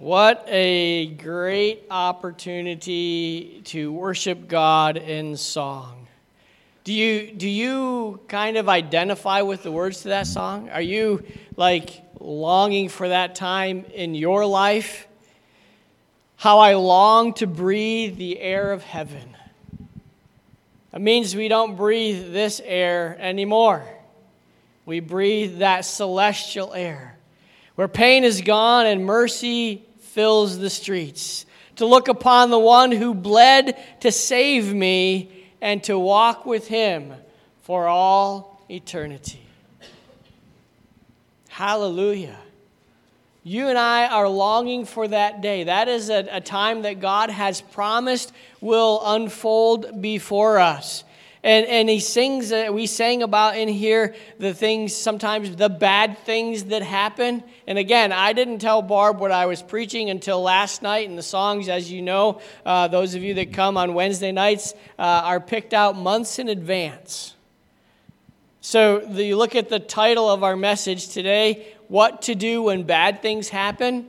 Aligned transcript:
What 0.00 0.46
a 0.48 1.08
great 1.08 1.84
opportunity 1.90 3.60
to 3.66 3.92
worship 3.92 4.48
God 4.48 4.96
in 4.96 5.36
song. 5.36 6.06
Do 6.84 6.94
you, 6.94 7.30
do 7.32 7.46
you 7.46 8.18
kind 8.26 8.56
of 8.56 8.66
identify 8.70 9.42
with 9.42 9.62
the 9.62 9.70
words 9.70 10.00
to 10.00 10.08
that 10.08 10.26
song? 10.26 10.70
Are 10.70 10.80
you 10.80 11.22
like 11.54 12.02
longing 12.18 12.88
for 12.88 13.10
that 13.10 13.34
time 13.34 13.84
in 13.92 14.14
your 14.14 14.46
life? 14.46 15.06
How 16.36 16.60
I 16.60 16.76
long 16.76 17.34
to 17.34 17.46
breathe 17.46 18.16
the 18.16 18.40
air 18.40 18.72
of 18.72 18.82
heaven. 18.82 19.36
It 20.94 21.02
means 21.02 21.36
we 21.36 21.48
don't 21.48 21.76
breathe 21.76 22.32
this 22.32 22.62
air 22.64 23.18
anymore. 23.20 23.84
We 24.86 25.00
breathe 25.00 25.58
that 25.58 25.84
celestial 25.84 26.72
air 26.72 27.18
where 27.74 27.86
pain 27.86 28.24
is 28.24 28.40
gone 28.40 28.86
and 28.86 29.04
mercy 29.04 29.84
fills 30.12 30.58
the 30.58 30.70
streets, 30.70 31.46
to 31.76 31.86
look 31.86 32.08
upon 32.08 32.50
the 32.50 32.58
one 32.58 32.92
who 32.92 33.14
bled 33.14 33.76
to 34.00 34.10
save 34.10 34.74
me 34.74 35.30
and 35.60 35.82
to 35.84 35.98
walk 35.98 36.44
with 36.46 36.66
him 36.68 37.14
for 37.62 37.86
all 37.86 38.62
eternity. 38.68 39.40
Hallelujah. 41.48 42.38
You 43.42 43.68
and 43.68 43.78
I 43.78 44.06
are 44.06 44.28
longing 44.28 44.84
for 44.84 45.08
that 45.08 45.40
day. 45.40 45.64
That 45.64 45.88
is 45.88 46.10
a, 46.10 46.26
a 46.30 46.40
time 46.40 46.82
that 46.82 47.00
God 47.00 47.30
has 47.30 47.60
promised 47.60 48.32
will 48.60 49.00
unfold 49.04 50.02
before 50.02 50.58
us. 50.58 51.04
And, 51.42 51.66
and 51.66 51.88
he 51.88 52.00
sings, 52.00 52.52
uh, 52.52 52.68
we 52.70 52.86
sang 52.86 53.22
about 53.22 53.56
in 53.56 53.68
here 53.68 54.14
the 54.38 54.52
things, 54.52 54.94
sometimes 54.94 55.56
the 55.56 55.70
bad 55.70 56.18
things 56.18 56.64
that 56.64 56.82
happen. 56.82 57.42
And 57.66 57.78
again, 57.78 58.12
I 58.12 58.34
didn't 58.34 58.58
tell 58.58 58.82
Barb 58.82 59.20
what 59.20 59.32
I 59.32 59.46
was 59.46 59.62
preaching 59.62 60.10
until 60.10 60.42
last 60.42 60.82
night. 60.82 61.08
And 61.08 61.16
the 61.16 61.22
songs, 61.22 61.70
as 61.70 61.90
you 61.90 62.02
know, 62.02 62.42
uh, 62.66 62.88
those 62.88 63.14
of 63.14 63.22
you 63.22 63.34
that 63.34 63.54
come 63.54 63.78
on 63.78 63.94
Wednesday 63.94 64.32
nights, 64.32 64.74
uh, 64.98 65.02
are 65.02 65.40
picked 65.40 65.72
out 65.72 65.96
months 65.96 66.38
in 66.38 66.48
advance. 66.48 67.34
So 68.60 68.98
the, 68.98 69.24
you 69.24 69.38
look 69.38 69.54
at 69.54 69.70
the 69.70 69.80
title 69.80 70.28
of 70.28 70.44
our 70.44 70.56
message 70.56 71.08
today 71.08 71.74
What 71.88 72.22
to 72.22 72.34
Do 72.34 72.64
When 72.64 72.82
Bad 72.82 73.22
Things 73.22 73.48
Happen. 73.48 74.06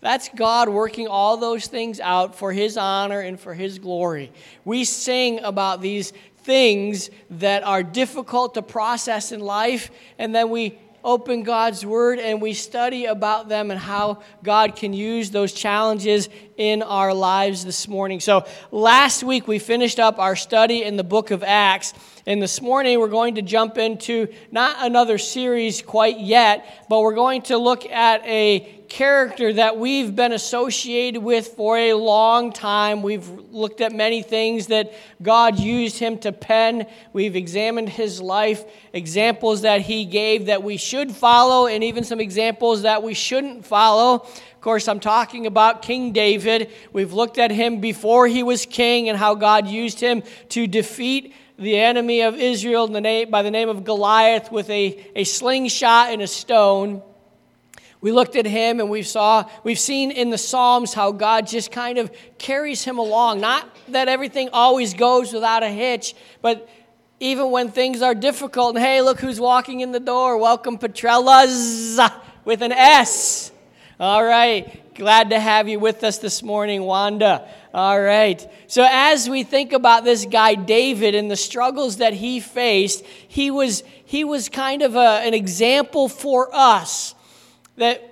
That's 0.00 0.28
God 0.28 0.68
working 0.68 1.08
all 1.08 1.38
those 1.38 1.66
things 1.66 1.98
out 1.98 2.36
for 2.36 2.52
His 2.52 2.76
honor 2.76 3.20
and 3.20 3.40
for 3.40 3.54
His 3.54 3.78
glory. 3.78 4.30
We 4.64 4.84
sing 4.84 5.40
about 5.40 5.80
these 5.80 6.12
things 6.48 7.10
that 7.28 7.62
are 7.62 7.82
difficult 7.82 8.54
to 8.54 8.62
process 8.62 9.32
in 9.32 9.40
life, 9.40 9.90
and 10.18 10.34
then 10.34 10.48
we 10.48 10.78
open 11.04 11.42
God's 11.42 11.84
Word 11.84 12.18
and 12.18 12.40
we 12.40 12.54
study 12.54 13.04
about 13.04 13.50
them 13.50 13.70
and 13.70 13.78
how 13.78 14.22
God 14.42 14.74
can 14.74 14.94
use 14.94 15.30
those 15.30 15.52
challenges 15.52 16.30
in 16.56 16.82
our 16.82 17.12
lives 17.12 17.66
this 17.66 17.86
morning. 17.86 18.18
So, 18.18 18.46
last 18.70 19.22
week 19.22 19.46
we 19.46 19.58
finished 19.58 20.00
up 20.00 20.18
our 20.18 20.34
study 20.34 20.84
in 20.84 20.96
the 20.96 21.04
book 21.04 21.30
of 21.32 21.42
Acts, 21.42 21.92
and 22.24 22.40
this 22.40 22.62
morning 22.62 22.98
we're 22.98 23.08
going 23.08 23.34
to 23.34 23.42
jump 23.42 23.76
into 23.76 24.28
not 24.50 24.78
another 24.80 25.18
series 25.18 25.82
quite 25.82 26.18
yet, 26.18 26.86
but 26.88 27.02
we're 27.02 27.14
going 27.14 27.42
to 27.42 27.58
look 27.58 27.84
at 27.84 28.24
a 28.24 28.77
character 28.88 29.52
that 29.52 29.78
we've 29.78 30.14
been 30.16 30.32
associated 30.32 31.22
with 31.22 31.48
for 31.48 31.76
a 31.76 31.94
long 31.94 32.52
time. 32.52 33.02
We've 33.02 33.28
looked 33.28 33.80
at 33.80 33.92
many 33.92 34.22
things 34.22 34.68
that 34.68 34.92
God 35.22 35.58
used 35.58 35.98
him 35.98 36.18
to 36.18 36.32
pen. 36.32 36.86
We've 37.12 37.36
examined 37.36 37.88
his 37.90 38.20
life, 38.20 38.64
examples 38.92 39.62
that 39.62 39.82
he 39.82 40.04
gave 40.04 40.46
that 40.46 40.62
we 40.62 40.76
should 40.76 41.12
follow, 41.12 41.66
and 41.66 41.84
even 41.84 42.04
some 42.04 42.20
examples 42.20 42.82
that 42.82 43.02
we 43.02 43.14
shouldn't 43.14 43.64
follow. 43.64 44.14
Of 44.14 44.60
course, 44.60 44.88
I'm 44.88 45.00
talking 45.00 45.46
about 45.46 45.82
King 45.82 46.12
David. 46.12 46.70
We've 46.92 47.12
looked 47.12 47.38
at 47.38 47.50
him 47.50 47.80
before 47.80 48.26
he 48.26 48.42
was 48.42 48.66
king 48.66 49.08
and 49.08 49.16
how 49.16 49.34
God 49.34 49.68
used 49.68 50.00
him 50.00 50.22
to 50.50 50.66
defeat 50.66 51.34
the 51.58 51.76
enemy 51.76 52.22
of 52.22 52.36
Israel 52.36 52.86
by 52.88 53.42
the 53.42 53.50
name 53.50 53.68
of 53.68 53.84
Goliath 53.84 54.50
with 54.50 54.70
a, 54.70 55.04
a 55.16 55.24
slingshot 55.24 56.12
and 56.12 56.22
a 56.22 56.26
stone. 56.26 57.02
We 58.00 58.12
looked 58.12 58.36
at 58.36 58.46
him 58.46 58.78
and 58.78 58.88
we 58.90 59.02
saw, 59.02 59.48
we've 59.64 59.78
seen 59.78 60.10
in 60.10 60.30
the 60.30 60.38
Psalms 60.38 60.94
how 60.94 61.10
God 61.10 61.46
just 61.46 61.72
kind 61.72 61.98
of 61.98 62.12
carries 62.38 62.84
him 62.84 62.98
along. 62.98 63.40
Not 63.40 63.68
that 63.88 64.08
everything 64.08 64.50
always 64.52 64.94
goes 64.94 65.32
without 65.32 65.64
a 65.64 65.68
hitch, 65.68 66.14
but 66.40 66.68
even 67.20 67.50
when 67.50 67.70
things 67.70 68.00
are 68.00 68.14
difficult, 68.14 68.76
and 68.76 68.84
hey, 68.84 69.02
look 69.02 69.18
who's 69.18 69.40
walking 69.40 69.80
in 69.80 69.90
the 69.90 69.98
door. 69.98 70.38
Welcome, 70.38 70.78
Petrellas, 70.78 71.98
with 72.44 72.62
an 72.62 72.70
S. 72.70 73.50
All 73.98 74.22
right. 74.22 74.94
Glad 74.94 75.30
to 75.30 75.40
have 75.40 75.68
you 75.68 75.80
with 75.80 76.04
us 76.04 76.18
this 76.18 76.42
morning, 76.42 76.82
Wanda. 76.82 77.48
All 77.74 78.00
right. 78.00 78.44
So, 78.68 78.86
as 78.88 79.28
we 79.28 79.42
think 79.42 79.72
about 79.72 80.04
this 80.04 80.24
guy, 80.24 80.54
David, 80.54 81.16
and 81.16 81.28
the 81.28 81.36
struggles 81.36 81.96
that 81.96 82.14
he 82.14 82.38
faced, 82.38 83.04
he 83.04 83.50
was, 83.50 83.82
he 84.04 84.22
was 84.22 84.48
kind 84.48 84.82
of 84.82 84.94
a, 84.94 85.20
an 85.24 85.34
example 85.34 86.08
for 86.08 86.48
us 86.52 87.14
that 87.78 88.08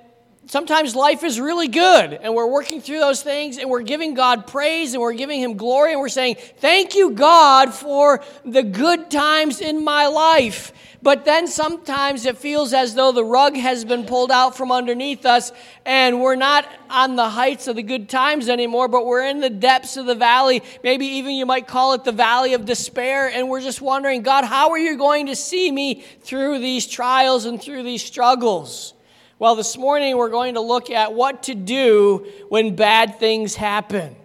sometimes 0.46 0.94
life 0.94 1.24
is 1.24 1.40
really 1.40 1.68
good 1.68 2.12
and 2.14 2.34
we're 2.34 2.46
working 2.46 2.80
through 2.80 3.00
those 3.00 3.22
things 3.22 3.58
and 3.58 3.68
we're 3.68 3.82
giving 3.82 4.14
God 4.14 4.46
praise 4.46 4.94
and 4.94 5.02
we're 5.02 5.12
giving 5.12 5.40
Him 5.40 5.56
glory 5.56 5.92
and 5.92 6.00
we're 6.00 6.08
saying, 6.08 6.36
Thank 6.58 6.94
you, 6.94 7.10
God, 7.10 7.74
for 7.74 8.22
the 8.44 8.62
good 8.62 9.10
times 9.10 9.60
in 9.60 9.84
my 9.84 10.06
life. 10.06 10.72
But 11.02 11.24
then 11.24 11.46
sometimes 11.46 12.26
it 12.26 12.36
feels 12.36 12.72
as 12.72 12.94
though 12.94 13.12
the 13.12 13.24
rug 13.24 13.54
has 13.56 13.84
been 13.84 14.06
pulled 14.06 14.32
out 14.32 14.56
from 14.56 14.72
underneath 14.72 15.24
us 15.24 15.52
and 15.84 16.20
we're 16.20 16.36
not 16.36 16.66
on 16.90 17.14
the 17.14 17.28
heights 17.28 17.68
of 17.68 17.76
the 17.76 17.82
good 17.82 18.08
times 18.08 18.48
anymore, 18.48 18.88
but 18.88 19.06
we're 19.06 19.24
in 19.24 19.40
the 19.40 19.50
depths 19.50 19.96
of 19.96 20.06
the 20.06 20.16
valley. 20.16 20.62
Maybe 20.82 21.06
even 21.06 21.36
you 21.36 21.46
might 21.46 21.68
call 21.68 21.92
it 21.92 22.02
the 22.02 22.12
valley 22.12 22.54
of 22.54 22.64
despair. 22.64 23.28
And 23.28 23.48
we're 23.48 23.60
just 23.60 23.80
wondering, 23.80 24.22
God, 24.22 24.44
how 24.44 24.70
are 24.70 24.78
you 24.78 24.96
going 24.96 25.26
to 25.26 25.36
see 25.36 25.70
me 25.70 26.02
through 26.22 26.58
these 26.58 26.88
trials 26.88 27.44
and 27.44 27.62
through 27.62 27.84
these 27.84 28.02
struggles? 28.02 28.95
Well, 29.38 29.54
this 29.54 29.76
morning 29.76 30.16
we're 30.16 30.30
going 30.30 30.54
to 30.54 30.62
look 30.62 30.90
at 30.90 31.12
what 31.12 31.42
to 31.42 31.54
do 31.54 32.26
when 32.48 32.74
bad 32.74 33.18
things 33.18 33.54
happen. 33.54 34.16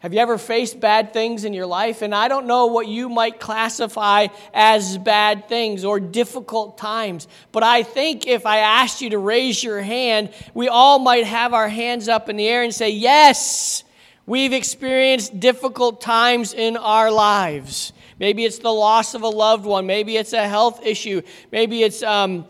Have 0.00 0.12
you 0.12 0.20
ever 0.20 0.36
faced 0.36 0.78
bad 0.78 1.14
things 1.14 1.46
in 1.46 1.54
your 1.54 1.64
life? 1.64 2.02
And 2.02 2.14
I 2.14 2.28
don't 2.28 2.46
know 2.46 2.66
what 2.66 2.86
you 2.86 3.08
might 3.08 3.40
classify 3.40 4.26
as 4.52 4.98
bad 4.98 5.48
things 5.48 5.86
or 5.86 6.00
difficult 6.00 6.76
times, 6.76 7.28
but 7.50 7.62
I 7.62 7.82
think 7.82 8.26
if 8.26 8.44
I 8.44 8.58
asked 8.58 9.00
you 9.00 9.08
to 9.08 9.18
raise 9.18 9.64
your 9.64 9.80
hand, 9.80 10.34
we 10.52 10.68
all 10.68 10.98
might 10.98 11.24
have 11.24 11.54
our 11.54 11.70
hands 11.70 12.08
up 12.08 12.28
in 12.28 12.36
the 12.36 12.46
air 12.46 12.62
and 12.64 12.74
say, 12.74 12.90
Yes, 12.90 13.84
we've 14.26 14.52
experienced 14.52 15.40
difficult 15.40 16.02
times 16.02 16.52
in 16.52 16.76
our 16.76 17.10
lives. 17.10 17.94
Maybe 18.20 18.44
it's 18.44 18.58
the 18.58 18.70
loss 18.70 19.14
of 19.14 19.22
a 19.22 19.28
loved 19.28 19.64
one, 19.64 19.86
maybe 19.86 20.18
it's 20.18 20.34
a 20.34 20.46
health 20.46 20.84
issue, 20.84 21.22
maybe 21.50 21.82
it's. 21.82 22.02
Um, 22.02 22.44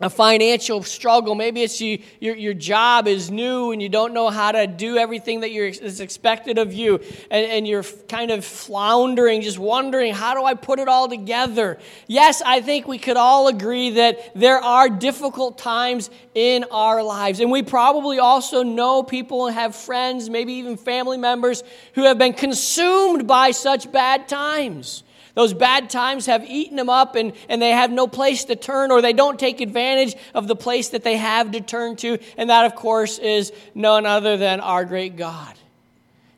a 0.00 0.08
financial 0.08 0.82
struggle. 0.82 1.34
Maybe 1.34 1.62
it's 1.62 1.80
you, 1.80 2.00
your, 2.20 2.36
your 2.36 2.54
job 2.54 3.08
is 3.08 3.30
new 3.30 3.72
and 3.72 3.82
you 3.82 3.88
don't 3.88 4.14
know 4.14 4.30
how 4.30 4.52
to 4.52 4.66
do 4.66 4.96
everything 4.96 5.40
that 5.40 5.50
is 5.50 6.00
expected 6.00 6.58
of 6.58 6.72
you. 6.72 7.00
And, 7.30 7.46
and 7.46 7.68
you're 7.68 7.82
kind 7.82 8.30
of 8.30 8.44
floundering, 8.44 9.42
just 9.42 9.58
wondering, 9.58 10.14
how 10.14 10.34
do 10.34 10.44
I 10.44 10.54
put 10.54 10.78
it 10.78 10.88
all 10.88 11.08
together? 11.08 11.78
Yes, 12.06 12.42
I 12.44 12.60
think 12.60 12.86
we 12.86 12.98
could 12.98 13.16
all 13.16 13.48
agree 13.48 13.90
that 13.90 14.34
there 14.36 14.58
are 14.58 14.88
difficult 14.88 15.58
times 15.58 16.10
in 16.34 16.64
our 16.70 17.02
lives. 17.02 17.40
And 17.40 17.50
we 17.50 17.62
probably 17.62 18.20
also 18.20 18.62
know 18.62 19.02
people 19.02 19.46
and 19.46 19.54
have 19.56 19.74
friends, 19.74 20.30
maybe 20.30 20.54
even 20.54 20.76
family 20.76 21.18
members, 21.18 21.64
who 21.94 22.04
have 22.04 22.18
been 22.18 22.34
consumed 22.34 23.26
by 23.26 23.50
such 23.50 23.90
bad 23.90 24.28
times. 24.28 25.02
Those 25.38 25.54
bad 25.54 25.88
times 25.88 26.26
have 26.26 26.44
eaten 26.50 26.74
them 26.74 26.90
up 26.90 27.14
and, 27.14 27.32
and 27.48 27.62
they 27.62 27.70
have 27.70 27.92
no 27.92 28.08
place 28.08 28.46
to 28.46 28.56
turn, 28.56 28.90
or 28.90 29.00
they 29.00 29.12
don't 29.12 29.38
take 29.38 29.60
advantage 29.60 30.16
of 30.34 30.48
the 30.48 30.56
place 30.56 30.88
that 30.88 31.04
they 31.04 31.16
have 31.16 31.52
to 31.52 31.60
turn 31.60 31.94
to. 31.98 32.18
And 32.36 32.50
that, 32.50 32.64
of 32.64 32.74
course, 32.74 33.20
is 33.20 33.52
none 33.72 34.04
other 34.04 34.36
than 34.36 34.58
our 34.58 34.84
great 34.84 35.14
God. 35.14 35.54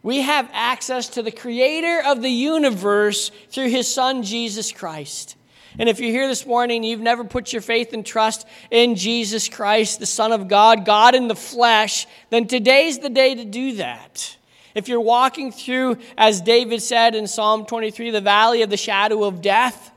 We 0.03 0.21
have 0.21 0.51
access 0.53 1.09
to 1.11 1.23
the 1.23 1.31
creator 1.31 2.03
of 2.05 2.21
the 2.21 2.29
universe 2.29 3.31
through 3.49 3.71
his 3.71 3.89
son, 3.89 4.23
Jesus 4.23 4.71
Christ. 4.71 5.35
And 5.79 5.89
if 5.89 5.99
you're 5.99 6.11
here 6.11 6.29
this 6.29 6.45
morning 6.45 6.85
you've 6.85 7.01
never 7.01 7.25
put 7.25 7.55
your 7.55 7.63
faith 7.63 7.95
and 7.95 8.05
trust 8.05 8.47
in 8.71 8.97
Jesus 8.97 9.49
Christ, 9.49 9.99
the 9.99 10.05
Son 10.05 10.31
of 10.31 10.47
God, 10.47 10.85
God 10.85 11.15
in 11.15 11.27
the 11.27 11.35
flesh, 11.35 12.07
then 12.29 12.47
today's 12.47 12.99
the 12.99 13.09
day 13.09 13.35
to 13.35 13.47
do 13.47 13.77
that. 13.77 14.37
If 14.75 14.89
you're 14.89 15.01
walking 15.01 15.53
through, 15.53 15.99
as 16.17 16.41
David 16.41 16.83
said 16.83 17.15
in 17.15 17.27
Psalm 17.27 17.67
23, 17.67 18.11
the 18.11 18.21
valley 18.21 18.63
of 18.63 18.71
the 18.71 18.77
shadow 18.77 19.25
of 19.25 19.43
death, 19.43 19.91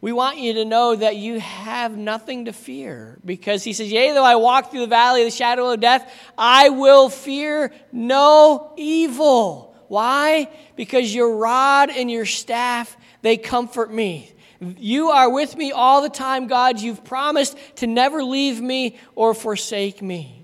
we 0.00 0.12
want 0.12 0.38
you 0.38 0.52
to 0.54 0.64
know 0.64 0.94
that 0.94 1.16
you 1.16 1.40
have 1.40 1.96
nothing 1.96 2.44
to 2.44 2.52
fear 2.52 3.18
because 3.24 3.64
he 3.64 3.72
says, 3.72 3.90
Yea, 3.90 4.12
though 4.12 4.24
I 4.24 4.36
walk 4.36 4.70
through 4.70 4.80
the 4.80 4.86
valley 4.86 5.22
of 5.22 5.26
the 5.26 5.36
shadow 5.36 5.70
of 5.72 5.80
death, 5.80 6.12
I 6.36 6.68
will 6.68 7.08
fear 7.08 7.72
no 7.92 8.72
evil. 8.76 9.74
Why? 9.88 10.48
Because 10.76 11.14
your 11.14 11.36
rod 11.36 11.90
and 11.90 12.10
your 12.10 12.26
staff, 12.26 12.96
they 13.22 13.36
comfort 13.36 13.92
me. 13.92 14.32
You 14.60 15.08
are 15.08 15.30
with 15.30 15.56
me 15.56 15.72
all 15.72 16.02
the 16.02 16.10
time, 16.10 16.46
God. 16.46 16.80
You've 16.80 17.04
promised 17.04 17.56
to 17.76 17.86
never 17.86 18.22
leave 18.22 18.60
me 18.60 18.98
or 19.14 19.34
forsake 19.34 20.02
me. 20.02 20.35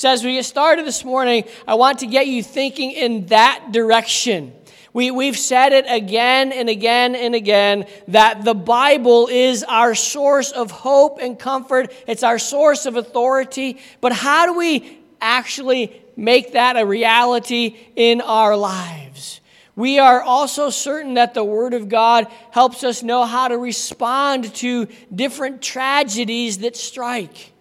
So, 0.00 0.08
as 0.08 0.24
we 0.24 0.36
get 0.36 0.46
started 0.46 0.86
this 0.86 1.04
morning, 1.04 1.44
I 1.68 1.74
want 1.74 1.98
to 1.98 2.06
get 2.06 2.26
you 2.26 2.42
thinking 2.42 2.92
in 2.92 3.26
that 3.26 3.66
direction. 3.70 4.54
We, 4.94 5.10
we've 5.10 5.36
said 5.36 5.74
it 5.74 5.84
again 5.86 6.52
and 6.52 6.70
again 6.70 7.14
and 7.14 7.34
again 7.34 7.84
that 8.08 8.42
the 8.42 8.54
Bible 8.54 9.28
is 9.30 9.62
our 9.62 9.94
source 9.94 10.52
of 10.52 10.70
hope 10.70 11.18
and 11.20 11.38
comfort. 11.38 11.92
It's 12.06 12.22
our 12.22 12.38
source 12.38 12.86
of 12.86 12.96
authority. 12.96 13.78
But 14.00 14.14
how 14.14 14.46
do 14.46 14.54
we 14.56 15.00
actually 15.20 16.00
make 16.16 16.52
that 16.52 16.78
a 16.78 16.86
reality 16.86 17.76
in 17.94 18.22
our 18.22 18.56
lives? 18.56 19.42
We 19.76 19.98
are 19.98 20.22
also 20.22 20.70
certain 20.70 21.12
that 21.12 21.34
the 21.34 21.44
Word 21.44 21.74
of 21.74 21.90
God 21.90 22.26
helps 22.52 22.84
us 22.84 23.02
know 23.02 23.26
how 23.26 23.48
to 23.48 23.58
respond 23.58 24.54
to 24.54 24.88
different 25.14 25.60
tragedies 25.60 26.60
that 26.60 26.74
strike. 26.74 27.52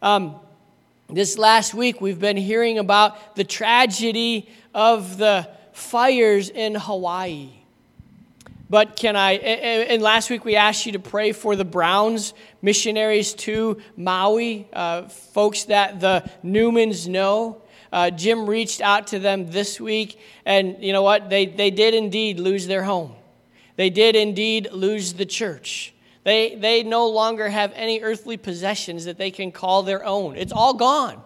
Um, 0.00 0.36
this 1.12 1.36
last 1.36 1.74
week, 1.74 2.00
we've 2.00 2.20
been 2.20 2.36
hearing 2.36 2.78
about 2.78 3.36
the 3.36 3.44
tragedy 3.44 4.48
of 4.74 5.18
the 5.18 5.48
fires 5.72 6.48
in 6.48 6.74
Hawaii. 6.74 7.50
But 8.68 8.94
can 8.94 9.16
I, 9.16 9.32
and 9.32 10.00
last 10.00 10.30
week 10.30 10.44
we 10.44 10.54
asked 10.54 10.86
you 10.86 10.92
to 10.92 11.00
pray 11.00 11.32
for 11.32 11.56
the 11.56 11.64
Browns 11.64 12.34
missionaries 12.62 13.34
to 13.34 13.80
Maui, 13.96 14.68
uh, 14.72 15.08
folks 15.08 15.64
that 15.64 15.98
the 15.98 16.30
Newmans 16.44 17.08
know. 17.08 17.62
Uh, 17.92 18.10
Jim 18.10 18.48
reached 18.48 18.80
out 18.80 19.08
to 19.08 19.18
them 19.18 19.50
this 19.50 19.80
week, 19.80 20.20
and 20.44 20.76
you 20.80 20.92
know 20.92 21.02
what? 21.02 21.28
They, 21.28 21.46
they 21.46 21.72
did 21.72 21.94
indeed 21.94 22.38
lose 22.38 22.68
their 22.68 22.84
home. 22.84 23.16
They 23.74 23.90
did 23.90 24.14
indeed 24.14 24.68
lose 24.70 25.14
the 25.14 25.26
church. 25.26 25.92
They, 26.24 26.54
they 26.54 26.82
no 26.82 27.08
longer 27.08 27.48
have 27.48 27.72
any 27.74 28.00
earthly 28.00 28.36
possessions 28.36 29.06
that 29.06 29.16
they 29.16 29.30
can 29.30 29.52
call 29.52 29.82
their 29.82 30.04
own. 30.04 30.36
It's 30.36 30.52
all 30.52 30.74
gone. 30.74 31.22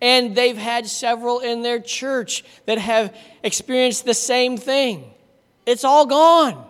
And 0.00 0.34
they've 0.34 0.56
had 0.56 0.86
several 0.86 1.40
in 1.40 1.62
their 1.62 1.80
church 1.80 2.44
that 2.66 2.78
have 2.78 3.16
experienced 3.42 4.04
the 4.04 4.14
same 4.14 4.56
thing. 4.56 5.04
It's 5.66 5.84
all 5.84 6.06
gone. 6.06 6.64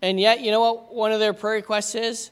And 0.00 0.20
yet, 0.20 0.40
you 0.40 0.50
know 0.50 0.60
what 0.60 0.94
one 0.94 1.12
of 1.12 1.20
their 1.20 1.32
prayer 1.32 1.56
requests 1.56 1.94
is? 1.94 2.30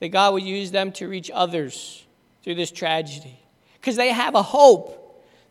That 0.00 0.08
God 0.08 0.34
would 0.34 0.42
use 0.42 0.70
them 0.70 0.92
to 0.92 1.08
reach 1.08 1.30
others 1.32 2.04
through 2.42 2.56
this 2.56 2.70
tragedy. 2.70 3.38
Because 3.80 3.96
they 3.96 4.10
have 4.10 4.34
a 4.34 4.42
hope 4.42 4.96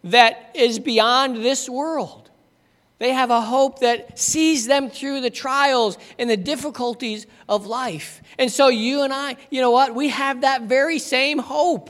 that 0.04 0.52
is 0.54 0.80
beyond 0.80 1.38
this 1.38 1.68
world. 1.70 2.29
They 3.00 3.14
have 3.14 3.32
a 3.32 3.42
hope 3.42 3.80
that 3.80 4.20
sees 4.20 4.68
them 4.68 4.90
through 4.90 5.22
the 5.22 5.30
trials 5.30 5.98
and 6.20 6.30
the 6.30 6.38
difficulties 6.38 7.26
of 7.48 7.66
life. 7.66 8.22
And 8.38 8.52
so, 8.52 8.68
you 8.68 9.04
and 9.04 9.14
I, 9.14 9.38
you 9.50 9.62
know 9.62 9.72
what? 9.72 9.96
We 9.96 10.10
have 10.10 10.42
that 10.42 10.64
very 10.64 11.00
same 11.00 11.40
hope 11.40 11.90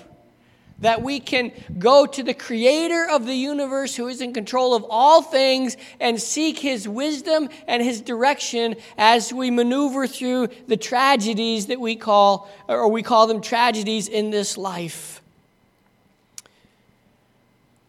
that 0.81 1.01
we 1.01 1.19
can 1.19 1.51
go 1.77 2.05
to 2.05 2.23
the 2.23 2.33
creator 2.33 3.07
of 3.09 3.25
the 3.25 3.33
universe 3.33 3.95
who 3.95 4.07
is 4.07 4.21
in 4.21 4.33
control 4.33 4.73
of 4.73 4.85
all 4.89 5.21
things 5.21 5.75
and 5.99 6.21
seek 6.21 6.59
his 6.59 6.87
wisdom 6.87 7.49
and 7.67 7.83
his 7.83 8.01
direction 8.01 8.75
as 8.97 9.33
we 9.33 9.51
maneuver 9.51 10.07
through 10.07 10.47
the 10.67 10.77
tragedies 10.77 11.65
that 11.65 11.79
we 11.79 11.95
call, 11.95 12.49
or 12.67 12.87
we 12.87 13.03
call 13.03 13.27
them 13.27 13.41
tragedies 13.41 14.07
in 14.07 14.29
this 14.29 14.57
life. 14.57 15.18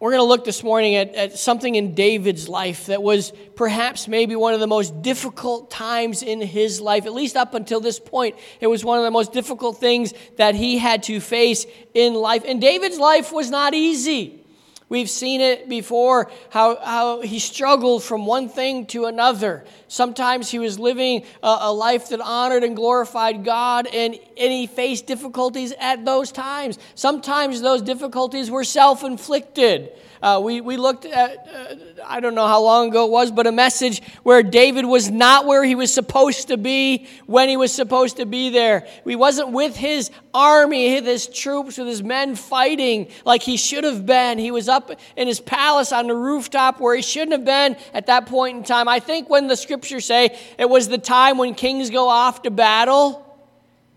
We're 0.01 0.13
going 0.13 0.21
to 0.21 0.29
look 0.29 0.47
this 0.47 0.65
morning 0.65 0.95
at, 0.95 1.15
at, 1.15 1.39
something 1.39 1.75
in 1.75 1.95
David's 1.95 2.49
life 2.49 2.87
that 2.87 3.03
was 3.03 3.35
perhaps 3.55 4.09
maybe 4.09 4.35
one 4.35 4.55
of 4.55 4.61
the 4.61 4.67
most 4.67 5.03
difficult 5.03 5.71
times 5.71 6.23
in 6.23 6.41
his 6.41 6.81
life, 6.81 7.05
at 7.05 7.13
least 7.13 7.37
up 7.37 7.53
until 7.53 7.81
this 7.81 8.01
point. 8.01 8.35
It 8.61 8.67
was 8.67 8.83
one 8.83 8.97
of 8.97 9.05
the 9.05 9.11
most 9.11 9.35
difficult 9.35 9.77
things 9.77 10.15
that 10.39 10.55
he 10.55 10.79
had 10.79 11.03
to 11.03 11.21
face 11.21 11.67
in 11.93 12.15
life. 12.15 12.45
And 12.47 12.63
David's 12.63 12.99
life 12.99 13.31
was 13.31 13.51
not 13.51 13.75
easy. 13.75 14.43
We've 14.91 15.09
seen 15.09 15.41
it 15.41 15.69
before 15.69 16.33
how, 16.51 16.77
how 16.85 17.21
he 17.21 17.39
struggled 17.39 18.03
from 18.03 18.27
one 18.27 18.49
thing 18.49 18.87
to 18.87 19.05
another. 19.05 19.65
Sometimes 19.87 20.51
he 20.51 20.59
was 20.59 20.81
living 20.81 21.25
a, 21.45 21.59
a, 21.61 21.73
life 21.73 22.09
that 22.09 22.21
honored 22.21 22.65
and 22.65 22.75
glorified 22.75 23.45
God, 23.45 23.87
and, 23.87 24.15
and 24.15 24.53
he 24.53 24.67
faced 24.67 25.07
difficulties 25.07 25.73
at 25.79 26.05
those 26.05 26.33
times. 26.33 26.77
Sometimes 26.97 27.61
those 27.61 27.83
difficulties 27.83 28.51
were 28.51 28.65
self 28.65 29.05
inflicted. 29.05 29.93
Uh, 30.23 30.41
we, 30.43 30.61
we 30.61 30.77
looked 30.77 31.07
at, 31.07 31.49
uh, 31.49 31.75
I 32.07 32.21
don't 32.21 32.35
know 32.35 32.47
how 32.47 32.63
long 32.63 32.89
ago 32.89 33.07
it 33.07 33.11
was, 33.11 33.31
but 33.31 33.47
a 33.47 33.53
message 33.53 34.03
where 34.23 34.43
David 34.43 34.85
was 34.85 35.11
not 35.11 35.47
where 35.47 35.65
he 35.65 35.75
was 35.75 35.93
supposed 35.93 36.49
to 36.49 36.59
be 36.59 37.07
when 37.27 37.49
he 37.49 37.57
was 37.57 37.73
supposed 37.73 38.19
to 38.19 38.27
be 38.27 38.51
there. 38.51 38.87
He 39.05 39.17
wasn't 39.17 39.53
with 39.53 39.77
his 39.77 40.11
army, 40.35 40.95
with 40.95 41.07
his 41.07 41.27
troops, 41.27 41.79
with 41.79 41.87
his 41.87 42.03
men 42.03 42.37
fighting 42.37 43.09
like 43.25 43.43
he 43.43 43.57
should 43.57 43.85
have 43.85 44.05
been. 44.05 44.39
He 44.39 44.51
was 44.51 44.69
up 44.69 44.91
in 45.17 45.27
his 45.27 45.41
palace 45.41 45.91
on 45.91 46.07
the 46.07 46.15
rooftop 46.15 46.81
where 46.81 46.95
he 46.95 47.03
shouldn't 47.03 47.33
have 47.33 47.45
been 47.47 47.77
at 47.95 48.07
that 48.07 48.27
point 48.27 48.59
in 48.59 48.65
time. 48.65 48.89
I 48.89 49.01
think 49.01 49.31
when 49.31 49.47
the 49.47 49.57
scriptures 49.57 50.05
say 50.05 50.39
it 50.59 50.69
was 50.69 50.89
the 50.89 50.99
time 50.99 51.39
when 51.39 51.55
kings 51.55 51.89
go 51.89 52.09
off 52.09 52.43
to 52.43 52.51
battle, 52.51 53.27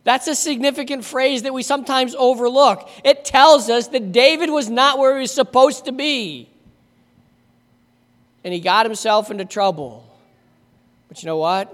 that's 0.04 0.28
a 0.28 0.36
significant 0.36 1.06
phrase 1.06 1.44
that 1.44 1.54
we 1.54 1.64
sometimes 1.64 2.14
overlook. 2.16 2.90
It 3.04 3.24
tells 3.24 3.70
us 3.70 3.88
that 3.90 4.12
David 4.12 4.50
was 4.50 4.70
not 4.70 4.98
where 4.98 5.16
he 5.16 5.22
was 5.22 5.32
supposed 5.32 5.86
to 5.86 5.92
be. 5.92 6.50
And 8.44 8.54
he 8.54 8.60
got 8.60 8.86
himself 8.86 9.32
into 9.32 9.46
trouble. 9.46 10.06
But 11.08 11.24
you 11.24 11.28
know 11.28 11.38
what? 11.38 11.74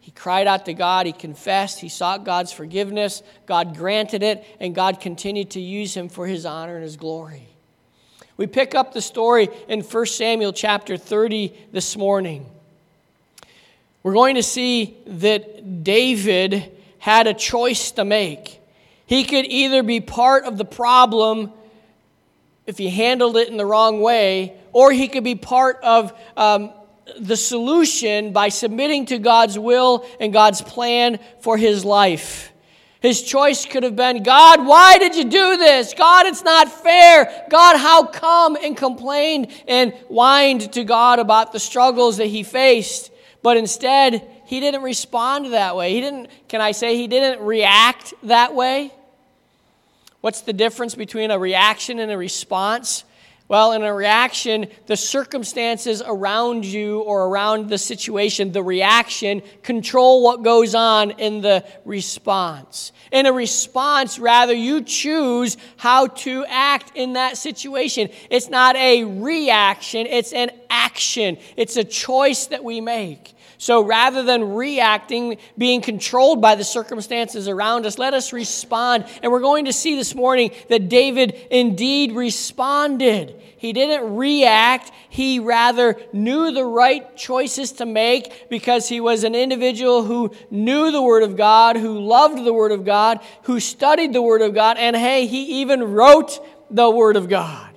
He 0.00 0.12
cried 0.12 0.46
out 0.46 0.64
to 0.64 0.72
God, 0.72 1.04
he 1.04 1.12
confessed, 1.12 1.80
he 1.80 1.90
sought 1.90 2.24
God's 2.24 2.50
forgiveness, 2.50 3.22
God 3.44 3.76
granted 3.76 4.22
it, 4.22 4.42
and 4.58 4.74
God 4.74 5.00
continued 5.00 5.50
to 5.50 5.60
use 5.60 5.94
him 5.94 6.08
for 6.08 6.26
his 6.26 6.46
honor 6.46 6.76
and 6.76 6.82
his 6.82 6.96
glory. 6.96 7.46
We 8.38 8.46
pick 8.46 8.74
up 8.74 8.94
the 8.94 9.02
story 9.02 9.48
in 9.68 9.82
1 9.82 10.06
Samuel 10.06 10.54
chapter 10.54 10.96
30 10.96 11.52
this 11.72 11.94
morning. 11.94 12.46
We're 14.02 14.14
going 14.14 14.36
to 14.36 14.42
see 14.42 14.96
that 15.06 15.84
David 15.84 16.77
had 16.98 17.26
a 17.26 17.34
choice 17.34 17.92
to 17.92 18.04
make. 18.04 18.60
He 19.06 19.24
could 19.24 19.46
either 19.46 19.82
be 19.82 20.00
part 20.00 20.44
of 20.44 20.58
the 20.58 20.64
problem 20.64 21.52
if 22.66 22.76
he 22.76 22.90
handled 22.90 23.36
it 23.36 23.48
in 23.48 23.56
the 23.56 23.64
wrong 23.64 24.00
way, 24.00 24.54
or 24.72 24.92
he 24.92 25.08
could 25.08 25.24
be 25.24 25.34
part 25.34 25.78
of 25.82 26.12
um, 26.36 26.70
the 27.18 27.36
solution 27.36 28.32
by 28.32 28.50
submitting 28.50 29.06
to 29.06 29.18
God's 29.18 29.58
will 29.58 30.06
and 30.20 30.32
God's 30.32 30.60
plan 30.60 31.18
for 31.40 31.56
his 31.56 31.84
life. 31.84 32.52
His 33.00 33.22
choice 33.22 33.64
could 33.64 33.84
have 33.84 33.94
been 33.94 34.22
God, 34.24 34.66
why 34.66 34.98
did 34.98 35.14
you 35.14 35.24
do 35.24 35.56
this? 35.56 35.94
God, 35.94 36.26
it's 36.26 36.42
not 36.42 36.70
fair. 36.70 37.46
God, 37.48 37.76
how 37.76 38.04
come? 38.04 38.56
And 38.56 38.76
complained 38.76 39.52
and 39.68 39.92
whined 40.08 40.72
to 40.72 40.84
God 40.84 41.20
about 41.20 41.52
the 41.52 41.60
struggles 41.60 42.16
that 42.16 42.26
he 42.26 42.42
faced. 42.42 43.12
But 43.40 43.56
instead, 43.56 44.28
he 44.48 44.60
didn't 44.60 44.82
respond 44.82 45.52
that 45.52 45.76
way. 45.76 45.92
He 45.92 46.00
didn't, 46.00 46.30
can 46.48 46.62
I 46.62 46.72
say, 46.72 46.96
he 46.96 47.06
didn't 47.06 47.44
react 47.44 48.14
that 48.22 48.54
way? 48.54 48.90
What's 50.22 50.40
the 50.40 50.54
difference 50.54 50.94
between 50.94 51.30
a 51.30 51.38
reaction 51.38 51.98
and 51.98 52.10
a 52.10 52.16
response? 52.16 53.04
Well, 53.46 53.72
in 53.72 53.82
a 53.82 53.92
reaction, 53.92 54.68
the 54.86 54.96
circumstances 54.96 56.02
around 56.04 56.64
you 56.64 57.00
or 57.00 57.26
around 57.26 57.68
the 57.68 57.76
situation, 57.76 58.52
the 58.52 58.62
reaction, 58.62 59.42
control 59.62 60.22
what 60.22 60.42
goes 60.42 60.74
on 60.74 61.10
in 61.12 61.42
the 61.42 61.62
response. 61.84 62.92
In 63.12 63.26
a 63.26 63.32
response, 63.32 64.18
rather, 64.18 64.54
you 64.54 64.80
choose 64.82 65.58
how 65.76 66.06
to 66.06 66.46
act 66.48 66.92
in 66.94 67.14
that 67.14 67.36
situation. 67.36 68.08
It's 68.30 68.48
not 68.48 68.76
a 68.76 69.04
reaction, 69.04 70.06
it's 70.06 70.32
an 70.32 70.50
action. 70.70 71.36
It's 71.54 71.76
a 71.76 71.84
choice 71.84 72.46
that 72.46 72.64
we 72.64 72.80
make. 72.80 73.34
So 73.60 73.82
rather 73.82 74.22
than 74.22 74.54
reacting, 74.54 75.38
being 75.58 75.80
controlled 75.80 76.40
by 76.40 76.54
the 76.54 76.62
circumstances 76.62 77.48
around 77.48 77.86
us, 77.86 77.98
let 77.98 78.14
us 78.14 78.32
respond. 78.32 79.04
And 79.20 79.32
we're 79.32 79.40
going 79.40 79.64
to 79.64 79.72
see 79.72 79.96
this 79.96 80.14
morning 80.14 80.52
that 80.68 80.88
David 80.88 81.34
indeed 81.50 82.12
responded. 82.12 83.34
He 83.56 83.72
didn't 83.72 84.14
react, 84.14 84.92
he 85.08 85.40
rather 85.40 85.96
knew 86.12 86.52
the 86.52 86.64
right 86.64 87.16
choices 87.16 87.72
to 87.72 87.86
make 87.86 88.48
because 88.48 88.88
he 88.88 89.00
was 89.00 89.24
an 89.24 89.34
individual 89.34 90.04
who 90.04 90.30
knew 90.48 90.92
the 90.92 91.02
Word 91.02 91.24
of 91.24 91.36
God, 91.36 91.76
who 91.76 91.98
loved 91.98 92.44
the 92.44 92.52
Word 92.52 92.70
of 92.70 92.84
God, 92.84 93.18
who 93.42 93.58
studied 93.58 94.12
the 94.12 94.22
Word 94.22 94.42
of 94.42 94.54
God, 94.54 94.76
and 94.78 94.94
hey, 94.94 95.26
he 95.26 95.60
even 95.60 95.82
wrote 95.82 96.38
the 96.70 96.88
Word 96.88 97.16
of 97.16 97.28
God. 97.28 97.67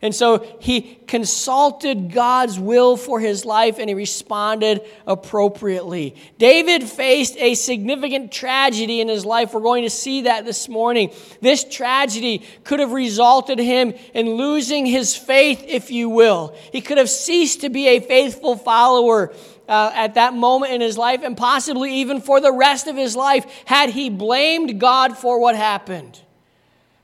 And 0.00 0.14
so 0.14 0.46
he 0.60 0.98
consulted 1.08 2.12
God's 2.12 2.58
will 2.58 2.96
for 2.96 3.18
his 3.18 3.44
life 3.44 3.78
and 3.78 3.88
he 3.88 3.94
responded 3.94 4.82
appropriately. 5.06 6.14
David 6.38 6.84
faced 6.84 7.36
a 7.36 7.54
significant 7.54 8.30
tragedy 8.30 9.00
in 9.00 9.08
his 9.08 9.24
life. 9.24 9.52
We're 9.52 9.60
going 9.60 9.82
to 9.82 9.90
see 9.90 10.22
that 10.22 10.44
this 10.44 10.68
morning. 10.68 11.10
This 11.40 11.64
tragedy 11.64 12.44
could 12.62 12.78
have 12.78 12.92
resulted 12.92 13.58
him 13.58 13.94
in 14.14 14.34
losing 14.34 14.86
his 14.86 15.16
faith, 15.16 15.64
if 15.66 15.90
you 15.90 16.08
will. 16.08 16.54
He 16.70 16.80
could 16.80 16.98
have 16.98 17.10
ceased 17.10 17.62
to 17.62 17.68
be 17.68 17.88
a 17.88 18.00
faithful 18.00 18.56
follower. 18.56 19.32
Uh, 19.68 19.92
at 19.92 20.14
that 20.14 20.32
moment 20.32 20.72
in 20.72 20.80
his 20.80 20.96
life, 20.96 21.20
and 21.22 21.36
possibly 21.36 21.96
even 21.96 22.22
for 22.22 22.40
the 22.40 22.50
rest 22.50 22.86
of 22.86 22.96
his 22.96 23.14
life, 23.14 23.44
had 23.66 23.90
he 23.90 24.08
blamed 24.08 24.80
God 24.80 25.18
for 25.18 25.38
what 25.38 25.56
happened. 25.56 26.18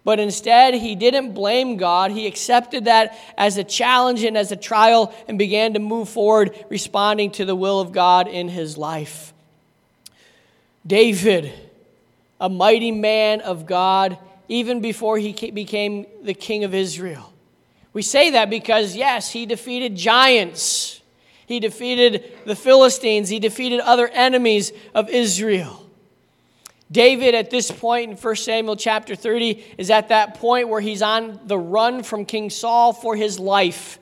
But 0.04 0.20
instead, 0.20 0.74
he 0.74 0.94
didn't 0.94 1.32
blame 1.32 1.78
God. 1.78 2.10
He 2.10 2.26
accepted 2.26 2.84
that 2.84 3.18
as 3.38 3.56
a 3.56 3.64
challenge 3.64 4.22
and 4.22 4.36
as 4.36 4.52
a 4.52 4.56
trial 4.56 5.14
and 5.26 5.38
began 5.38 5.72
to 5.72 5.80
move 5.80 6.10
forward, 6.10 6.54
responding 6.68 7.30
to 7.32 7.46
the 7.46 7.56
will 7.56 7.80
of 7.80 7.90
God 7.90 8.28
in 8.28 8.48
his 8.48 8.76
life. 8.76 9.32
David, 10.86 11.52
a 12.38 12.50
mighty 12.50 12.92
man 12.92 13.40
of 13.40 13.64
God, 13.64 14.18
even 14.48 14.80
before 14.80 15.16
he 15.16 15.32
became 15.50 16.06
the 16.22 16.34
king 16.34 16.64
of 16.64 16.74
Israel. 16.74 17.32
We 17.94 18.02
say 18.02 18.30
that 18.30 18.50
because, 18.50 18.94
yes, 18.94 19.30
he 19.30 19.46
defeated 19.46 19.96
giants, 19.96 21.00
he 21.46 21.60
defeated 21.60 22.24
the 22.44 22.56
Philistines, 22.56 23.30
he 23.30 23.38
defeated 23.38 23.80
other 23.80 24.08
enemies 24.08 24.72
of 24.94 25.08
Israel. 25.08 25.83
David, 26.90 27.34
at 27.34 27.50
this 27.50 27.70
point 27.70 28.10
in 28.10 28.16
1 28.16 28.36
Samuel 28.36 28.76
chapter 28.76 29.16
30, 29.16 29.64
is 29.78 29.90
at 29.90 30.08
that 30.08 30.34
point 30.34 30.68
where 30.68 30.80
he's 30.80 31.02
on 31.02 31.40
the 31.44 31.58
run 31.58 32.02
from 32.02 32.24
King 32.24 32.50
Saul 32.50 32.92
for 32.92 33.16
his 33.16 33.38
life. 33.38 33.98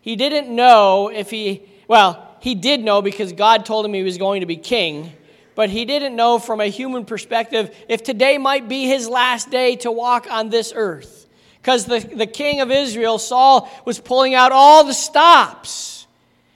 He 0.00 0.14
didn't 0.14 0.54
know 0.54 1.08
if 1.08 1.30
he, 1.30 1.62
well, 1.88 2.36
he 2.40 2.54
did 2.54 2.80
know 2.82 3.02
because 3.02 3.32
God 3.32 3.66
told 3.66 3.84
him 3.84 3.92
he 3.92 4.04
was 4.04 4.18
going 4.18 4.40
to 4.40 4.46
be 4.46 4.56
king, 4.56 5.12
but 5.56 5.68
he 5.68 5.84
didn't 5.84 6.14
know 6.14 6.38
from 6.38 6.60
a 6.60 6.66
human 6.66 7.04
perspective 7.04 7.74
if 7.88 8.04
today 8.04 8.38
might 8.38 8.68
be 8.68 8.86
his 8.86 9.08
last 9.08 9.50
day 9.50 9.74
to 9.76 9.90
walk 9.90 10.28
on 10.30 10.48
this 10.48 10.72
earth. 10.76 11.26
Because 11.60 11.86
the, 11.86 11.98
the 11.98 12.26
king 12.26 12.60
of 12.60 12.70
Israel, 12.70 13.18
Saul, 13.18 13.68
was 13.84 13.98
pulling 13.98 14.34
out 14.34 14.52
all 14.52 14.84
the 14.84 14.94
stops. 14.94 16.06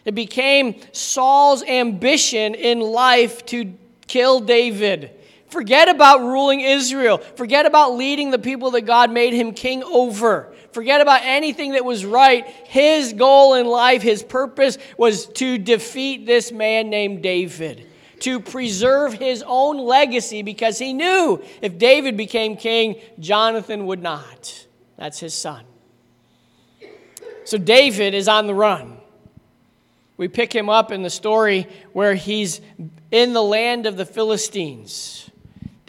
It 0.04 0.14
became 0.14 0.80
Saul's 0.92 1.64
ambition 1.64 2.54
in 2.54 2.80
life 2.80 3.45
to 3.47 3.75
kill 4.07 4.38
David. 4.38 5.11
Forget 5.50 5.88
about 5.88 6.21
ruling 6.21 6.61
Israel. 6.61 7.19
Forget 7.19 7.66
about 7.66 7.95
leading 7.95 8.30
the 8.30 8.38
people 8.38 8.71
that 8.73 8.83
God 8.83 9.11
made 9.11 9.33
him 9.33 9.52
king 9.52 9.83
over. 9.83 10.52
Forget 10.73 11.00
about 11.00 11.23
anything 11.25 11.73
that 11.73 11.85
was 11.85 12.04
right. 12.04 12.47
His 12.47 13.12
goal 13.12 13.54
in 13.54 13.66
life, 13.66 14.02
his 14.02 14.23
purpose 14.23 14.78
was 14.97 15.26
to 15.26 15.59
defeat 15.59 16.25
this 16.25 16.52
man 16.52 16.88
named 16.88 17.23
David, 17.23 17.87
to 18.21 18.38
preserve 18.38 19.12
his 19.12 19.42
own 19.45 19.78
legacy 19.78 20.42
because 20.42 20.78
he 20.78 20.92
knew 20.92 21.42
if 21.61 21.78
David 21.78 22.16
became 22.16 22.57
king, 22.57 23.00
Jonathan 23.19 23.87
would 23.87 24.02
not. 24.02 24.66
That's 24.97 25.19
his 25.19 25.35
son. 25.35 25.64
So 27.45 27.59
David 27.59 28.14
is 28.14 28.28
on 28.28 28.47
the 28.47 28.54
run. 28.54 28.99
We 30.16 30.28
pick 30.28 30.54
him 30.54 30.69
up 30.69 30.92
in 30.92 31.02
the 31.02 31.11
story 31.11 31.66
where 31.92 32.14
he's 32.14 32.61
in 33.11 33.33
the 33.33 33.42
land 33.42 33.87
of 33.87 33.97
the 33.97 34.04
Philistines. 34.04 35.29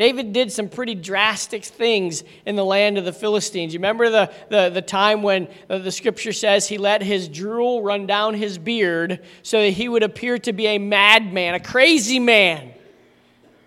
David 0.01 0.34
did 0.34 0.51
some 0.51 0.67
pretty 0.67 0.96
drastic 0.96 1.63
things 1.63 2.24
in 2.48 2.55
the 2.55 2.65
land 2.65 2.98
of 2.98 3.05
the 3.05 3.13
Philistines. 3.13 3.72
You 3.72 3.77
remember 3.77 4.10
the, 4.10 4.34
the, 4.50 4.70
the 4.70 4.81
time 4.81 5.22
when 5.22 5.48
the 5.67 5.91
scripture 5.91 6.34
says 6.34 6.67
he 6.67 6.79
let 6.79 7.03
his 7.03 7.27
drool 7.27 7.84
run 7.84 8.08
down 8.08 8.34
his 8.34 8.58
beard 8.58 9.24
so 9.43 9.62
that 9.62 9.70
he 9.70 9.88
would 9.88 10.01
appear 10.01 10.39
to 10.39 10.53
be 10.53 10.65
a 10.65 10.79
madman, 10.79 11.53
a 11.53 11.60
crazy 11.60 12.17
man, 12.17 12.74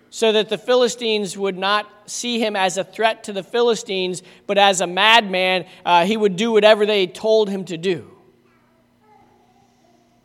so 0.09 0.33
that 0.33 0.49
the 0.49 0.57
Philistines 0.57 1.37
would 1.37 1.57
not 1.57 1.89
see 2.05 2.37
him 2.37 2.57
as 2.57 2.77
a 2.77 2.83
threat 2.83 3.23
to 3.23 3.31
the 3.31 3.41
Philistines, 3.41 4.21
but 4.45 4.57
as 4.57 4.81
a 4.81 4.87
madman. 4.87 5.65
Uh, 5.85 6.03
he 6.03 6.17
would 6.17 6.35
do 6.35 6.51
whatever 6.51 6.85
they 6.85 7.07
told 7.07 7.49
him 7.49 7.63
to 7.63 7.77
do. 7.77 8.11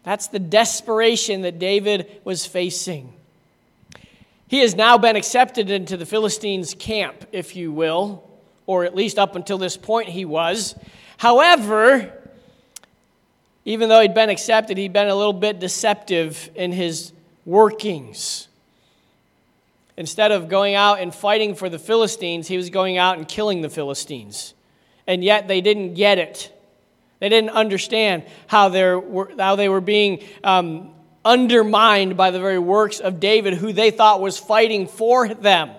That's 0.02 0.26
the 0.26 0.40
desperation 0.40 1.42
that 1.42 1.60
David 1.60 2.20
was 2.24 2.46
facing. 2.46 3.14
He 4.50 4.58
has 4.62 4.74
now 4.74 4.98
been 4.98 5.14
accepted 5.14 5.70
into 5.70 5.96
the 5.96 6.04
Philistines' 6.04 6.74
camp, 6.74 7.24
if 7.30 7.54
you 7.54 7.70
will, 7.70 8.28
or 8.66 8.84
at 8.84 8.96
least 8.96 9.16
up 9.16 9.36
until 9.36 9.58
this 9.58 9.76
point 9.76 10.08
he 10.08 10.24
was. 10.24 10.74
However, 11.18 12.12
even 13.64 13.88
though 13.88 14.00
he'd 14.00 14.12
been 14.12 14.28
accepted, 14.28 14.76
he'd 14.76 14.92
been 14.92 15.06
a 15.06 15.14
little 15.14 15.32
bit 15.32 15.60
deceptive 15.60 16.50
in 16.56 16.72
his 16.72 17.12
workings. 17.46 18.48
Instead 19.96 20.32
of 20.32 20.48
going 20.48 20.74
out 20.74 20.98
and 20.98 21.14
fighting 21.14 21.54
for 21.54 21.68
the 21.68 21.78
Philistines, 21.78 22.48
he 22.48 22.56
was 22.56 22.70
going 22.70 22.98
out 22.98 23.18
and 23.18 23.28
killing 23.28 23.60
the 23.60 23.70
Philistines. 23.70 24.54
And 25.06 25.22
yet 25.22 25.46
they 25.46 25.60
didn't 25.60 25.94
get 25.94 26.18
it. 26.18 26.52
They 27.20 27.28
didn't 27.28 27.50
understand 27.50 28.24
how, 28.48 28.68
how 29.38 29.54
they 29.54 29.68
were 29.68 29.80
being 29.80 30.24
um, 30.42 30.90
undermined 31.24 32.16
by 32.16 32.30
the 32.30 32.40
very 32.40 32.58
works 32.58 33.00
of 33.00 33.20
David, 33.20 33.54
who 33.54 33.72
they 33.72 33.90
thought 33.90 34.20
was 34.20 34.38
fighting 34.38 34.86
for 34.86 35.28
them. 35.28 35.70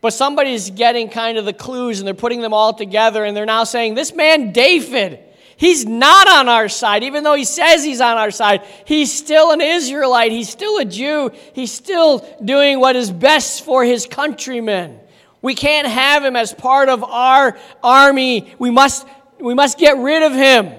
But 0.00 0.12
somebody's 0.12 0.70
getting 0.70 1.08
kind 1.08 1.38
of 1.38 1.44
the 1.44 1.52
clues 1.52 1.98
and 1.98 2.06
they're 2.06 2.14
putting 2.14 2.40
them 2.40 2.54
all 2.54 2.72
together 2.74 3.24
and 3.24 3.36
they're 3.36 3.46
now 3.46 3.64
saying, 3.64 3.94
This 3.94 4.14
man, 4.14 4.52
David, 4.52 5.18
he's 5.56 5.84
not 5.84 6.28
on 6.28 6.48
our 6.48 6.68
side. 6.68 7.02
Even 7.02 7.24
though 7.24 7.34
he 7.34 7.44
says 7.44 7.82
he's 7.82 8.00
on 8.00 8.16
our 8.16 8.30
side, 8.30 8.62
he's 8.84 9.12
still 9.12 9.52
an 9.52 9.60
Israelite. 9.60 10.32
He's 10.32 10.48
still 10.48 10.78
a 10.78 10.84
Jew. 10.84 11.30
He's 11.54 11.72
still 11.72 12.26
doing 12.44 12.78
what 12.78 12.94
is 12.96 13.10
best 13.10 13.64
for 13.64 13.84
his 13.84 14.06
countrymen. 14.06 15.00
We 15.42 15.54
can't 15.54 15.86
have 15.86 16.24
him 16.24 16.36
as 16.36 16.52
part 16.54 16.88
of 16.88 17.02
our 17.04 17.58
army. 17.82 18.54
We 18.58 18.70
must, 18.70 19.06
we 19.40 19.54
must 19.54 19.78
get 19.78 19.96
rid 19.96 20.22
of 20.22 20.32
him. 20.32 20.72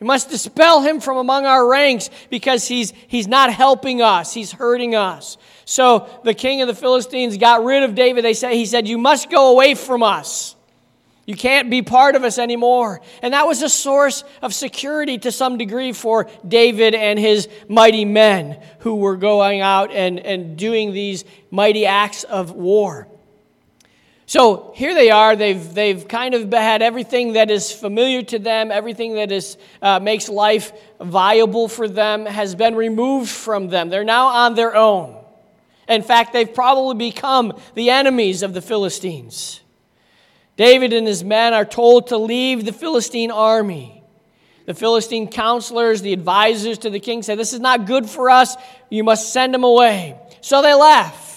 We 0.00 0.06
must 0.06 0.30
dispel 0.30 0.82
him 0.82 1.00
from 1.00 1.16
among 1.16 1.44
our 1.44 1.66
ranks 1.68 2.08
because 2.30 2.68
he's, 2.68 2.92
he's 3.08 3.26
not 3.26 3.52
helping 3.52 4.00
us, 4.00 4.32
he's 4.32 4.52
hurting 4.52 4.94
us. 4.94 5.36
So 5.64 6.08
the 6.24 6.34
king 6.34 6.62
of 6.62 6.68
the 6.68 6.74
Philistines 6.74 7.36
got 7.36 7.64
rid 7.64 7.82
of 7.82 7.94
David. 7.94 8.24
They 8.24 8.34
said, 8.34 8.52
he 8.52 8.64
said, 8.64 8.86
You 8.86 8.96
must 8.96 9.30
go 9.30 9.50
away 9.50 9.74
from 9.74 10.02
us. 10.02 10.54
You 11.26 11.36
can't 11.36 11.68
be 11.68 11.82
part 11.82 12.16
of 12.16 12.24
us 12.24 12.38
anymore. 12.38 13.02
And 13.20 13.34
that 13.34 13.46
was 13.46 13.60
a 13.60 13.68
source 13.68 14.24
of 14.40 14.54
security 14.54 15.18
to 15.18 15.30
some 15.30 15.58
degree 15.58 15.92
for 15.92 16.30
David 16.46 16.94
and 16.94 17.18
his 17.18 17.50
mighty 17.68 18.06
men 18.06 18.62
who 18.78 18.94
were 18.94 19.16
going 19.16 19.60
out 19.60 19.92
and, 19.92 20.18
and 20.20 20.56
doing 20.56 20.94
these 20.94 21.26
mighty 21.50 21.84
acts 21.84 22.24
of 22.24 22.52
war. 22.52 23.08
So 24.28 24.72
here 24.74 24.94
they 24.94 25.10
are. 25.10 25.36
They've, 25.36 25.72
they've 25.72 26.06
kind 26.06 26.34
of 26.34 26.52
had 26.52 26.82
everything 26.82 27.32
that 27.32 27.50
is 27.50 27.72
familiar 27.72 28.20
to 28.24 28.38
them, 28.38 28.70
everything 28.70 29.14
that 29.14 29.32
is, 29.32 29.56
uh, 29.80 30.00
makes 30.00 30.28
life 30.28 30.70
viable 31.00 31.66
for 31.66 31.88
them 31.88 32.26
has 32.26 32.54
been 32.54 32.74
removed 32.74 33.30
from 33.30 33.68
them. 33.68 33.88
They're 33.88 34.04
now 34.04 34.26
on 34.26 34.54
their 34.54 34.76
own. 34.76 35.16
In 35.88 36.02
fact, 36.02 36.34
they've 36.34 36.52
probably 36.52 37.10
become 37.10 37.58
the 37.74 37.88
enemies 37.88 38.42
of 38.42 38.52
the 38.52 38.60
Philistines. 38.60 39.62
David 40.58 40.92
and 40.92 41.06
his 41.06 41.24
men 41.24 41.54
are 41.54 41.64
told 41.64 42.08
to 42.08 42.18
leave 42.18 42.66
the 42.66 42.72
Philistine 42.74 43.30
army. 43.30 44.04
The 44.66 44.74
Philistine 44.74 45.28
counselors, 45.28 46.02
the 46.02 46.12
advisors 46.12 46.76
to 46.78 46.90
the 46.90 47.00
king, 47.00 47.22
said, 47.22 47.38
This 47.38 47.54
is 47.54 47.60
not 47.60 47.86
good 47.86 48.10
for 48.10 48.28
us. 48.28 48.58
You 48.90 49.04
must 49.04 49.32
send 49.32 49.54
them 49.54 49.64
away. 49.64 50.20
So 50.42 50.60
they 50.60 50.74
left. 50.74 51.27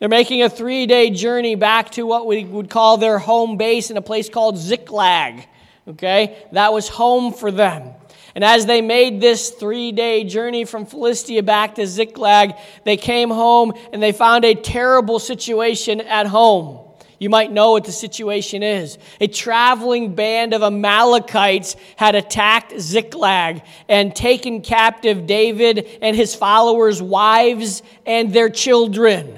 They're 0.00 0.08
making 0.08 0.42
a 0.42 0.48
three 0.48 0.86
day 0.86 1.10
journey 1.10 1.54
back 1.54 1.90
to 1.92 2.06
what 2.06 2.26
we 2.26 2.44
would 2.44 2.70
call 2.70 2.96
their 2.96 3.18
home 3.18 3.58
base 3.58 3.90
in 3.90 3.98
a 3.98 4.02
place 4.02 4.28
called 4.30 4.56
Ziklag. 4.56 5.46
Okay? 5.86 6.42
That 6.52 6.72
was 6.72 6.88
home 6.88 7.32
for 7.32 7.50
them. 7.50 7.90
And 8.34 8.42
as 8.42 8.64
they 8.64 8.80
made 8.80 9.20
this 9.20 9.50
three 9.50 9.92
day 9.92 10.24
journey 10.24 10.64
from 10.64 10.86
Philistia 10.86 11.42
back 11.42 11.74
to 11.74 11.86
Ziklag, 11.86 12.54
they 12.84 12.96
came 12.96 13.28
home 13.28 13.74
and 13.92 14.02
they 14.02 14.12
found 14.12 14.46
a 14.46 14.54
terrible 14.54 15.18
situation 15.18 16.00
at 16.00 16.26
home. 16.26 16.86
You 17.18 17.28
might 17.28 17.52
know 17.52 17.72
what 17.72 17.84
the 17.84 17.92
situation 17.92 18.62
is. 18.62 18.96
A 19.20 19.26
traveling 19.26 20.14
band 20.14 20.54
of 20.54 20.62
Amalekites 20.62 21.76
had 21.96 22.14
attacked 22.14 22.80
Ziklag 22.80 23.60
and 23.90 24.16
taken 24.16 24.62
captive 24.62 25.26
David 25.26 25.86
and 26.00 26.16
his 26.16 26.34
followers' 26.34 27.02
wives 27.02 27.82
and 28.06 28.32
their 28.32 28.48
children. 28.48 29.36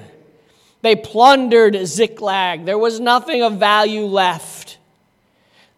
They 0.82 0.96
plundered 0.96 1.86
Ziklag. 1.86 2.66
There 2.66 2.78
was 2.78 3.00
nothing 3.00 3.42
of 3.42 3.58
value 3.58 4.04
left. 4.04 4.78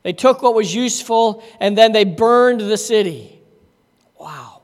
They 0.02 0.12
took 0.12 0.42
what 0.42 0.54
was 0.54 0.74
useful 0.74 1.42
and 1.60 1.76
then 1.78 1.92
they 1.92 2.04
burned 2.04 2.60
the 2.60 2.76
city. 2.76 3.40
Wow. 4.18 4.62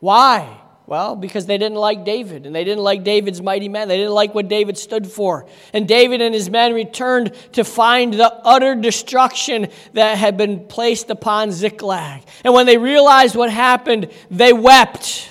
Why? 0.00 0.60
Well, 0.86 1.16
because 1.16 1.46
they 1.46 1.58
didn't 1.58 1.78
like 1.78 2.04
David 2.04 2.46
and 2.46 2.54
they 2.54 2.62
didn't 2.62 2.84
like 2.84 3.02
David's 3.02 3.42
mighty 3.42 3.68
men. 3.68 3.88
They 3.88 3.96
didn't 3.96 4.12
like 4.12 4.34
what 4.34 4.46
David 4.46 4.78
stood 4.78 5.06
for. 5.06 5.46
And 5.72 5.88
David 5.88 6.20
and 6.22 6.32
his 6.32 6.48
men 6.48 6.74
returned 6.74 7.34
to 7.52 7.64
find 7.64 8.14
the 8.14 8.32
utter 8.44 8.74
destruction 8.74 9.68
that 9.94 10.16
had 10.16 10.36
been 10.36 10.66
placed 10.66 11.10
upon 11.10 11.50
Ziklag. 11.50 12.22
And 12.44 12.54
when 12.54 12.66
they 12.66 12.78
realized 12.78 13.34
what 13.34 13.50
happened, 13.50 14.10
they 14.30 14.52
wept. 14.52 15.28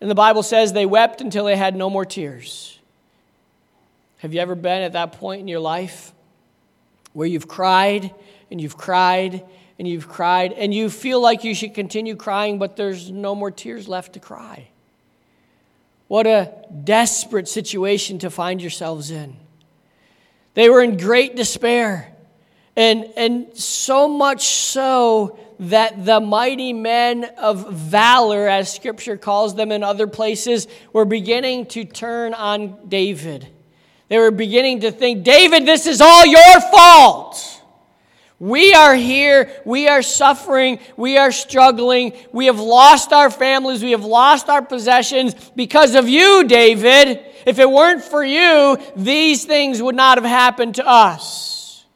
And 0.00 0.10
the 0.10 0.14
Bible 0.14 0.42
says 0.42 0.72
they 0.72 0.86
wept 0.86 1.22
until 1.22 1.46
they 1.46 1.56
had 1.56 1.74
no 1.74 1.88
more 1.88 2.04
tears. 2.04 2.75
Have 4.18 4.32
you 4.32 4.40
ever 4.40 4.54
been 4.54 4.82
at 4.82 4.94
that 4.94 5.12
point 5.12 5.40
in 5.40 5.48
your 5.48 5.60
life 5.60 6.12
where 7.12 7.26
you've 7.26 7.48
cried 7.48 8.14
and 8.50 8.60
you've 8.60 8.76
cried 8.76 9.44
and 9.78 9.86
you've 9.86 10.08
cried 10.08 10.52
and 10.52 10.72
you 10.72 10.88
feel 10.88 11.20
like 11.20 11.44
you 11.44 11.54
should 11.54 11.74
continue 11.74 12.16
crying, 12.16 12.58
but 12.58 12.76
there's 12.76 13.10
no 13.10 13.34
more 13.34 13.50
tears 13.50 13.88
left 13.88 14.14
to 14.14 14.20
cry? 14.20 14.68
What 16.08 16.26
a 16.26 16.52
desperate 16.84 17.48
situation 17.48 18.18
to 18.20 18.30
find 18.30 18.60
yourselves 18.60 19.10
in. 19.10 19.36
They 20.54 20.70
were 20.70 20.82
in 20.82 20.96
great 20.96 21.36
despair. 21.36 22.12
And, 22.76 23.06
and 23.16 23.56
so 23.56 24.06
much 24.06 24.44
so 24.44 25.38
that 25.60 26.04
the 26.04 26.20
mighty 26.20 26.72
men 26.72 27.24
of 27.38 27.72
valor, 27.72 28.46
as 28.46 28.72
scripture 28.72 29.16
calls 29.16 29.54
them 29.54 29.72
in 29.72 29.82
other 29.82 30.06
places, 30.06 30.68
were 30.92 31.06
beginning 31.06 31.66
to 31.66 31.84
turn 31.84 32.34
on 32.34 32.88
David. 32.88 33.48
They 34.08 34.18
were 34.18 34.30
beginning 34.30 34.80
to 34.80 34.90
think, 34.92 35.24
David, 35.24 35.66
this 35.66 35.86
is 35.86 36.00
all 36.00 36.24
your 36.26 36.60
fault. 36.72 37.56
We 38.38 38.74
are 38.74 38.94
here, 38.94 39.50
we 39.64 39.88
are 39.88 40.02
suffering, 40.02 40.78
we 40.96 41.16
are 41.16 41.32
struggling, 41.32 42.12
we 42.32 42.46
have 42.46 42.60
lost 42.60 43.12
our 43.12 43.30
families, 43.30 43.82
we 43.82 43.92
have 43.92 44.04
lost 44.04 44.50
our 44.50 44.60
possessions 44.60 45.34
because 45.56 45.94
of 45.94 46.06
you, 46.06 46.44
David. 46.44 47.24
If 47.46 47.58
it 47.58 47.70
weren't 47.70 48.02
for 48.02 48.22
you, 48.22 48.76
these 48.94 49.46
things 49.46 49.80
would 49.80 49.94
not 49.94 50.18
have 50.18 50.26
happened 50.26 50.74
to 50.74 50.86
us. 50.86 51.86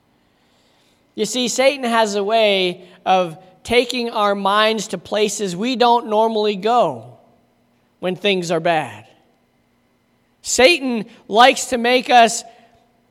You 1.14 1.26
see, 1.26 1.48
Satan 1.48 1.84
has 1.84 2.14
a 2.14 2.24
way 2.24 2.88
of 3.04 3.36
taking 3.62 4.08
our 4.08 4.34
minds 4.34 4.88
to 4.88 4.98
places 4.98 5.54
we 5.54 5.76
don't 5.76 6.06
normally 6.06 6.56
go 6.56 7.18
when 7.98 8.16
things 8.16 8.50
are 8.50 8.60
bad. 8.60 9.09
Satan 10.50 11.06
likes 11.28 11.66
to 11.66 11.78
make 11.78 12.10
us 12.10 12.42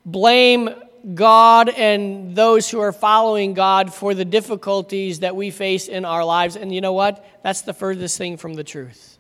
blame 0.06 0.70
God 1.14 1.70
and 1.70 2.36
those 2.36 2.70
who 2.70 2.80
are 2.80 2.92
following 2.92 3.54
God 3.54 3.94
for 3.94 4.14
the 4.14 4.26
difficulties 4.26 5.22
that 5.22 5.36
we 5.38 5.50
face 5.50 5.88
in 5.88 6.04
our 6.04 6.26
lives. 6.26 6.58
And 6.58 6.76
you 6.76 6.82
know 6.82 6.92
what? 6.92 7.26
That's 7.42 7.62
the 7.62 7.74
furthest 7.74 8.18
thing 8.18 8.36
from 8.36 8.56
the 8.56 8.64
truth. 8.66 9.18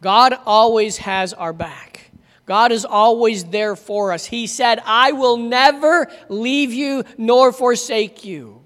God 0.00 0.38
always 0.46 0.96
has 0.98 1.34
our 1.34 1.52
back. 1.52 2.10
God 2.46 2.72
is 2.72 2.86
always 2.86 3.44
there 3.44 3.76
for 3.76 4.12
us. 4.12 4.24
He 4.24 4.46
said, 4.46 4.80
I 4.86 5.12
will 5.12 5.36
never 5.36 6.10
leave 6.30 6.72
you 6.72 7.04
nor 7.18 7.52
forsake 7.52 8.24
you. 8.24 8.62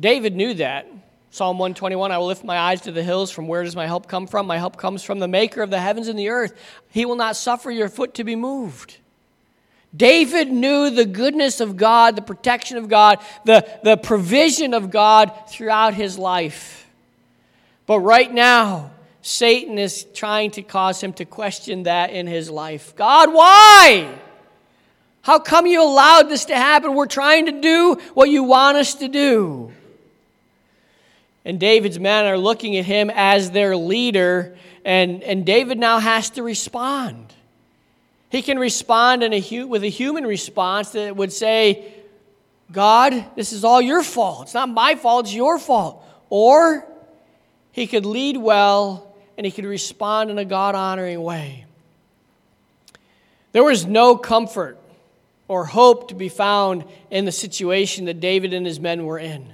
David 0.00 0.34
knew 0.34 0.54
that. 0.54 0.86
Psalm 1.36 1.58
121 1.58 2.12
I 2.12 2.16
will 2.16 2.28
lift 2.28 2.44
my 2.44 2.56
eyes 2.56 2.80
to 2.80 2.92
the 2.92 3.02
hills. 3.02 3.30
From 3.30 3.46
where 3.46 3.62
does 3.62 3.76
my 3.76 3.86
help 3.86 4.08
come 4.08 4.26
from? 4.26 4.46
My 4.46 4.56
help 4.56 4.78
comes 4.78 5.02
from 5.02 5.18
the 5.18 5.28
maker 5.28 5.60
of 5.60 5.68
the 5.68 5.78
heavens 5.78 6.08
and 6.08 6.18
the 6.18 6.30
earth. 6.30 6.58
He 6.88 7.04
will 7.04 7.14
not 7.14 7.36
suffer 7.36 7.70
your 7.70 7.90
foot 7.90 8.14
to 8.14 8.24
be 8.24 8.34
moved. 8.34 8.96
David 9.94 10.50
knew 10.50 10.88
the 10.88 11.04
goodness 11.04 11.60
of 11.60 11.76
God, 11.76 12.16
the 12.16 12.22
protection 12.22 12.78
of 12.78 12.88
God, 12.88 13.18
the, 13.44 13.68
the 13.84 13.98
provision 13.98 14.72
of 14.72 14.90
God 14.90 15.30
throughout 15.50 15.92
his 15.92 16.16
life. 16.16 16.88
But 17.84 18.00
right 18.00 18.32
now, 18.32 18.92
Satan 19.20 19.76
is 19.76 20.06
trying 20.14 20.52
to 20.52 20.62
cause 20.62 21.02
him 21.02 21.12
to 21.14 21.26
question 21.26 21.82
that 21.82 22.12
in 22.12 22.26
his 22.26 22.48
life. 22.48 22.96
God, 22.96 23.30
why? 23.30 24.08
How 25.20 25.38
come 25.38 25.66
you 25.66 25.82
allowed 25.82 26.30
this 26.30 26.46
to 26.46 26.56
happen? 26.56 26.94
We're 26.94 27.04
trying 27.04 27.44
to 27.44 27.60
do 27.60 27.98
what 28.14 28.30
you 28.30 28.42
want 28.42 28.78
us 28.78 28.94
to 28.94 29.08
do. 29.08 29.70
And 31.46 31.60
David's 31.60 32.00
men 32.00 32.26
are 32.26 32.36
looking 32.36 32.76
at 32.76 32.84
him 32.84 33.08
as 33.08 33.52
their 33.52 33.76
leader, 33.76 34.56
and, 34.84 35.22
and 35.22 35.46
David 35.46 35.78
now 35.78 36.00
has 36.00 36.28
to 36.30 36.42
respond. 36.42 37.32
He 38.30 38.42
can 38.42 38.58
respond 38.58 39.22
in 39.22 39.32
a, 39.32 39.64
with 39.64 39.84
a 39.84 39.88
human 39.88 40.26
response 40.26 40.90
that 40.90 41.14
would 41.14 41.32
say, 41.32 41.94
God, 42.72 43.24
this 43.36 43.52
is 43.52 43.62
all 43.62 43.80
your 43.80 44.02
fault. 44.02 44.42
It's 44.42 44.54
not 44.54 44.68
my 44.68 44.96
fault, 44.96 45.26
it's 45.26 45.34
your 45.34 45.60
fault. 45.60 46.04
Or 46.30 46.84
he 47.70 47.86
could 47.86 48.04
lead 48.04 48.36
well 48.36 49.14
and 49.38 49.46
he 49.46 49.52
could 49.52 49.66
respond 49.66 50.30
in 50.32 50.38
a 50.38 50.44
God 50.44 50.74
honoring 50.74 51.22
way. 51.22 51.64
There 53.52 53.62
was 53.62 53.86
no 53.86 54.16
comfort 54.16 54.80
or 55.46 55.64
hope 55.64 56.08
to 56.08 56.16
be 56.16 56.28
found 56.28 56.84
in 57.08 57.24
the 57.24 57.30
situation 57.30 58.06
that 58.06 58.18
David 58.18 58.52
and 58.52 58.66
his 58.66 58.80
men 58.80 59.04
were 59.04 59.20
in. 59.20 59.52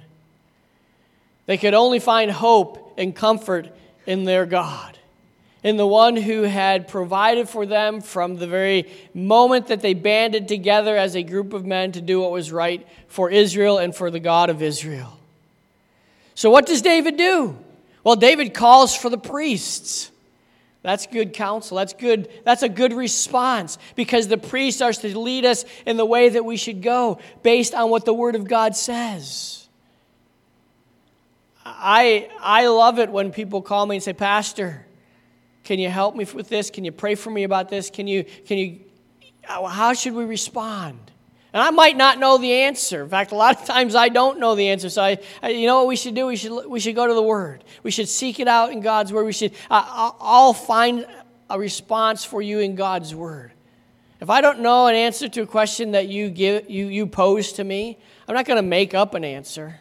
They 1.53 1.59
could 1.59 1.75
only 1.75 1.99
find 1.99 2.31
hope 2.31 2.95
and 2.97 3.15
comfort 3.15 3.69
in 4.07 4.25
their 4.25 4.47
God, 4.47 4.99
in 5.63 5.77
the 5.77 5.87
one 5.87 6.17
who 6.17 6.45
had 6.45 6.89
provided 6.89 7.47
for 7.47 7.67
them 7.67 8.01
from 8.01 8.37
the 8.37 8.47
very 8.47 8.91
moment 9.13 9.67
that 9.67 9.83
they 9.83 9.93
banded 9.93 10.49
together 10.49 10.97
as 10.97 11.15
a 11.15 11.23
group 11.23 11.53
of 11.53 11.67
men 11.67 11.93
to 11.93 12.01
do 12.01 12.23
what 12.23 12.31
was 12.31 12.51
right 12.51 12.89
for 13.07 13.31
Israel 13.31 13.77
and 13.77 13.95
for 13.95 14.11
the 14.11 14.19
God 14.19 14.49
of 14.49 14.63
Israel. 14.63 15.19
So, 16.35 16.49
what 16.49 16.65
does 16.65 16.81
David 16.81 17.19
do? 17.19 17.55
Well, 18.03 18.17
David 18.17 18.55
calls 18.55 18.97
for 18.97 19.11
the 19.11 19.19
priests. 19.19 20.11
That's 20.81 21.07
good 21.07 21.35
counsel. 21.35 21.77
That's 21.77 21.93
good. 21.93 22.31
That's 22.45 22.63
a 22.63 22.69
good 22.71 22.95
response 22.95 23.77
because 23.95 24.27
the 24.27 24.39
priests 24.39 24.81
are 24.81 24.95
to 24.95 25.19
lead 25.19 25.45
us 25.45 25.67
in 25.85 25.99
the 25.99 26.07
way 26.07 26.31
that 26.31 26.47
we 26.47 26.57
should 26.57 26.81
go 26.81 27.19
based 27.43 27.75
on 27.75 27.91
what 27.91 28.07
the 28.07 28.15
word 28.15 28.37
of 28.37 28.49
God 28.49 28.75
says. 28.75 29.62
I, 31.65 32.29
I 32.41 32.67
love 32.67 32.99
it 32.99 33.11
when 33.11 33.33
people 33.33 33.63
call 33.63 33.87
me 33.87 33.97
and 33.97 34.03
say, 34.03 34.13
Pastor, 34.13 34.85
can 35.65 35.79
you 35.79 35.89
help 35.89 36.17
me 36.17 36.27
with 36.33 36.49
this? 36.49 36.71
Can 36.71 36.85
you 36.85 36.93
pray 36.93 37.15
for 37.15 37.31
me 37.31 37.45
about 37.45 37.69
this? 37.69 37.91
Can 37.91 38.07
you, 38.07 38.25
can 38.47 38.59
you, 38.59 38.81
how 39.45 39.93
should 39.93 40.15
we 40.15 40.25
respond? 40.25 40.99
And 41.53 41.63
I 41.63 41.71
might 41.71 41.97
not 41.97 42.19
know 42.19 42.39
the 42.39 42.53
answer. 42.53 43.03
In 43.03 43.09
fact, 43.09 43.33
a 43.33 43.37
lot 43.37 43.61
of 43.61 43.67
times 43.67 43.95
I 43.95 44.09
don't 44.09 44.39
know 44.39 44.55
the 44.55 44.69
answer. 44.69 44.89
So, 44.91 45.03
I, 45.03 45.19
I, 45.43 45.51
you 45.51 45.67
know 45.67 45.79
what 45.79 45.87
we 45.87 45.97
should 45.97 46.15
do? 46.15 46.27
We 46.27 46.37
should, 46.37 46.67
we 46.67 46.81
should 46.81 46.95
go 46.95 47.07
to 47.07 47.15
the 47.15 47.23
Word. 47.23 47.65
We 47.83 47.91
should 47.91 48.09
seek 48.09 48.41
it 48.41 48.49
out 48.49 48.73
in 48.73 48.81
God's 48.81 49.13
Word. 49.13 49.25
We 49.25 49.33
should, 49.33 49.53
uh, 49.71 50.13
I'll 50.21 50.55
find 50.55 51.07
a 51.51 51.59
response 51.59 52.25
for 52.25 52.41
you 52.41 52.61
in 52.61 52.75
God's 52.75 53.15
Word. 53.15 53.53
If 54.21 54.31
I 54.31 54.41
don't 54.41 54.61
know 54.61 54.87
an 54.87 54.95
answer 54.95 55.29
to 55.29 55.43
a 55.43 55.47
question 55.47 55.93
that 55.93 56.09
you, 56.09 56.31
give, 56.31 56.71
you, 56.71 56.87
you 56.87 57.07
pose 57.07 57.53
to 57.55 57.65
me, 57.65 57.99
I'm 58.27 58.35
not 58.35 58.47
going 58.47 58.57
to 58.57 58.69
make 58.69 58.95
up 58.95 59.15
an 59.15 59.25
answer. 59.25 59.81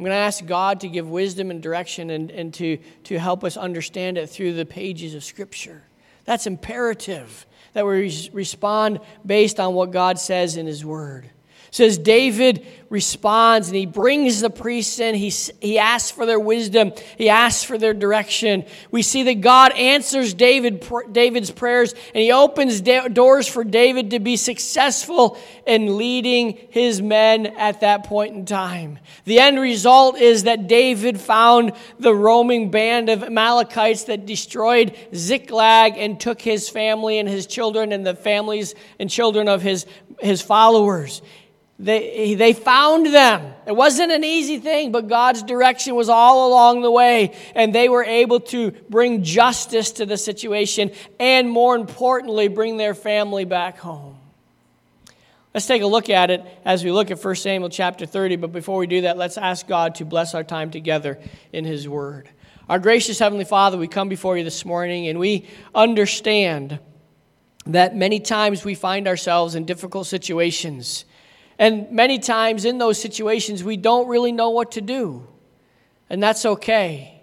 I'm 0.00 0.04
going 0.04 0.12
to 0.12 0.16
ask 0.16 0.46
God 0.46 0.80
to 0.80 0.88
give 0.88 1.10
wisdom 1.10 1.50
and 1.50 1.62
direction 1.62 2.08
and, 2.08 2.30
and 2.30 2.54
to, 2.54 2.78
to 3.04 3.18
help 3.18 3.44
us 3.44 3.58
understand 3.58 4.16
it 4.16 4.30
through 4.30 4.54
the 4.54 4.64
pages 4.64 5.14
of 5.14 5.22
Scripture. 5.22 5.82
That's 6.24 6.46
imperative 6.46 7.44
that 7.74 7.84
we 7.84 8.30
respond 8.32 9.00
based 9.26 9.60
on 9.60 9.74
what 9.74 9.90
God 9.90 10.18
says 10.18 10.56
in 10.56 10.64
His 10.64 10.86
Word 10.86 11.28
says 11.70 11.98
David 11.98 12.66
responds 12.90 13.68
and 13.68 13.76
he 13.76 13.86
brings 13.86 14.40
the 14.40 14.50
priests 14.50 14.98
in. 14.98 15.14
He, 15.14 15.30
he 15.60 15.78
asks 15.78 16.10
for 16.10 16.26
their 16.26 16.40
wisdom, 16.40 16.92
he 17.16 17.28
asks 17.28 17.62
for 17.62 17.78
their 17.78 17.94
direction. 17.94 18.64
We 18.90 19.02
see 19.02 19.22
that 19.22 19.40
God 19.40 19.72
answers 19.72 20.34
David, 20.34 20.84
David's 21.12 21.52
prayers 21.52 21.92
and 21.92 22.22
he 22.22 22.32
opens 22.32 22.80
doors 22.80 23.46
for 23.46 23.62
David 23.62 24.10
to 24.10 24.18
be 24.18 24.36
successful 24.36 25.38
in 25.66 25.96
leading 25.96 26.58
his 26.70 27.00
men 27.00 27.46
at 27.46 27.80
that 27.80 28.04
point 28.04 28.34
in 28.34 28.44
time. 28.44 28.98
The 29.24 29.38
end 29.38 29.60
result 29.60 30.18
is 30.18 30.42
that 30.42 30.66
David 30.66 31.20
found 31.20 31.72
the 32.00 32.14
roaming 32.14 32.72
band 32.72 33.08
of 33.08 33.22
Amalekites 33.22 34.04
that 34.04 34.26
destroyed 34.26 34.96
Ziklag 35.14 35.96
and 35.96 36.18
took 36.18 36.42
his 36.42 36.68
family 36.68 37.18
and 37.18 37.28
his 37.28 37.46
children 37.46 37.92
and 37.92 38.04
the 38.04 38.16
families 38.16 38.74
and 38.98 39.08
children 39.08 39.48
of 39.48 39.62
his, 39.62 39.86
his 40.18 40.42
followers. 40.42 41.22
They, 41.80 42.34
they 42.34 42.52
found 42.52 43.06
them. 43.06 43.54
It 43.66 43.74
wasn't 43.74 44.12
an 44.12 44.22
easy 44.22 44.58
thing, 44.58 44.92
but 44.92 45.08
God's 45.08 45.42
direction 45.42 45.94
was 45.94 46.10
all 46.10 46.50
along 46.50 46.82
the 46.82 46.90
way, 46.90 47.34
and 47.54 47.74
they 47.74 47.88
were 47.88 48.04
able 48.04 48.40
to 48.40 48.72
bring 48.90 49.22
justice 49.22 49.90
to 49.92 50.04
the 50.04 50.18
situation 50.18 50.90
and, 51.18 51.48
more 51.48 51.74
importantly, 51.74 52.48
bring 52.48 52.76
their 52.76 52.92
family 52.92 53.46
back 53.46 53.78
home. 53.78 54.18
Let's 55.54 55.66
take 55.66 55.80
a 55.80 55.86
look 55.86 56.10
at 56.10 56.30
it 56.30 56.44
as 56.66 56.84
we 56.84 56.92
look 56.92 57.10
at 57.10 57.24
1 57.24 57.34
Samuel 57.36 57.70
chapter 57.70 58.04
30, 58.04 58.36
but 58.36 58.52
before 58.52 58.76
we 58.76 58.86
do 58.86 59.00
that, 59.02 59.16
let's 59.16 59.38
ask 59.38 59.66
God 59.66 59.94
to 59.96 60.04
bless 60.04 60.34
our 60.34 60.44
time 60.44 60.70
together 60.70 61.18
in 61.50 61.64
His 61.64 61.88
Word. 61.88 62.28
Our 62.68 62.78
gracious 62.78 63.18
Heavenly 63.18 63.46
Father, 63.46 63.78
we 63.78 63.88
come 63.88 64.10
before 64.10 64.36
you 64.36 64.44
this 64.44 64.66
morning 64.66 65.08
and 65.08 65.18
we 65.18 65.46
understand 65.74 66.78
that 67.64 67.96
many 67.96 68.20
times 68.20 68.66
we 68.66 68.74
find 68.74 69.08
ourselves 69.08 69.54
in 69.54 69.64
difficult 69.64 70.06
situations. 70.06 71.06
And 71.60 71.90
many 71.90 72.18
times 72.18 72.64
in 72.64 72.78
those 72.78 72.98
situations, 72.98 73.62
we 73.62 73.76
don't 73.76 74.08
really 74.08 74.32
know 74.32 74.48
what 74.48 74.72
to 74.72 74.80
do. 74.80 75.28
And 76.08 76.22
that's 76.22 76.46
okay, 76.46 77.20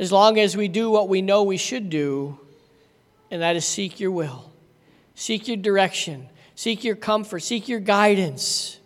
as 0.00 0.10
long 0.10 0.36
as 0.38 0.56
we 0.56 0.66
do 0.66 0.90
what 0.90 1.08
we 1.08 1.22
know 1.22 1.44
we 1.44 1.56
should 1.56 1.88
do, 1.88 2.40
and 3.30 3.40
that 3.40 3.54
is 3.54 3.64
seek 3.64 4.00
your 4.00 4.10
will, 4.10 4.52
seek 5.14 5.46
your 5.46 5.56
direction, 5.56 6.28
seek 6.56 6.82
your 6.82 6.96
comfort, 6.96 7.38
seek 7.38 7.68
your 7.68 7.78
guidance. 7.78 8.80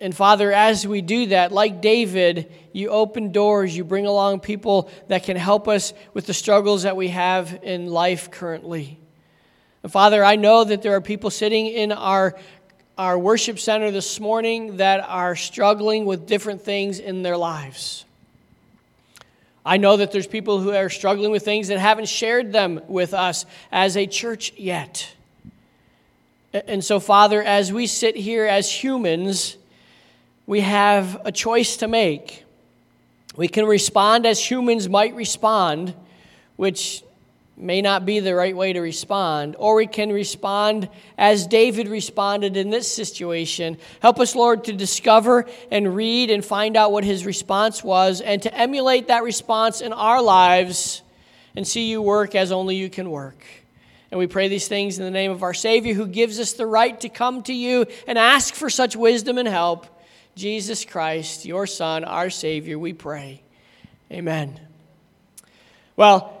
And 0.00 0.16
Father, 0.16 0.50
as 0.50 0.86
we 0.86 1.02
do 1.02 1.26
that, 1.26 1.52
like 1.52 1.82
David, 1.82 2.50
you 2.72 2.88
open 2.88 3.32
doors, 3.32 3.76
you 3.76 3.84
bring 3.84 4.06
along 4.06 4.40
people 4.40 4.90
that 5.08 5.24
can 5.24 5.36
help 5.36 5.68
us 5.68 5.92
with 6.14 6.26
the 6.26 6.34
struggles 6.34 6.84
that 6.84 6.96
we 6.96 7.08
have 7.08 7.60
in 7.62 7.86
life 7.88 8.30
currently. 8.30 8.98
And 9.82 9.92
Father, 9.92 10.24
I 10.24 10.36
know 10.36 10.64
that 10.64 10.82
there 10.82 10.94
are 10.94 11.00
people 11.00 11.30
sitting 11.30 11.66
in 11.66 11.92
our 11.92 12.34
our 12.98 13.16
worship 13.16 13.60
center 13.60 13.92
this 13.92 14.18
morning 14.18 14.78
that 14.78 14.98
are 15.08 15.36
struggling 15.36 16.04
with 16.04 16.26
different 16.26 16.62
things 16.62 16.98
in 16.98 17.22
their 17.22 17.36
lives. 17.36 18.04
I 19.64 19.76
know 19.76 19.98
that 19.98 20.10
there's 20.10 20.26
people 20.26 20.58
who 20.58 20.72
are 20.72 20.90
struggling 20.90 21.30
with 21.30 21.44
things 21.44 21.68
that 21.68 21.78
haven't 21.78 22.08
shared 22.08 22.52
them 22.52 22.80
with 22.88 23.14
us 23.14 23.46
as 23.70 23.96
a 23.96 24.06
church 24.06 24.52
yet. 24.56 25.14
And 26.52 26.84
so, 26.84 26.98
Father, 26.98 27.40
as 27.40 27.72
we 27.72 27.86
sit 27.86 28.16
here 28.16 28.46
as 28.46 28.68
humans, 28.68 29.56
we 30.46 30.60
have 30.60 31.20
a 31.24 31.30
choice 31.30 31.76
to 31.76 31.86
make. 31.86 32.44
We 33.36 33.46
can 33.46 33.66
respond 33.66 34.26
as 34.26 34.44
humans 34.44 34.88
might 34.88 35.14
respond, 35.14 35.94
which 36.56 37.04
may 37.58 37.82
not 37.82 38.06
be 38.06 38.20
the 38.20 38.34
right 38.34 38.56
way 38.56 38.72
to 38.72 38.80
respond, 38.80 39.56
or 39.58 39.74
we 39.74 39.86
can 39.86 40.12
respond 40.12 40.88
as 41.16 41.46
David 41.46 41.88
responded 41.88 42.56
in 42.56 42.70
this 42.70 42.90
situation. 42.90 43.78
Help 44.00 44.20
us, 44.20 44.36
Lord, 44.36 44.64
to 44.64 44.72
discover 44.72 45.44
and 45.70 45.96
read 45.96 46.30
and 46.30 46.44
find 46.44 46.76
out 46.76 46.92
what 46.92 47.04
his 47.04 47.26
response 47.26 47.82
was 47.82 48.20
and 48.20 48.40
to 48.42 48.54
emulate 48.54 49.08
that 49.08 49.24
response 49.24 49.80
in 49.80 49.92
our 49.92 50.22
lives 50.22 51.02
and 51.56 51.66
see 51.66 51.90
you 51.90 52.00
work 52.00 52.34
as 52.34 52.52
only 52.52 52.76
you 52.76 52.88
can 52.88 53.10
work. 53.10 53.44
And 54.10 54.18
we 54.18 54.26
pray 54.26 54.48
these 54.48 54.68
things 54.68 54.98
in 54.98 55.04
the 55.04 55.10
name 55.10 55.32
of 55.32 55.42
our 55.42 55.52
Savior 55.52 55.94
who 55.94 56.06
gives 56.06 56.38
us 56.38 56.52
the 56.52 56.66
right 56.66 56.98
to 57.00 57.08
come 57.08 57.42
to 57.42 57.52
you 57.52 57.86
and 58.06 58.16
ask 58.16 58.54
for 58.54 58.70
such 58.70 58.96
wisdom 58.96 59.36
and 59.36 59.48
help. 59.48 59.86
Jesus 60.34 60.84
Christ, 60.84 61.44
your 61.44 61.66
Son, 61.66 62.04
our 62.04 62.30
Savior, 62.30 62.78
we 62.78 62.92
pray. 62.92 63.42
Amen. 64.10 64.58
Well, 65.96 66.37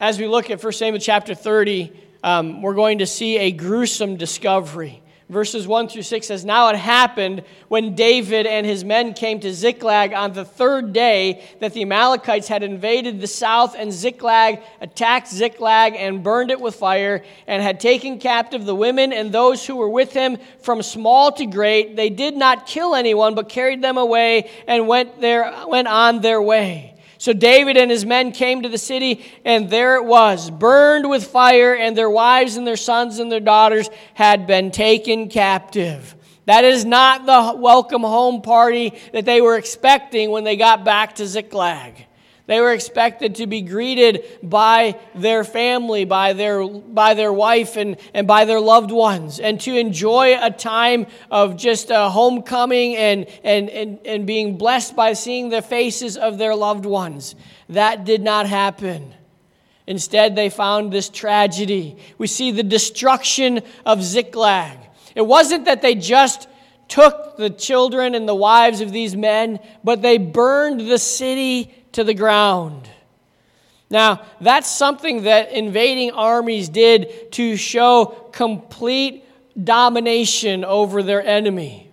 as 0.00 0.18
we 0.18 0.26
look 0.26 0.50
at 0.50 0.62
1 0.62 0.72
Samuel 0.72 1.00
chapter 1.00 1.34
30, 1.34 1.92
um, 2.22 2.60
we're 2.60 2.74
going 2.74 2.98
to 2.98 3.06
see 3.06 3.38
a 3.38 3.50
gruesome 3.50 4.16
discovery. 4.16 5.02
Verses 5.28 5.66
1 5.66 5.88
through 5.88 6.02
6 6.02 6.24
says, 6.24 6.44
Now 6.44 6.68
it 6.68 6.76
happened 6.76 7.42
when 7.66 7.96
David 7.96 8.46
and 8.46 8.64
his 8.64 8.84
men 8.84 9.12
came 9.12 9.40
to 9.40 9.52
Ziklag 9.52 10.12
on 10.12 10.34
the 10.34 10.44
third 10.44 10.92
day 10.92 11.42
that 11.58 11.72
the 11.72 11.82
Amalekites 11.82 12.46
had 12.46 12.62
invaded 12.62 13.20
the 13.20 13.26
south, 13.26 13.74
and 13.76 13.92
Ziklag 13.92 14.60
attacked 14.80 15.28
Ziklag 15.28 15.96
and 15.96 16.22
burned 16.22 16.52
it 16.52 16.60
with 16.60 16.76
fire, 16.76 17.24
and 17.48 17.60
had 17.60 17.80
taken 17.80 18.20
captive 18.20 18.64
the 18.66 18.74
women 18.74 19.12
and 19.12 19.32
those 19.32 19.66
who 19.66 19.76
were 19.76 19.88
with 19.88 20.12
him 20.12 20.36
from 20.60 20.80
small 20.80 21.32
to 21.32 21.46
great. 21.46 21.96
They 21.96 22.10
did 22.10 22.36
not 22.36 22.66
kill 22.66 22.94
anyone, 22.94 23.34
but 23.34 23.48
carried 23.48 23.82
them 23.82 23.98
away 23.98 24.48
and 24.68 24.86
went, 24.86 25.20
there, 25.20 25.52
went 25.66 25.88
on 25.88 26.20
their 26.20 26.40
way. 26.40 26.95
So 27.18 27.32
David 27.32 27.76
and 27.76 27.90
his 27.90 28.04
men 28.04 28.32
came 28.32 28.62
to 28.62 28.68
the 28.68 28.78
city, 28.78 29.24
and 29.44 29.70
there 29.70 29.96
it 29.96 30.04
was, 30.04 30.50
burned 30.50 31.08
with 31.08 31.26
fire, 31.26 31.74
and 31.74 31.96
their 31.96 32.10
wives 32.10 32.56
and 32.56 32.66
their 32.66 32.76
sons 32.76 33.18
and 33.18 33.30
their 33.30 33.40
daughters 33.40 33.90
had 34.14 34.46
been 34.46 34.70
taken 34.70 35.28
captive. 35.28 36.14
That 36.46 36.64
is 36.64 36.84
not 36.84 37.26
the 37.26 37.58
welcome 37.60 38.02
home 38.02 38.40
party 38.40 38.92
that 39.12 39.24
they 39.24 39.40
were 39.40 39.56
expecting 39.56 40.30
when 40.30 40.44
they 40.44 40.56
got 40.56 40.84
back 40.84 41.16
to 41.16 41.26
Ziklag. 41.26 42.05
They 42.46 42.60
were 42.60 42.72
expected 42.72 43.36
to 43.36 43.48
be 43.48 43.60
greeted 43.62 44.24
by 44.40 45.00
their 45.16 45.42
family, 45.42 46.04
by 46.04 46.32
their, 46.32 46.64
by 46.64 47.14
their 47.14 47.32
wife, 47.32 47.76
and, 47.76 47.96
and 48.14 48.28
by 48.28 48.44
their 48.44 48.60
loved 48.60 48.92
ones, 48.92 49.40
and 49.40 49.60
to 49.62 49.76
enjoy 49.76 50.38
a 50.40 50.50
time 50.52 51.06
of 51.28 51.56
just 51.56 51.90
a 51.90 52.08
homecoming 52.08 52.94
and, 52.94 53.26
and, 53.42 53.68
and, 53.68 53.98
and 54.06 54.26
being 54.26 54.58
blessed 54.58 54.94
by 54.94 55.14
seeing 55.14 55.48
the 55.48 55.60
faces 55.60 56.16
of 56.16 56.38
their 56.38 56.54
loved 56.54 56.86
ones. 56.86 57.34
That 57.68 58.04
did 58.04 58.22
not 58.22 58.46
happen. 58.46 59.12
Instead, 59.88 60.36
they 60.36 60.48
found 60.48 60.92
this 60.92 61.08
tragedy. 61.08 61.96
We 62.16 62.28
see 62.28 62.52
the 62.52 62.62
destruction 62.62 63.62
of 63.84 64.02
Ziklag. 64.02 64.78
It 65.16 65.26
wasn't 65.26 65.64
that 65.64 65.82
they 65.82 65.96
just 65.96 66.48
took 66.88 67.36
the 67.36 67.50
children 67.50 68.14
and 68.14 68.28
the 68.28 68.34
wives 68.34 68.80
of 68.80 68.92
these 68.92 69.16
men, 69.16 69.58
but 69.82 70.02
they 70.02 70.18
burned 70.18 70.80
the 70.80 70.98
city 70.98 71.74
to 71.96 72.04
the 72.04 72.14
ground. 72.14 72.88
Now, 73.88 74.22
that's 74.38 74.70
something 74.70 75.22
that 75.22 75.52
invading 75.52 76.10
armies 76.10 76.68
did 76.68 77.32
to 77.32 77.56
show 77.56 78.28
complete 78.32 79.24
domination 79.62 80.62
over 80.62 81.02
their 81.02 81.24
enemy. 81.24 81.88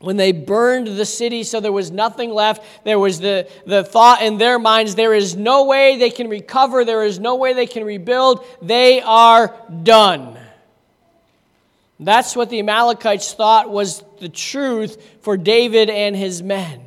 When 0.00 0.18
they 0.18 0.32
burned 0.32 0.88
the 0.88 1.06
city 1.06 1.44
so 1.44 1.60
there 1.60 1.72
was 1.72 1.90
nothing 1.90 2.30
left, 2.30 2.62
there 2.84 2.98
was 2.98 3.18
the, 3.18 3.48
the 3.64 3.82
thought 3.82 4.20
in 4.20 4.36
their 4.36 4.58
minds 4.58 4.94
there 4.94 5.14
is 5.14 5.34
no 5.34 5.64
way 5.64 5.96
they 5.96 6.10
can 6.10 6.28
recover, 6.28 6.84
there 6.84 7.02
is 7.02 7.18
no 7.18 7.36
way 7.36 7.54
they 7.54 7.66
can 7.66 7.84
rebuild, 7.84 8.44
they 8.60 9.00
are 9.00 9.56
done. 9.82 10.36
That's 11.98 12.36
what 12.36 12.50
the 12.50 12.58
Amalekites 12.58 13.32
thought 13.32 13.70
was 13.70 14.04
the 14.20 14.28
truth 14.28 15.02
for 15.22 15.38
David 15.38 15.88
and 15.88 16.14
his 16.14 16.42
men. 16.42 16.85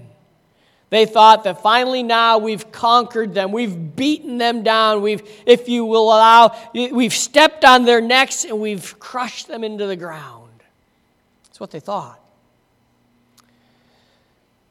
They 0.90 1.06
thought 1.06 1.44
that 1.44 1.62
finally 1.62 2.02
now 2.02 2.40
we've 2.40 2.72
conquered 2.72 3.34
them. 3.36 3.52
We've 3.52 3.96
beaten 3.96 4.40
them 4.40 4.64
down. 4.64 5.02
We've, 5.02 5.22
if 5.46 5.70
you 5.70 5.86
will 5.86 6.08
allow, 6.08 6.56
we've 6.74 7.14
stepped 7.14 7.64
on 7.64 7.86
their 7.86 8.02
necks 8.02 8.44
and 8.44 8.60
we've 8.60 8.98
crushed 8.98 9.48
them 9.48 9.64
into 9.64 9.86
the 9.86 9.96
ground. 9.96 10.50
That's 11.46 11.60
what 11.60 11.70
they 11.70 11.80
thought. 11.80 12.20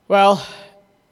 Well, 0.08 0.44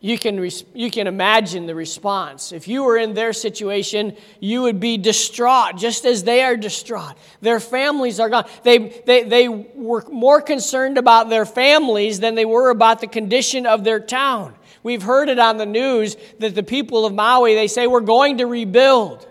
you 0.01 0.19
can, 0.19 0.51
you 0.75 0.91
can 0.91 1.07
imagine 1.07 1.67
the 1.67 1.75
response. 1.75 2.51
If 2.51 2.67
you 2.67 2.83
were 2.83 2.97
in 2.97 3.15
their 3.15 3.33
situation, 3.33 4.17
you 4.41 4.63
would 4.63 4.81
be 4.81 4.99
distraught, 4.99 5.77
just 5.77 6.05
as 6.05 6.25
they 6.25 6.43
are 6.43 6.57
distraught. 6.57 7.15
Their 7.43 7.61
families 7.61 8.19
are 8.19 8.29
gone. 8.29 8.47
They, 8.65 8.79
they, 9.07 9.23
they 9.23 9.49
were 9.49 10.05
more 10.11 10.41
concerned 10.43 10.99
about 10.99 11.29
their 11.29 11.47
families 11.47 12.19
than 12.19 12.35
they 12.35 12.45
were 12.45 12.71
about 12.71 13.01
the 13.01 13.07
condition 13.07 13.67
of 13.67 13.85
their 13.85 14.01
town. 14.01 14.56
We've 14.87 15.03
heard 15.03 15.29
it 15.29 15.41
on 15.41 15.57
the 15.57 15.67
news 15.67 16.17
that 16.39 16.55
the 16.55 16.63
people 16.63 17.07
of 17.07 17.13
Maui, 17.13 17.57
they 17.57 17.67
say, 17.67 17.89
we're 17.89 17.99
going 17.99 18.39
to 18.39 18.47
rebuild. 18.47 19.27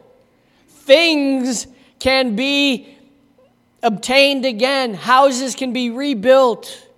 Things 0.67 1.65
can 1.97 2.35
be 2.35 2.93
obtained 3.81 4.45
again, 4.45 4.93
houses 4.95 5.55
can 5.55 5.71
be 5.71 5.91
rebuilt, 5.91 6.89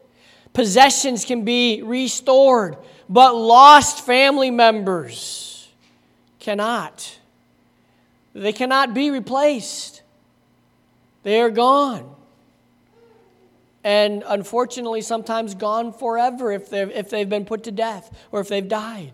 possessions 0.53 1.23
can 1.23 1.45
be 1.45 1.83
restored, 1.83 2.77
but 3.07 3.35
lost 3.35 4.03
family 4.03 4.49
members 4.49 5.69
cannot. 6.39 7.19
They 8.33 8.53
cannot 8.53 8.95
be 8.95 9.11
replaced. 9.11 10.01
They 11.21 11.41
are 11.41 11.51
gone 11.51 12.16
and 13.87 14.21
unfortunately 14.27 14.99
sometimes 14.99 15.55
gone 15.55 15.93
forever 15.93 16.51
if 16.51 16.69
they've, 16.69 16.91
if 16.91 17.09
they've 17.09 17.29
been 17.29 17.45
put 17.45 17.63
to 17.63 17.71
death 17.71 18.13
or 18.33 18.41
if 18.41 18.49
they've 18.49 18.67
died. 18.67 19.13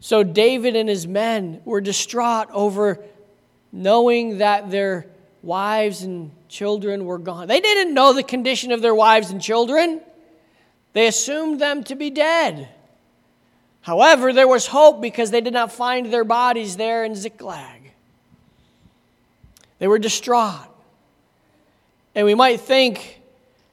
So 0.00 0.22
David 0.22 0.76
and 0.76 0.88
his 0.88 1.06
men 1.06 1.60
were 1.66 1.82
distraught 1.82 2.48
over 2.54 3.04
knowing 3.70 4.38
that 4.38 4.70
their 4.70 5.08
wives 5.42 6.00
and 6.00 6.30
children 6.48 7.04
were 7.04 7.18
gone. 7.18 7.48
They 7.48 7.60
didn't 7.60 7.92
know 7.92 8.14
the 8.14 8.22
condition 8.22 8.72
of 8.72 8.80
their 8.80 8.94
wives 8.94 9.30
and 9.30 9.42
children, 9.42 10.00
they 10.94 11.06
assumed 11.06 11.60
them 11.60 11.84
to 11.84 11.94
be 11.94 12.08
dead. 12.08 12.70
However, 13.82 14.32
there 14.32 14.48
was 14.48 14.68
hope 14.68 15.02
because 15.02 15.30
they 15.30 15.42
did 15.42 15.52
not 15.52 15.70
find 15.70 16.10
their 16.10 16.24
bodies 16.24 16.78
there 16.78 17.04
in 17.04 17.14
Ziklag. 17.14 17.92
They 19.78 19.86
were 19.86 19.98
distraught. 19.98 20.67
And 22.18 22.24
we 22.24 22.34
might 22.34 22.60
think, 22.60 23.20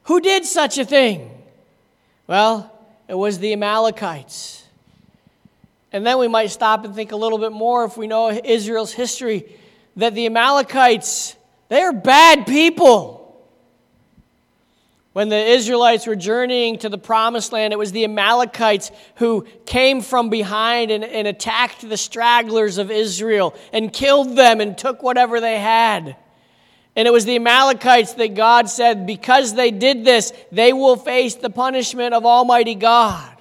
who 0.04 0.22
did 0.22 0.46
such 0.46 0.78
a 0.78 0.86
thing? 0.86 1.32
Well, 2.28 2.72
it 3.08 3.16
was 3.16 3.40
the 3.40 3.54
Amalekites. 3.54 4.64
And 5.92 6.06
then 6.06 6.20
we 6.20 6.28
might 6.28 6.52
stop 6.52 6.86
and 6.86 6.94
think 6.94 7.12
a 7.12 7.16
little 7.16 7.40
bit 7.40 7.52
more 7.52 7.86
if 7.86 7.98
we 7.98 8.06
know 8.06 8.30
Israel's 8.30 8.92
history 8.92 9.52
that 9.96 10.14
the 10.14 10.28
Amalekites, 10.28 11.36
they 11.70 11.82
are 11.82 11.92
bad 11.92 12.46
people. 12.46 13.36
When 15.14 15.30
the 15.30 15.44
Israelites 15.44 16.06
were 16.06 16.16
journeying 16.16 16.78
to 16.80 16.90
the 16.90 17.00
promised 17.00 17.52
land, 17.52 17.74
it 17.74 17.80
was 17.80 17.94
the 17.94 18.04
Amalekites 18.04 18.92
who 19.16 19.48
came 19.66 20.02
from 20.02 20.30
behind 20.30 20.92
and, 20.92 21.04
and 21.04 21.28
attacked 21.28 21.90
the 21.90 21.98
stragglers 21.98 22.78
of 22.78 22.92
Israel 22.92 23.56
and 23.74 23.92
killed 23.92 24.36
them 24.36 24.62
and 24.62 24.78
took 24.78 25.02
whatever 25.02 25.42
they 25.42 25.58
had. 25.58 26.16
And 26.96 27.08
it 27.08 27.12
was 27.12 27.26
the 27.26 27.36
Amalekites 27.36 28.14
that 28.14 28.36
God 28.36 28.70
said, 28.70 29.06
because 29.06 29.54
they 29.54 29.72
did 29.72 30.06
this, 30.06 30.32
they 30.52 30.72
will 30.72 30.96
face 30.96 31.36
the 31.36 31.50
punishment 31.50 32.14
of 32.14 32.26
Almighty 32.26 32.76
God. 32.76 33.32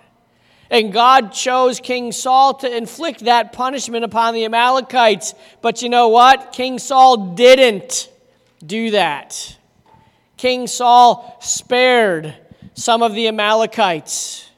And 0.70 0.92
God 0.92 1.32
chose 1.32 1.78
King 1.78 2.10
Saul 2.10 2.54
to 2.54 2.76
inflict 2.76 3.20
that 3.26 3.52
punishment 3.52 4.04
upon 4.04 4.34
the 4.34 4.44
Amalekites. 4.44 5.34
But 5.62 5.82
you 5.82 5.88
know 5.88 6.08
what? 6.08 6.52
King 6.52 6.80
Saul 6.80 7.34
didn't 7.34 8.10
do 8.64 8.90
that. 8.90 9.56
King 10.36 10.66
Saul 10.66 11.36
spared 11.40 12.34
some 12.74 13.02
of 13.02 13.14
the 13.14 13.28
Amalekites. 13.28 14.50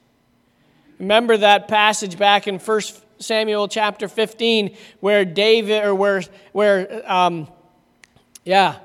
Remember 0.98 1.36
that 1.36 1.68
passage 1.68 2.16
back 2.16 2.46
in 2.46 2.58
1 2.58 2.80
Samuel 3.18 3.68
chapter 3.68 4.08
15 4.08 4.74
where 5.00 5.26
David, 5.26 5.84
or 5.84 5.94
where, 5.94 6.22
where 6.52 7.02
um, 7.10 7.48
yeah, 8.44 8.76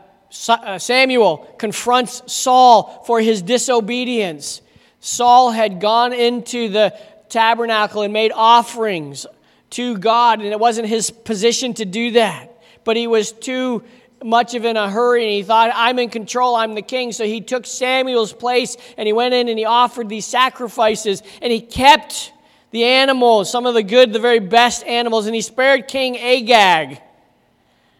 Uh, 0.48 0.80
Samuel 0.80 1.38
confronts 1.58 2.24
Saul 2.32 3.04
for 3.06 3.20
his 3.20 3.42
disobedience. 3.42 4.62
Saul 5.00 5.52
had 5.52 5.82
gone 5.82 6.14
into 6.14 6.70
the 6.70 6.98
tabernacle 7.30 8.02
and 8.02 8.14
made 8.14 8.32
offerings 8.34 9.26
to 9.72 9.98
God, 9.98 10.40
and 10.40 10.48
it 10.48 10.60
wasn't 10.60 10.88
his 10.88 11.12
position 11.12 11.74
to 11.76 11.86
do 11.86 12.12
that. 12.12 12.50
But 12.84 12.98
he 12.98 13.08
was 13.08 13.32
too 13.32 13.84
much 14.24 14.54
of 14.54 14.66
in 14.66 14.78
a 14.78 14.90
hurry 14.90 15.24
and 15.24 15.32
he 15.32 15.44
thought, 15.44 15.72
I'm 15.74 15.98
in 16.00 16.10
control, 16.10 16.56
I'm 16.56 16.76
the 16.76 16.82
king. 16.82 17.12
So 17.12 17.26
he 17.26 17.42
took 17.42 17.66
Samuel's 17.66 18.34
place 18.34 18.78
and 18.98 19.08
he 19.08 19.14
went 19.14 19.34
in 19.34 19.50
and 19.50 19.58
he 19.58 19.66
offered 19.66 20.10
these 20.10 20.26
sacrifices 20.26 21.24
and 21.42 21.52
he 21.52 21.60
kept 21.60 22.32
the 22.72 22.84
animals, 22.84 23.52
some 23.52 23.66
of 23.66 23.74
the 23.74 23.84
good, 23.84 24.14
the 24.14 24.20
very 24.20 24.40
best 24.40 24.86
animals, 24.86 25.26
and 25.26 25.36
he 25.36 25.42
spared 25.42 25.88
King 25.88 26.18
Agag. 26.18 27.02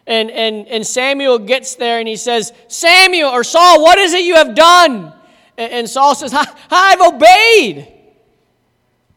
And, 0.06 0.30
and, 0.30 0.66
and 0.66 0.86
Samuel 0.86 1.38
gets 1.38 1.76
there 1.76 1.98
and 1.98 2.08
he 2.08 2.16
says, 2.16 2.52
Samuel 2.68 3.30
or 3.30 3.44
Saul, 3.44 3.82
what 3.82 3.98
is 3.98 4.12
it 4.14 4.24
you 4.24 4.34
have 4.34 4.54
done? 4.54 5.12
And, 5.56 5.72
and 5.72 5.88
Saul 5.88 6.14
says, 6.14 6.34
I've 6.34 7.00
obeyed. 7.00 7.88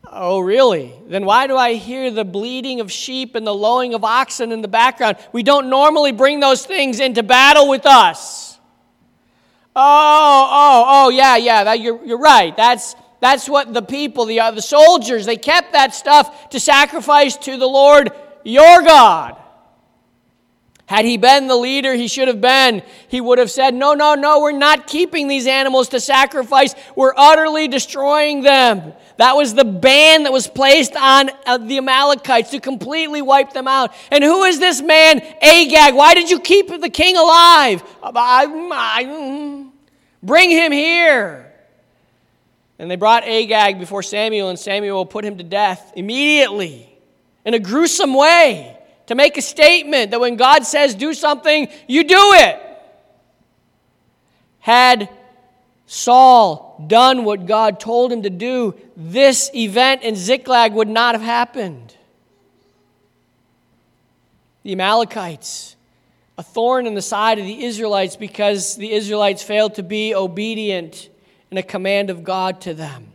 Oh, 0.08 0.40
really? 0.40 0.94
Then 1.08 1.26
why 1.26 1.48
do 1.48 1.58
I 1.58 1.74
hear 1.74 2.12
the 2.12 2.24
bleating 2.24 2.80
of 2.80 2.92
sheep 2.92 3.36
and 3.36 3.46
the 3.46 3.54
lowing 3.54 3.94
of 3.94 4.04
oxen 4.04 4.52
in 4.52 4.62
the 4.62 4.68
background? 4.68 5.18
We 5.34 5.44
don't 5.44 5.70
normally 5.70 6.12
bring 6.12 6.40
those 6.40 6.66
things 6.66 7.00
into 7.00 7.24
battle 7.24 7.68
with 7.68 7.86
us. 7.86 8.58
Oh, 9.76 10.50
oh, 10.52 10.84
oh, 10.88 11.10
yeah, 11.10 11.36
yeah, 11.36 11.66
that, 11.66 11.82
you're, 11.82 12.04
you're 12.06 12.20
right. 12.20 12.56
That's, 12.56 12.96
that's 13.20 13.50
what 13.50 13.74
the 13.74 13.82
people, 13.82 14.26
the, 14.26 14.40
uh, 14.40 14.52
the 14.52 14.62
soldiers, 14.62 15.26
they 15.26 15.36
kept 15.36 15.74
that 15.74 15.94
stuff 15.94 16.50
to 16.52 16.62
sacrifice 16.62 17.36
to 17.38 17.58
the 17.58 17.68
Lord 17.68 18.12
your 18.46 18.84
God. 18.84 19.36
Had 20.88 21.06
he 21.06 21.18
been 21.18 21.48
the 21.48 21.56
leader 21.56 21.96
he 21.96 22.08
should 22.08 22.28
have 22.28 22.42
been, 22.42 22.84
he 23.08 23.20
would 23.20 23.40
have 23.40 23.50
said, 23.50 23.74
No, 23.74 23.96
no, 23.96 24.14
no, 24.14 24.40
we're 24.40 24.52
not 24.52 24.86
keeping 24.86 25.28
these 25.28 25.48
animals 25.48 25.90
to 25.90 26.00
sacrifice. 26.00 26.76
We're 26.96 27.14
utterly 27.18 27.68
destroying 27.68 28.42
them. 28.44 28.94
That 29.18 29.36
was 29.36 29.56
the 29.56 29.66
ban 29.66 30.24
that 30.24 30.34
was 30.34 30.48
placed 30.48 30.96
on 30.96 31.32
uh, 31.48 31.58
the 31.58 31.78
Amalekites 31.78 32.52
to 32.52 32.60
completely 32.60 33.24
wipe 33.24 33.52
them 33.52 33.68
out. 33.68 33.96
And 34.12 34.24
who 34.24 34.44
is 34.44 34.60
this 34.60 34.80
man, 34.82 35.22
Agag? 35.42 35.96
Why 35.96 36.14
did 36.14 36.30
you 36.30 36.40
keep 36.40 36.68
the 36.68 36.90
king 36.90 37.18
alive? 37.18 37.82
Bring 40.22 40.52
him 40.52 40.72
here. 40.72 41.52
And 42.78 42.92
they 42.92 42.96
brought 42.96 43.24
Agag 43.24 43.80
before 43.80 44.04
Samuel, 44.04 44.50
and 44.50 44.60
Samuel 44.60 45.06
put 45.06 45.26
him 45.26 45.38
to 45.38 45.44
death 45.44 45.94
immediately 45.96 46.96
in 47.44 47.56
a 47.56 47.60
gruesome 47.60 48.14
way 48.14 48.78
to 49.08 49.16
make 49.16 49.38
a 49.38 49.42
statement 49.42 50.12
that 50.12 50.20
when 50.20 50.36
God 50.36 50.66
says 50.66 50.96
do 50.96 51.14
something, 51.14 51.68
you 51.88 52.04
do 52.04 52.34
it. 52.34 52.62
Had 54.60 55.10
Saul 55.86 56.84
done 56.88 57.24
what 57.24 57.46
God 57.46 57.80
told 57.80 58.12
him 58.12 58.24
to 58.24 58.30
do, 58.30 58.76
this 58.98 59.52
event 59.54 60.02
in 60.02 60.16
Ziklag 60.16 60.74
would 60.74 60.88
not 60.88 61.14
have 61.16 61.22
happened. 61.22 61.96
The 64.64 64.72
Amalekites, 64.72 65.76
a 66.38 66.44
thorn 66.44 66.88
in 66.88 66.96
the 66.96 67.02
side 67.02 67.38
of 67.38 67.46
the 67.46 67.64
Israelites 67.64 68.16
because 68.16 68.76
the 68.76 68.92
Israelites 68.92 69.44
failed 69.44 69.76
to 69.76 69.84
be 69.84 70.16
obedient 70.16 71.10
in 71.52 71.58
a 71.58 71.64
command 71.64 72.10
of 72.10 72.24
God 72.24 72.62
to 72.62 72.74
them. 72.74 73.12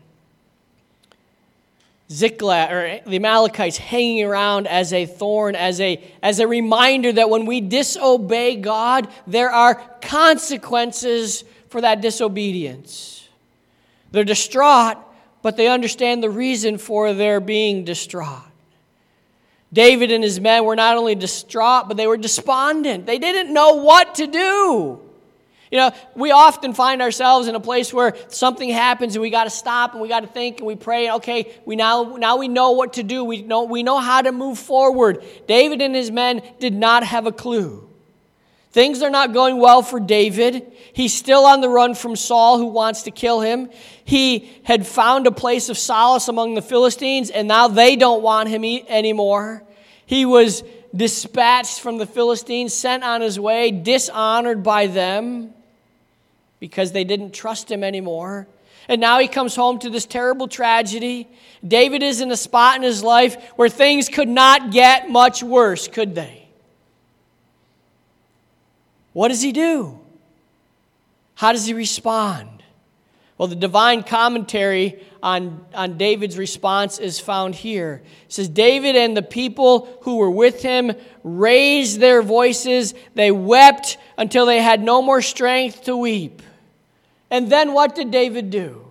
Ziklag, 2.11 2.73
or 2.73 3.01
the 3.09 3.17
Amalekites 3.17 3.77
hanging 3.77 4.25
around 4.25 4.67
as 4.67 4.93
a 4.93 5.07
thorn, 5.07 5.55
as 5.55 5.81
a, 5.81 6.03
as 6.23 6.41
a 6.41 6.49
reminder 6.49 7.13
that 7.13 7.31
when 7.31 7.47
we 7.47 7.61
disobey 7.61 8.57
God, 8.57 9.09
there 9.29 9.51
are 9.51 9.77
consequences 10.03 11.45
for 11.69 11.81
that 11.81 12.01
disobedience. 12.01 13.29
They're 14.11 14.25
distraught, 14.25 14.97
but 15.43 15.57
they 15.57 15.69
understand 15.69 16.23
the 16.23 16.31
reason 16.31 16.79
for 16.79 17.15
their 17.15 17.39
being 17.39 17.85
distraught. 17.85 18.43
David 19.73 20.11
and 20.11 20.25
his 20.25 20.41
men 20.41 20.65
were 20.65 20.75
not 20.75 20.97
only 20.97 21.15
distraught, 21.15 21.87
but 21.87 21.97
they 21.97 22.09
were 22.09 22.17
despondent. 22.17 23.07
They 23.07 23.21
didn't 23.21 23.55
know 23.55 23.75
what 23.75 24.17
to 24.17 24.27
do. 24.27 25.01
You 25.71 25.79
know, 25.79 25.93
we 26.17 26.33
often 26.33 26.75
find 26.75 27.01
ourselves 27.01 27.47
in 27.47 27.55
a 27.55 27.61
place 27.61 27.95
where 27.95 28.17
something 28.29 28.69
happens 28.69 29.15
and 29.15 29.23
we 29.23 29.31
got 29.31 29.45
to 29.45 29.51
stop 29.51 29.93
and 29.93 30.03
we 30.03 30.09
got 30.09 30.21
to 30.21 30.27
think 30.27 30.59
and 30.59 30.67
we 30.67 30.75
pray, 30.75 31.13
okay, 31.13 31.53
we 31.65 31.77
now, 31.77 32.17
now 32.17 32.39
we 32.39 32.49
know 32.49 32.73
what 32.73 32.95
to 32.95 33.05
do. 33.05 33.23
We 33.23 33.43
know, 33.43 33.63
we 33.65 33.85
know 33.85 33.99
how 33.99 34.21
to 34.21 34.33
move 34.33 34.59
forward. 34.59 35.25
David 35.47 35.81
and 35.81 35.95
his 35.95 36.11
men 36.11 36.43
did 36.59 36.75
not 36.75 37.05
have 37.05 37.27
a 37.27 37.33
clue. 37.33 37.89
Things 38.73 39.03
are 39.03 39.11
not 39.11 39.33
going 39.33 39.59
well 39.59 39.83
for 39.83 40.01
David. 40.01 40.73
He's 40.93 41.17
still 41.17 41.45
on 41.45 41.61
the 41.61 41.69
run 41.69 41.95
from 41.95 42.17
Saul, 42.17 42.59
who 42.59 42.67
wants 42.67 43.03
to 43.03 43.13
kill 43.13 43.41
him. 43.41 43.71
He 44.05 44.51
had 44.65 44.87
found 44.87 45.29
a 45.29 45.33
place 45.33 45.69
of 45.69 45.79
solace 45.79 46.29
among 46.29 46.55
the 46.55 46.63
Philistines, 46.63 47.31
and 47.31 47.47
now 47.47 47.69
they 47.69 47.97
don't 47.97 48.23
want 48.23 48.49
him 48.49 48.65
anymore. 48.65 49.65
He 50.07 50.25
was 50.25 50.63
dispatched 50.95 51.81
from 51.81 51.99
the 51.99 52.07
Philistines, 52.07 52.73
sent 52.73 53.03
on 53.03 53.21
his 53.21 53.39
way, 53.41 53.73
dishonored 53.73 54.63
by 54.63 54.87
them 54.87 55.53
because 56.61 56.93
they 56.93 57.05
didn't 57.05 57.33
trust 57.33 57.71
him 57.71 57.83
anymore. 57.83 58.47
And 58.89 59.01
now 59.01 59.19
he 59.19 59.29
comes 59.29 59.57
home 59.57 59.79
to 59.81 59.91
this 59.91 60.07
terrible 60.07 60.49
tragedy. 60.49 61.29
David 61.67 62.03
is 62.03 62.21
in 62.21 62.31
a 62.31 62.37
spot 62.37 62.77
in 62.77 62.83
his 62.83 63.03
life 63.03 63.37
where 63.57 63.69
things 63.69 64.09
could 64.09 64.29
not 64.29 64.71
get 64.71 65.11
much 65.11 65.43
worse, 65.43 65.89
could 65.89 66.15
they? 66.15 66.49
What 69.13 69.29
does 69.29 69.43
he 69.43 69.53
do? 69.53 69.99
How 71.35 71.53
does 71.53 71.67
he 71.67 71.75
respond? 71.75 72.63
Well, 73.39 73.49
the 73.49 73.57
divine 73.57 74.03
commentary 74.03 75.03
on, 75.23 75.65
on 75.75 75.97
David's 75.97 76.37
response 76.37 76.99
is 76.99 77.19
found 77.19 77.55
here. 77.55 78.03
It 78.27 78.33
says, 78.33 78.49
David 78.49 78.97
and 78.97 79.17
the 79.17 79.23
people 79.23 79.99
who 80.03 80.17
were 80.17 80.31
with 80.31 80.63
him 80.63 80.93
raised 81.25 82.01
their 82.01 82.23
voices. 82.23 82.93
They 83.15 83.31
wept 83.31 83.97
until 84.19 84.45
they 84.45 84.61
had 84.61 84.83
no 84.83 85.01
more 85.01 85.23
strength 85.23 85.85
to 85.85 85.97
weep. 85.97 86.43
And 87.31 87.51
then 87.51 87.73
what 87.73 87.95
did 87.95 88.11
David 88.11 88.51
do? 88.51 88.87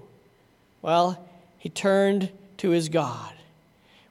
Well, 0.81 1.23
he 1.57 1.69
turned 1.69 2.29
to 2.57 2.69
his 2.69 2.89
God. 2.89 3.33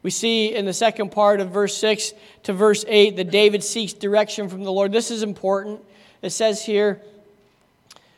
We 0.03 0.11
see 0.11 0.55
in 0.55 0.65
the 0.65 0.73
second 0.73 1.11
part 1.11 1.41
of 1.41 1.51
verse 1.51 1.77
6 1.77 2.13
to 2.45 2.53
verse 2.53 2.85
8 2.87 3.17
that 3.17 3.31
David 3.31 3.65
seeks 3.65 3.93
direction 3.93 4.49
from 4.49 4.65
the 4.65 4.73
Lord. 4.73 4.93
This 4.93 5.11
is 5.11 5.23
important. 5.23 5.81
It 6.23 6.31
says 6.31 6.65
here 6.65 7.01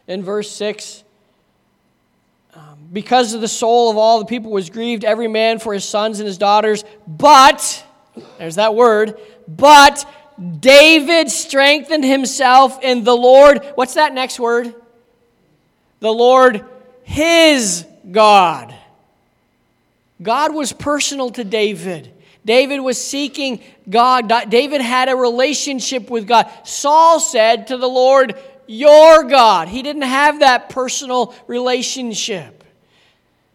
in 0.07 0.23
verse 0.23 0.51
6 0.51 1.05
um, 2.55 2.89
because 2.93 3.33
of 3.33 3.41
the 3.41 3.49
soul 3.49 3.91
of 3.91 3.97
all 3.97 4.19
the 4.19 4.25
people 4.25 4.51
was 4.51 4.71
grieved, 4.71 5.05
every 5.05 5.29
man 5.29 5.59
for 5.59 5.73
his 5.73 5.85
sons 5.85 6.19
and 6.19 6.27
his 6.27 6.37
daughters. 6.37 6.85
But, 7.07 7.85
there's 8.39 8.57
that 8.57 8.75
word, 8.75 9.19
but 9.47 10.05
David 10.59 11.31
strengthened 11.31 12.05
himself 12.05 12.83
in 12.83 13.05
the 13.05 13.15
Lord. 13.15 13.65
What's 13.77 13.95
that 13.95 14.13
next 14.13 14.41
word? 14.41 14.75
The 16.01 16.13
Lord 16.13 16.65
his 17.03 17.87
God. 18.11 18.75
God 20.23 20.55
was 20.55 20.73
personal 20.73 21.31
to 21.31 21.45
David. 21.45 22.13
David 22.45 22.81
was 22.81 23.03
seeking 23.03 23.61
God. 23.89 24.33
David 24.49 24.81
had 24.81 25.09
a 25.09 25.17
relationship 25.17 26.09
with 26.09 26.27
God. 26.27 26.51
Saul 26.65 27.21
said 27.21 27.67
to 27.69 27.77
the 27.77 27.89
Lord, 27.89 28.35
Your 28.67 29.25
God. 29.25 29.69
He 29.69 29.83
didn't 29.83 30.03
have 30.03 30.41
that 30.41 30.69
personal 30.71 31.35
relationship. 31.47 32.60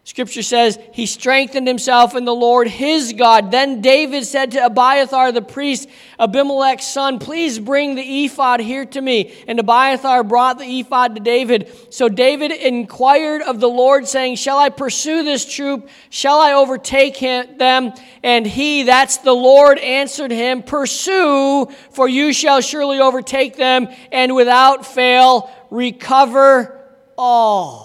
Scripture 0.05 0.43
says 0.43 0.77
he 0.93 1.07
strengthened 1.07 1.67
himself 1.67 2.13
in 2.13 2.25
the 2.25 2.35
Lord 2.35 2.67
his 2.67 3.11
God. 3.13 3.49
Then 3.49 3.81
David 3.81 4.23
said 4.25 4.51
to 4.51 4.63
Abiathar 4.63 5.31
the 5.31 5.41
priest, 5.41 5.89
Abimelech's 6.19 6.85
son, 6.85 7.17
Please 7.17 7.57
bring 7.57 7.95
the 7.95 8.25
ephod 8.25 8.59
here 8.59 8.85
to 8.85 9.01
me. 9.01 9.33
And 9.47 9.59
Abiathar 9.59 10.23
brought 10.23 10.59
the 10.59 10.79
ephod 10.79 11.15
to 11.15 11.21
David. 11.21 11.71
So 11.89 12.07
David 12.07 12.51
inquired 12.51 13.41
of 13.41 13.59
the 13.59 13.67
Lord, 13.67 14.07
saying, 14.07 14.35
Shall 14.35 14.59
I 14.59 14.69
pursue 14.69 15.23
this 15.23 15.43
troop? 15.43 15.89
Shall 16.11 16.39
I 16.39 16.53
overtake 16.53 17.17
him, 17.17 17.57
them? 17.57 17.91
And 18.21 18.45
he, 18.45 18.83
that's 18.83 19.17
the 19.17 19.33
Lord, 19.33 19.79
answered 19.79 20.29
him, 20.29 20.61
Pursue, 20.61 21.65
for 21.89 22.07
you 22.07 22.31
shall 22.31 22.61
surely 22.61 22.99
overtake 22.99 23.55
them, 23.55 23.87
and 24.11 24.35
without 24.35 24.85
fail 24.85 25.49
recover 25.71 26.79
all. 27.17 27.84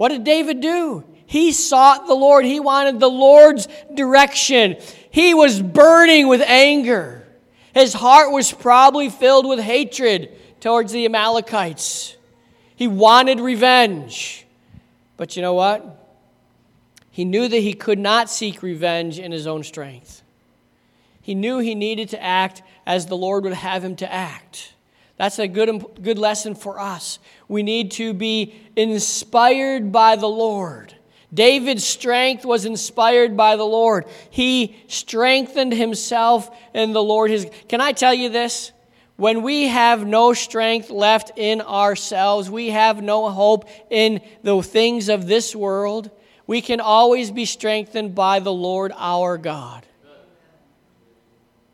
What 0.00 0.08
did 0.08 0.24
David 0.24 0.62
do? 0.62 1.04
He 1.26 1.52
sought 1.52 2.06
the 2.06 2.14
Lord. 2.14 2.46
He 2.46 2.58
wanted 2.58 3.00
the 3.00 3.10
Lord's 3.10 3.68
direction. 3.92 4.78
He 5.10 5.34
was 5.34 5.60
burning 5.60 6.26
with 6.26 6.40
anger. 6.40 7.28
His 7.74 7.92
heart 7.92 8.32
was 8.32 8.50
probably 8.50 9.10
filled 9.10 9.46
with 9.46 9.60
hatred 9.60 10.34
towards 10.58 10.92
the 10.92 11.04
Amalekites. 11.04 12.16
He 12.74 12.88
wanted 12.88 13.40
revenge. 13.40 14.46
But 15.18 15.36
you 15.36 15.42
know 15.42 15.52
what? 15.52 16.18
He 17.10 17.26
knew 17.26 17.46
that 17.46 17.58
he 17.58 17.74
could 17.74 17.98
not 17.98 18.30
seek 18.30 18.62
revenge 18.62 19.18
in 19.18 19.32
his 19.32 19.46
own 19.46 19.62
strength. 19.62 20.22
He 21.20 21.34
knew 21.34 21.58
he 21.58 21.74
needed 21.74 22.08
to 22.08 22.22
act 22.22 22.62
as 22.86 23.04
the 23.04 23.18
Lord 23.18 23.44
would 23.44 23.52
have 23.52 23.84
him 23.84 23.96
to 23.96 24.10
act. 24.10 24.72
That's 25.20 25.38
a 25.38 25.48
good, 25.48 25.84
good 26.00 26.18
lesson 26.18 26.54
for 26.54 26.80
us. 26.80 27.18
We 27.46 27.62
need 27.62 27.90
to 27.90 28.14
be 28.14 28.54
inspired 28.74 29.92
by 29.92 30.16
the 30.16 30.26
Lord. 30.26 30.94
David's 31.32 31.84
strength 31.84 32.46
was 32.46 32.64
inspired 32.64 33.36
by 33.36 33.56
the 33.56 33.66
Lord. 33.66 34.06
He 34.30 34.82
strengthened 34.88 35.74
himself 35.74 36.48
in 36.72 36.94
the 36.94 37.02
Lord. 37.02 37.30
His, 37.30 37.46
can 37.68 37.82
I 37.82 37.92
tell 37.92 38.14
you 38.14 38.30
this? 38.30 38.72
When 39.16 39.42
we 39.42 39.68
have 39.68 40.06
no 40.06 40.32
strength 40.32 40.88
left 40.88 41.32
in 41.36 41.60
ourselves, 41.60 42.48
we 42.48 42.70
have 42.70 43.02
no 43.02 43.28
hope 43.28 43.68
in 43.90 44.22
the 44.42 44.62
things 44.62 45.10
of 45.10 45.26
this 45.26 45.54
world, 45.54 46.10
we 46.46 46.62
can 46.62 46.80
always 46.80 47.30
be 47.30 47.44
strengthened 47.44 48.14
by 48.14 48.40
the 48.40 48.54
Lord 48.54 48.90
our 48.96 49.36
God. 49.36 49.84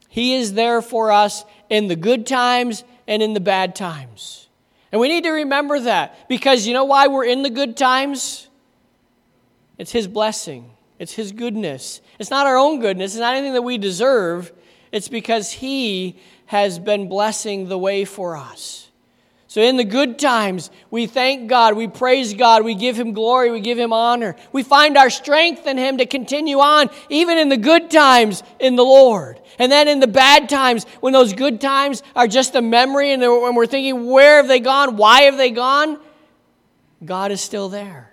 He 0.09 0.35
is 0.35 0.55
there 0.55 0.83
for 0.83 1.13
us 1.13 1.45
in 1.71 1.87
the 1.87 1.95
good 1.95 2.27
times 2.27 2.83
and 3.07 3.23
in 3.23 3.35
the 3.35 3.41
bad 3.41 3.75
times. 3.75 4.49
And 4.93 5.01
we 5.01 5.09
need 5.09 5.25
to 5.25 5.31
remember 5.31 5.81
that 5.81 6.29
because 6.29 6.67
you 6.67 6.73
know 6.73 6.85
why 6.85 7.07
we're 7.09 7.25
in 7.25 7.43
the 7.43 7.51
good 7.51 7.77
times? 7.77 8.49
It's 9.79 9.93
His 9.93 10.09
blessing, 10.09 10.71
it's 10.99 11.13
His 11.13 11.33
goodness. 11.33 12.01
It's 12.19 12.31
not 12.31 12.47
our 12.47 12.57
own 12.57 12.81
goodness, 12.81 13.13
it's 13.13 13.21
not 13.21 13.35
anything 13.35 13.55
that 13.55 13.63
we 13.63 13.79
deserve. 13.79 14.53
It's 14.93 15.09
because 15.09 15.53
He 15.53 16.19
has 16.47 16.79
been 16.79 17.09
blessing 17.09 17.69
the 17.69 17.79
way 17.79 18.05
for 18.05 18.37
us. 18.37 18.86
So, 19.49 19.61
in 19.61 19.77
the 19.77 19.85
good 19.85 20.19
times, 20.19 20.71
we 20.91 21.07
thank 21.07 21.49
God, 21.49 21.77
we 21.77 21.87
praise 21.87 22.35
God, 22.35 22.65
we 22.65 22.75
give 22.75 22.99
Him 22.99 23.13
glory, 23.13 23.51
we 23.51 23.61
give 23.61 23.79
Him 23.79 23.93
honor. 23.93 24.35
We 24.53 24.65
find 24.65 24.97
our 24.97 25.09
strength 25.09 25.67
in 25.67 25.79
Him 25.79 25.99
to 25.99 26.07
continue 26.07 26.59
on, 26.59 26.91
even 27.09 27.39
in 27.39 27.49
the 27.49 27.57
good 27.57 27.91
times 27.91 28.43
in 28.59 28.75
the 28.75 28.85
Lord. 28.85 29.41
And 29.59 29.71
then 29.71 29.87
in 29.87 30.01
the 30.01 30.09
bad 30.09 30.49
times, 30.49 30.85
when 31.01 31.13
those 31.13 31.33
good 31.33 31.61
times 31.61 32.03
are 32.17 32.27
just 32.27 32.57
a 32.57 32.63
memory 32.63 33.13
and 33.13 33.23
when 33.23 33.55
we're 33.55 33.67
thinking, 33.67 34.07
where 34.07 34.39
have 34.39 34.49
they 34.49 34.61
gone? 34.61 34.97
Why 34.97 35.23
have 35.23 35.37
they 35.37 35.51
gone? 35.51 35.99
God 37.05 37.31
is 37.31 37.41
still 37.41 37.69
there. 37.69 38.13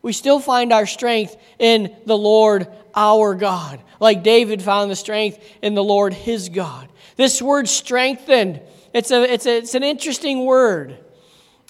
We 0.00 0.12
still 0.12 0.40
find 0.40 0.72
our 0.72 0.86
strength 0.86 1.36
in 1.58 1.94
the 2.06 2.16
Lord 2.16 2.66
our 2.94 3.34
God, 3.34 3.80
like 4.00 4.22
David 4.22 4.62
found 4.62 4.90
the 4.90 4.96
strength 4.96 5.38
in 5.62 5.74
the 5.74 5.84
Lord 5.84 6.12
his 6.12 6.48
God. 6.48 6.88
This 7.16 7.40
word 7.40 7.68
strengthened, 7.68 8.60
it's, 8.92 9.10
a, 9.10 9.22
it's, 9.22 9.46
a, 9.46 9.58
it's 9.58 9.74
an 9.74 9.82
interesting 9.82 10.44
word. 10.44 10.98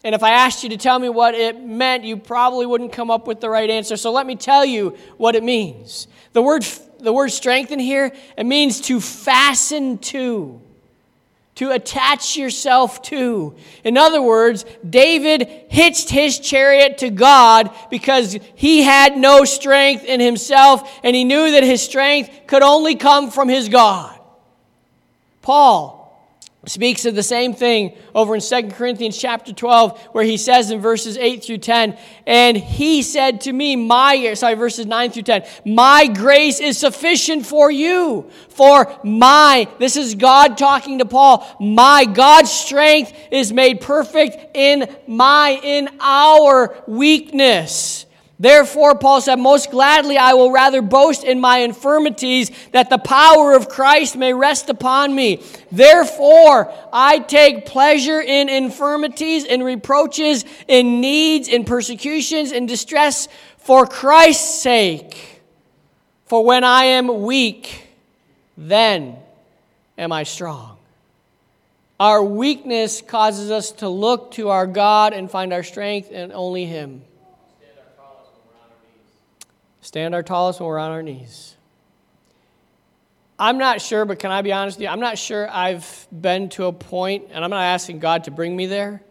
And 0.04 0.14
if 0.14 0.22
I 0.22 0.30
asked 0.30 0.64
you 0.64 0.68
to 0.70 0.76
tell 0.76 0.98
me 0.98 1.08
what 1.08 1.34
it 1.34 1.60
meant, 1.60 2.04
you 2.04 2.16
probably 2.16 2.66
wouldn't 2.66 2.92
come 2.92 3.10
up 3.10 3.26
with 3.26 3.40
the 3.40 3.48
right 3.48 3.70
answer. 3.70 3.96
So 3.96 4.10
let 4.10 4.26
me 4.26 4.34
tell 4.34 4.64
you 4.64 4.96
what 5.16 5.36
it 5.36 5.44
means. 5.44 6.08
The 6.32 6.42
word, 6.42 6.66
the 6.98 7.12
word 7.12 7.30
strengthen 7.30 7.78
here, 7.78 8.12
it 8.36 8.44
means 8.44 8.80
to 8.82 9.00
fasten 9.00 9.98
to 9.98 10.60
to 11.54 11.70
attach 11.70 12.36
yourself 12.36 13.02
to. 13.02 13.54
In 13.84 13.98
other 13.98 14.22
words, 14.22 14.64
David 14.88 15.46
hitched 15.68 16.08
his 16.08 16.38
chariot 16.38 16.98
to 16.98 17.10
God 17.10 17.70
because 17.90 18.38
he 18.54 18.82
had 18.82 19.18
no 19.18 19.44
strength 19.44 20.04
in 20.04 20.18
himself 20.18 21.00
and 21.04 21.14
he 21.14 21.24
knew 21.24 21.50
that 21.52 21.62
his 21.62 21.82
strength 21.82 22.30
could 22.46 22.62
only 22.62 22.94
come 22.94 23.30
from 23.30 23.48
his 23.48 23.68
God. 23.68 24.18
Paul 25.42 26.01
speaks 26.66 27.04
of 27.04 27.14
the 27.14 27.22
same 27.22 27.54
thing 27.54 27.96
over 28.14 28.34
in 28.34 28.40
2 28.40 28.68
Corinthians 28.68 29.18
chapter 29.18 29.52
12 29.52 30.00
where 30.12 30.24
he 30.24 30.36
says 30.36 30.70
in 30.70 30.80
verses 30.80 31.18
8 31.18 31.44
through 31.44 31.58
10 31.58 31.98
and 32.26 32.56
he 32.56 33.02
said 33.02 33.40
to 33.42 33.52
me 33.52 33.74
my 33.74 34.34
sorry 34.34 34.54
verses 34.54 34.86
9 34.86 35.10
through 35.10 35.24
10 35.24 35.44
my 35.64 36.06
grace 36.06 36.60
is 36.60 36.78
sufficient 36.78 37.44
for 37.44 37.70
you 37.70 38.30
for 38.48 38.96
my 39.02 39.66
this 39.78 39.96
is 39.96 40.14
God 40.14 40.56
talking 40.56 40.98
to 40.98 41.04
Paul. 41.04 41.46
My 41.60 42.04
God's 42.04 42.50
strength 42.50 43.12
is 43.30 43.52
made 43.52 43.80
perfect 43.80 44.56
in 44.56 44.94
my 45.06 45.60
in 45.62 45.88
our 46.00 46.82
weakness 46.86 48.06
Therefore, 48.42 48.96
Paul 48.96 49.20
said, 49.20 49.36
Most 49.36 49.70
gladly 49.70 50.18
I 50.18 50.34
will 50.34 50.50
rather 50.50 50.82
boast 50.82 51.22
in 51.22 51.40
my 51.40 51.58
infirmities, 51.58 52.50
that 52.72 52.90
the 52.90 52.98
power 52.98 53.54
of 53.54 53.68
Christ 53.68 54.16
may 54.16 54.34
rest 54.34 54.68
upon 54.68 55.14
me. 55.14 55.40
Therefore, 55.70 56.72
I 56.92 57.20
take 57.20 57.66
pleasure 57.66 58.20
in 58.20 58.48
infirmities, 58.48 59.44
in 59.44 59.62
reproaches, 59.62 60.44
in 60.66 61.00
needs, 61.00 61.46
in 61.46 61.64
persecutions, 61.64 62.50
in 62.50 62.66
distress, 62.66 63.28
for 63.58 63.86
Christ's 63.86 64.60
sake. 64.60 65.40
For 66.26 66.44
when 66.44 66.64
I 66.64 66.86
am 66.86 67.22
weak, 67.22 67.86
then 68.58 69.18
am 69.96 70.10
I 70.10 70.24
strong. 70.24 70.78
Our 72.00 72.24
weakness 72.24 73.02
causes 73.02 73.52
us 73.52 73.70
to 73.74 73.88
look 73.88 74.32
to 74.32 74.48
our 74.48 74.66
God 74.66 75.12
and 75.12 75.30
find 75.30 75.52
our 75.52 75.62
strength 75.62 76.10
in 76.10 76.32
only 76.32 76.64
Him. 76.64 77.02
Stand 79.92 80.14
our 80.14 80.22
tallest 80.22 80.58
when 80.58 80.70
we're 80.70 80.78
on 80.78 80.90
our 80.90 81.02
knees. 81.02 81.54
I'm 83.38 83.58
not 83.58 83.82
sure, 83.82 84.06
but 84.06 84.18
can 84.20 84.30
I 84.30 84.40
be 84.40 84.50
honest 84.50 84.78
with 84.78 84.84
you? 84.84 84.88
I'm 84.88 85.00
not 85.00 85.18
sure 85.18 85.46
I've 85.50 86.06
been 86.10 86.48
to 86.50 86.64
a 86.64 86.72
point, 86.72 87.24
and 87.30 87.44
I'm 87.44 87.50
not 87.50 87.60
asking 87.60 87.98
God 87.98 88.24
to 88.24 88.30
bring 88.30 88.56
me 88.56 88.64
there, 88.64 89.02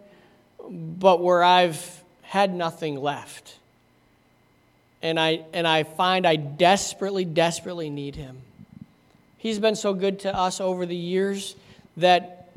but 0.67 1.21
where 1.21 1.43
I've 1.43 2.01
had 2.23 2.51
nothing 2.55 2.99
left. 2.99 3.59
And 5.03 5.19
I, 5.19 5.45
and 5.53 5.67
I 5.67 5.83
find 5.83 6.25
I 6.25 6.35
desperately, 6.35 7.25
desperately 7.25 7.91
need 7.91 8.15
Him. 8.15 8.37
He's 9.37 9.59
been 9.59 9.75
so 9.75 9.93
good 9.93 10.21
to 10.21 10.35
us 10.35 10.59
over 10.59 10.87
the 10.87 10.95
years 10.95 11.55
that 11.97 12.49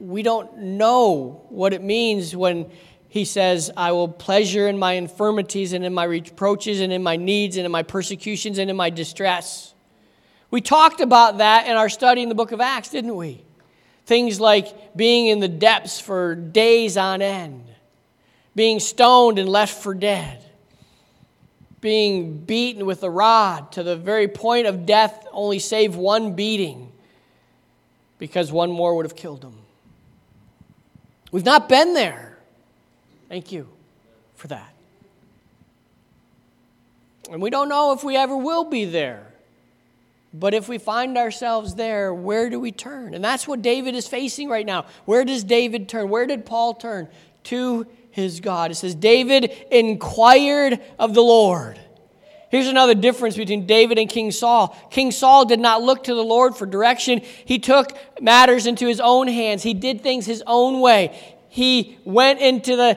we 0.00 0.22
don't 0.22 0.56
know 0.56 1.42
what 1.50 1.74
it 1.74 1.82
means 1.82 2.34
when 2.34 2.70
he 3.14 3.24
says, 3.24 3.70
I 3.76 3.92
will 3.92 4.08
pleasure 4.08 4.66
in 4.66 4.76
my 4.76 4.94
infirmities 4.94 5.72
and 5.72 5.84
in 5.84 5.94
my 5.94 6.02
reproaches 6.02 6.80
and 6.80 6.92
in 6.92 7.00
my 7.00 7.14
needs 7.14 7.56
and 7.56 7.64
in 7.64 7.70
my 7.70 7.84
persecutions 7.84 8.58
and 8.58 8.68
in 8.68 8.74
my 8.74 8.90
distress. 8.90 9.72
We 10.50 10.60
talked 10.60 11.00
about 11.00 11.38
that 11.38 11.68
in 11.68 11.76
our 11.76 11.88
study 11.88 12.24
in 12.24 12.28
the 12.28 12.34
book 12.34 12.50
of 12.50 12.60
Acts, 12.60 12.88
didn't 12.88 13.14
we? 13.14 13.44
Things 14.04 14.40
like 14.40 14.96
being 14.96 15.28
in 15.28 15.38
the 15.38 15.46
depths 15.46 16.00
for 16.00 16.34
days 16.34 16.96
on 16.96 17.22
end, 17.22 17.64
being 18.56 18.80
stoned 18.80 19.38
and 19.38 19.48
left 19.48 19.80
for 19.80 19.94
dead, 19.94 20.44
being 21.80 22.38
beaten 22.38 22.84
with 22.84 23.04
a 23.04 23.10
rod 23.10 23.70
to 23.74 23.84
the 23.84 23.94
very 23.94 24.26
point 24.26 24.66
of 24.66 24.86
death, 24.86 25.24
only 25.30 25.60
save 25.60 25.94
one 25.94 26.34
beating 26.34 26.90
because 28.18 28.50
one 28.50 28.72
more 28.72 28.96
would 28.96 29.06
have 29.06 29.14
killed 29.14 29.44
him. 29.44 29.54
We've 31.30 31.44
not 31.44 31.68
been 31.68 31.94
there. 31.94 32.33
Thank 33.34 33.50
you 33.50 33.66
for 34.36 34.46
that. 34.46 34.72
And 37.28 37.42
we 37.42 37.50
don't 37.50 37.68
know 37.68 37.92
if 37.92 38.04
we 38.04 38.16
ever 38.16 38.36
will 38.36 38.62
be 38.62 38.84
there. 38.84 39.26
But 40.32 40.54
if 40.54 40.68
we 40.68 40.78
find 40.78 41.18
ourselves 41.18 41.74
there, 41.74 42.14
where 42.14 42.48
do 42.48 42.60
we 42.60 42.70
turn? 42.70 43.12
And 43.12 43.24
that's 43.24 43.48
what 43.48 43.60
David 43.60 43.96
is 43.96 44.06
facing 44.06 44.48
right 44.48 44.64
now. 44.64 44.86
Where 45.04 45.24
does 45.24 45.42
David 45.42 45.88
turn? 45.88 46.10
Where 46.10 46.28
did 46.28 46.46
Paul 46.46 46.74
turn? 46.74 47.08
To 47.44 47.88
his 48.12 48.38
God. 48.38 48.70
It 48.70 48.76
says, 48.76 48.94
David 48.94 49.50
inquired 49.68 50.80
of 50.96 51.12
the 51.14 51.22
Lord. 51.22 51.80
Here's 52.50 52.68
another 52.68 52.94
difference 52.94 53.36
between 53.36 53.66
David 53.66 53.98
and 53.98 54.08
King 54.08 54.30
Saul. 54.30 54.78
King 54.92 55.10
Saul 55.10 55.44
did 55.44 55.58
not 55.58 55.82
look 55.82 56.04
to 56.04 56.14
the 56.14 56.22
Lord 56.22 56.54
for 56.54 56.66
direction. 56.66 57.20
He 57.44 57.58
took 57.58 57.98
matters 58.20 58.68
into 58.68 58.86
his 58.86 59.00
own 59.00 59.26
hands. 59.26 59.64
He 59.64 59.74
did 59.74 60.02
things 60.02 60.24
his 60.24 60.44
own 60.46 60.80
way 60.80 61.33
he 61.54 62.00
went 62.04 62.40
into 62.40 62.74
the, 62.74 62.94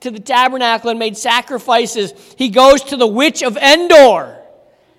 to 0.00 0.10
the 0.10 0.18
tabernacle 0.18 0.88
and 0.88 0.98
made 0.98 1.18
sacrifices. 1.18 2.14
He 2.38 2.48
goes 2.48 2.82
to 2.84 2.96
the 2.96 3.06
witch 3.06 3.42
of 3.42 3.58
Endor 3.58 4.34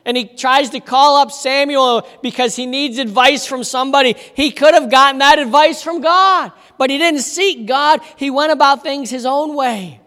and 0.06 0.16
he 0.16 0.26
tries 0.26 0.70
to 0.70 0.80
call 0.80 1.16
up 1.16 1.32
Samuel 1.32 2.08
because 2.22 2.56
he 2.56 2.68
needs 2.68 3.00
advice 3.00 3.48
from 3.48 3.64
somebody. 3.64 4.16
He 4.36 4.52
could 4.52 4.76
have 4.76 4.92
gotten 4.92 5.18
that 5.22 5.40
advice 5.40 5.82
from 5.82 6.02
God, 6.02 6.52
but 6.78 6.92
he 6.92 7.00
didn't 7.00 7.22
seek 7.22 7.66
God. 7.66 8.02
He 8.16 8.30
went 8.30 8.52
about 8.52 8.84
things 8.84 9.10
his 9.10 9.26
own 9.26 9.56
way. 9.56 10.02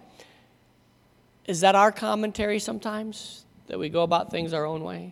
Is 1.45 1.63
that 1.63 1.75
our 1.75 1.91
commentary 1.91 2.61
sometimes? 2.61 3.45
That 3.67 3.81
we 3.81 3.89
go 3.89 4.05
about 4.05 4.31
things 4.31 4.53
our 4.53 4.65
own 4.65 4.85
way? 4.85 5.11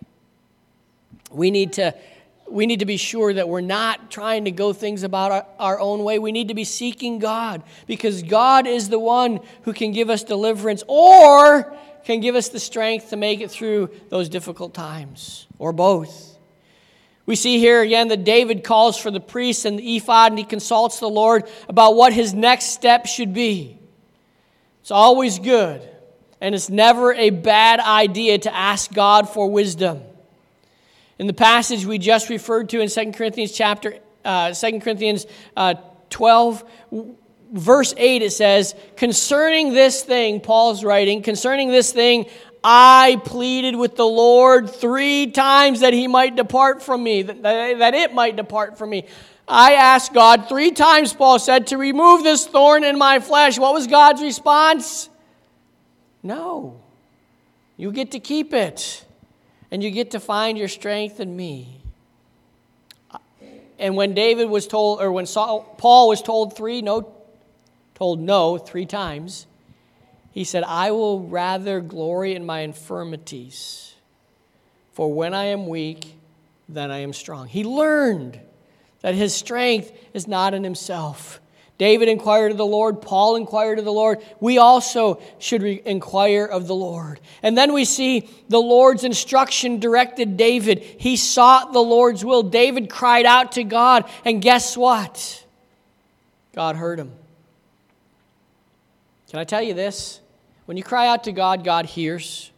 We 1.33 1.51
need 1.51 1.73
to 1.73 1.97
we 2.51 2.67
need 2.67 2.81
to 2.81 2.87
be 2.87 2.97
sure 2.97 3.33
that 3.33 3.49
we're 3.49 3.61
not 3.61 4.11
trying 4.11 4.45
to 4.45 4.51
go 4.51 4.73
things 4.73 5.03
about 5.03 5.33
our, 5.33 5.47
our, 5.59 5.81
own 5.81 6.05
way. 6.05 6.19
We 6.19 6.33
need 6.33 6.49
to 6.49 6.55
be 6.55 6.65
seeking 6.65 7.19
God 7.19 7.63
because 7.87 8.23
God 8.23 8.67
is 8.67 8.89
the 8.89 8.99
one 8.99 9.41
who 9.63 9.73
can 9.73 9.93
give 9.93 10.11
us 10.11 10.25
deliverance 10.25 10.83
or 10.87 11.75
can 12.05 12.21
give 12.21 12.35
us 12.35 12.49
the 12.49 12.61
strength 12.61 13.11
to 13.11 13.17
make 13.17 13.41
it 13.41 13.51
through 13.51 13.91
those 14.09 14.29
difficult 14.29 14.75
times, 14.75 15.47
or 15.59 15.73
both. 15.73 16.39
We 17.27 17.37
see 17.37 17.59
here 17.59 17.83
again 17.83 18.09
that 18.09 18.25
David 18.25 18.65
calls 18.65 18.99
for 18.99 19.11
the 19.11 19.21
priest 19.21 19.65
and 19.65 19.79
the 19.79 19.97
ephod 19.97 20.33
and 20.33 20.39
he 20.39 20.45
consults 20.45 20.99
the 20.99 21.09
Lord 21.09 21.49
about 21.69 21.95
what 21.95 22.13
his 22.13 22.35
next 22.35 22.67
step 22.67 23.07
should 23.07 23.33
be. 23.33 23.79
It's 24.81 24.91
always 24.91 25.39
good, 25.39 25.87
and 26.41 26.55
it's 26.55 26.71
never 26.71 27.13
a 27.13 27.31
bad 27.31 27.79
idea 27.81 28.39
to 28.39 28.55
ask 28.55 28.93
God 28.93 29.29
for 29.29 29.49
wisdom. 29.49 30.03
In 31.21 31.27
the 31.27 31.35
passage 31.35 31.85
we 31.85 31.99
just 31.99 32.31
referred 32.31 32.71
to 32.71 32.81
in 32.81 32.89
2 32.89 33.13
Corinthians 33.13 33.53
chapter 33.53 33.99
uh, 34.25 34.55
2 34.55 34.81
Corinthians 34.81 35.27
uh, 35.55 35.75
12, 36.09 36.65
verse 37.53 37.93
8, 37.95 38.23
it 38.23 38.31
says, 38.31 38.75
Concerning 38.97 39.75
this 39.75 40.03
thing, 40.03 40.41
Paul's 40.41 40.83
writing, 40.83 41.21
concerning 41.21 41.69
this 41.69 41.93
thing, 41.93 42.25
I 42.65 43.21
pleaded 43.27 43.77
with 43.77 43.97
the 43.97 44.07
Lord 44.07 44.71
three 44.71 45.27
times 45.27 45.81
that 45.81 45.93
he 45.93 46.09
might 46.09 46.37
depart 46.37 46.83
from 46.83 47.03
me, 47.03 47.21
that, 47.21 47.43
that 47.43 47.93
it 47.93 48.15
might 48.15 48.37
depart 48.37 48.79
from 48.79 48.89
me. 48.89 49.05
I 49.47 49.75
asked 49.75 50.15
God 50.15 50.49
three 50.49 50.71
times, 50.71 51.13
Paul 51.13 51.39
said, 51.39 51.67
to 51.67 51.77
remove 51.77 52.25
this 52.25 52.47
thorn 52.47 52.83
in 52.83 52.97
my 52.97 53.21
flesh. 53.21 53.59
What 53.59 53.75
was 53.75 53.87
God's 53.87 54.23
response? 54.23 55.11
No. 56.23 56.81
You 57.77 57.93
get 57.93 58.13
to 58.13 58.21
keep 58.21 58.55
it, 58.55 59.05
and 59.71 59.83
you 59.83 59.91
get 59.91 60.13
to 60.13 60.21
find 60.21 60.59
your 60.59 60.69
strength 60.69 61.21
in 61.21 61.37
me. 61.37 61.81
And 63.79 63.97
when 63.97 64.13
David 64.13 64.51
was 64.51 64.67
told, 64.67 65.01
or 65.01 65.11
when 65.11 65.27
Saul, 65.27 65.63
Paul 65.79 66.09
was 66.09 66.21
told 66.21 66.57
three, 66.57 66.83
no, 66.83 67.15
told 67.95 68.21
no 68.21 68.59
three 68.59 68.87
times, 68.87 69.47
he 70.33 70.45
said, 70.45 70.65
I 70.65 70.91
will 70.91 71.21
rather 71.21 71.81
glory 71.81 72.35
in 72.35 72.45
my 72.45 72.61
infirmities, 72.61 73.95
for 74.93 75.13
when 75.13 75.35
I 75.35 75.47
am 75.47 75.67
weak, 75.67 76.15
then 76.69 76.91
I 76.91 76.99
am 76.99 77.13
strong. 77.13 77.49
He 77.49 77.65
learned 77.65 78.39
that 79.01 79.15
his 79.15 79.35
strength 79.35 79.93
is 80.13 80.29
not 80.29 80.53
in 80.53 80.63
himself. 80.63 81.41
David 81.81 82.11
inquired 82.11 82.53
of 82.53 82.59
the 82.59 82.67
Lord, 82.67 83.01
Paul 83.01 83.37
inquired 83.37 83.79
of 83.79 83.87
the 83.87 83.91
Lord. 83.91 84.23
We 84.39 84.59
also 84.59 85.19
should 85.39 85.63
re- 85.63 85.81
inquire 85.87 86.45
of 86.45 86.67
the 86.67 86.75
Lord. 86.75 87.21
And 87.43 87.57
then 87.57 87.73
we 87.73 87.87
see 87.87 88.29
the 88.51 88.61
Lord's 88.61 89.03
instruction 89.03 89.81
directed 89.81 90.37
David. 90.37 90.81
He 90.81 91.17
sought 91.17 91.73
the 91.73 91.81
Lord's 91.81 92.23
will. 92.23 92.43
David 92.43 92.91
cried 92.91 93.25
out 93.25 93.53
to 93.53 93.65
God, 93.65 94.05
and 94.27 94.43
guess 94.43 94.77
what? 94.77 95.43
God 96.55 96.77
heard 96.77 96.99
him. 96.99 97.13
Can 99.31 99.39
I 99.39 99.45
tell 99.45 99.63
you 99.63 99.73
this? 99.73 100.21
When 100.67 100.77
you 100.77 100.83
cry 100.83 101.09
out 101.09 101.25
to 101.25 101.33
God, 101.33 101.65
God 101.65 101.87
hears. 101.87 102.51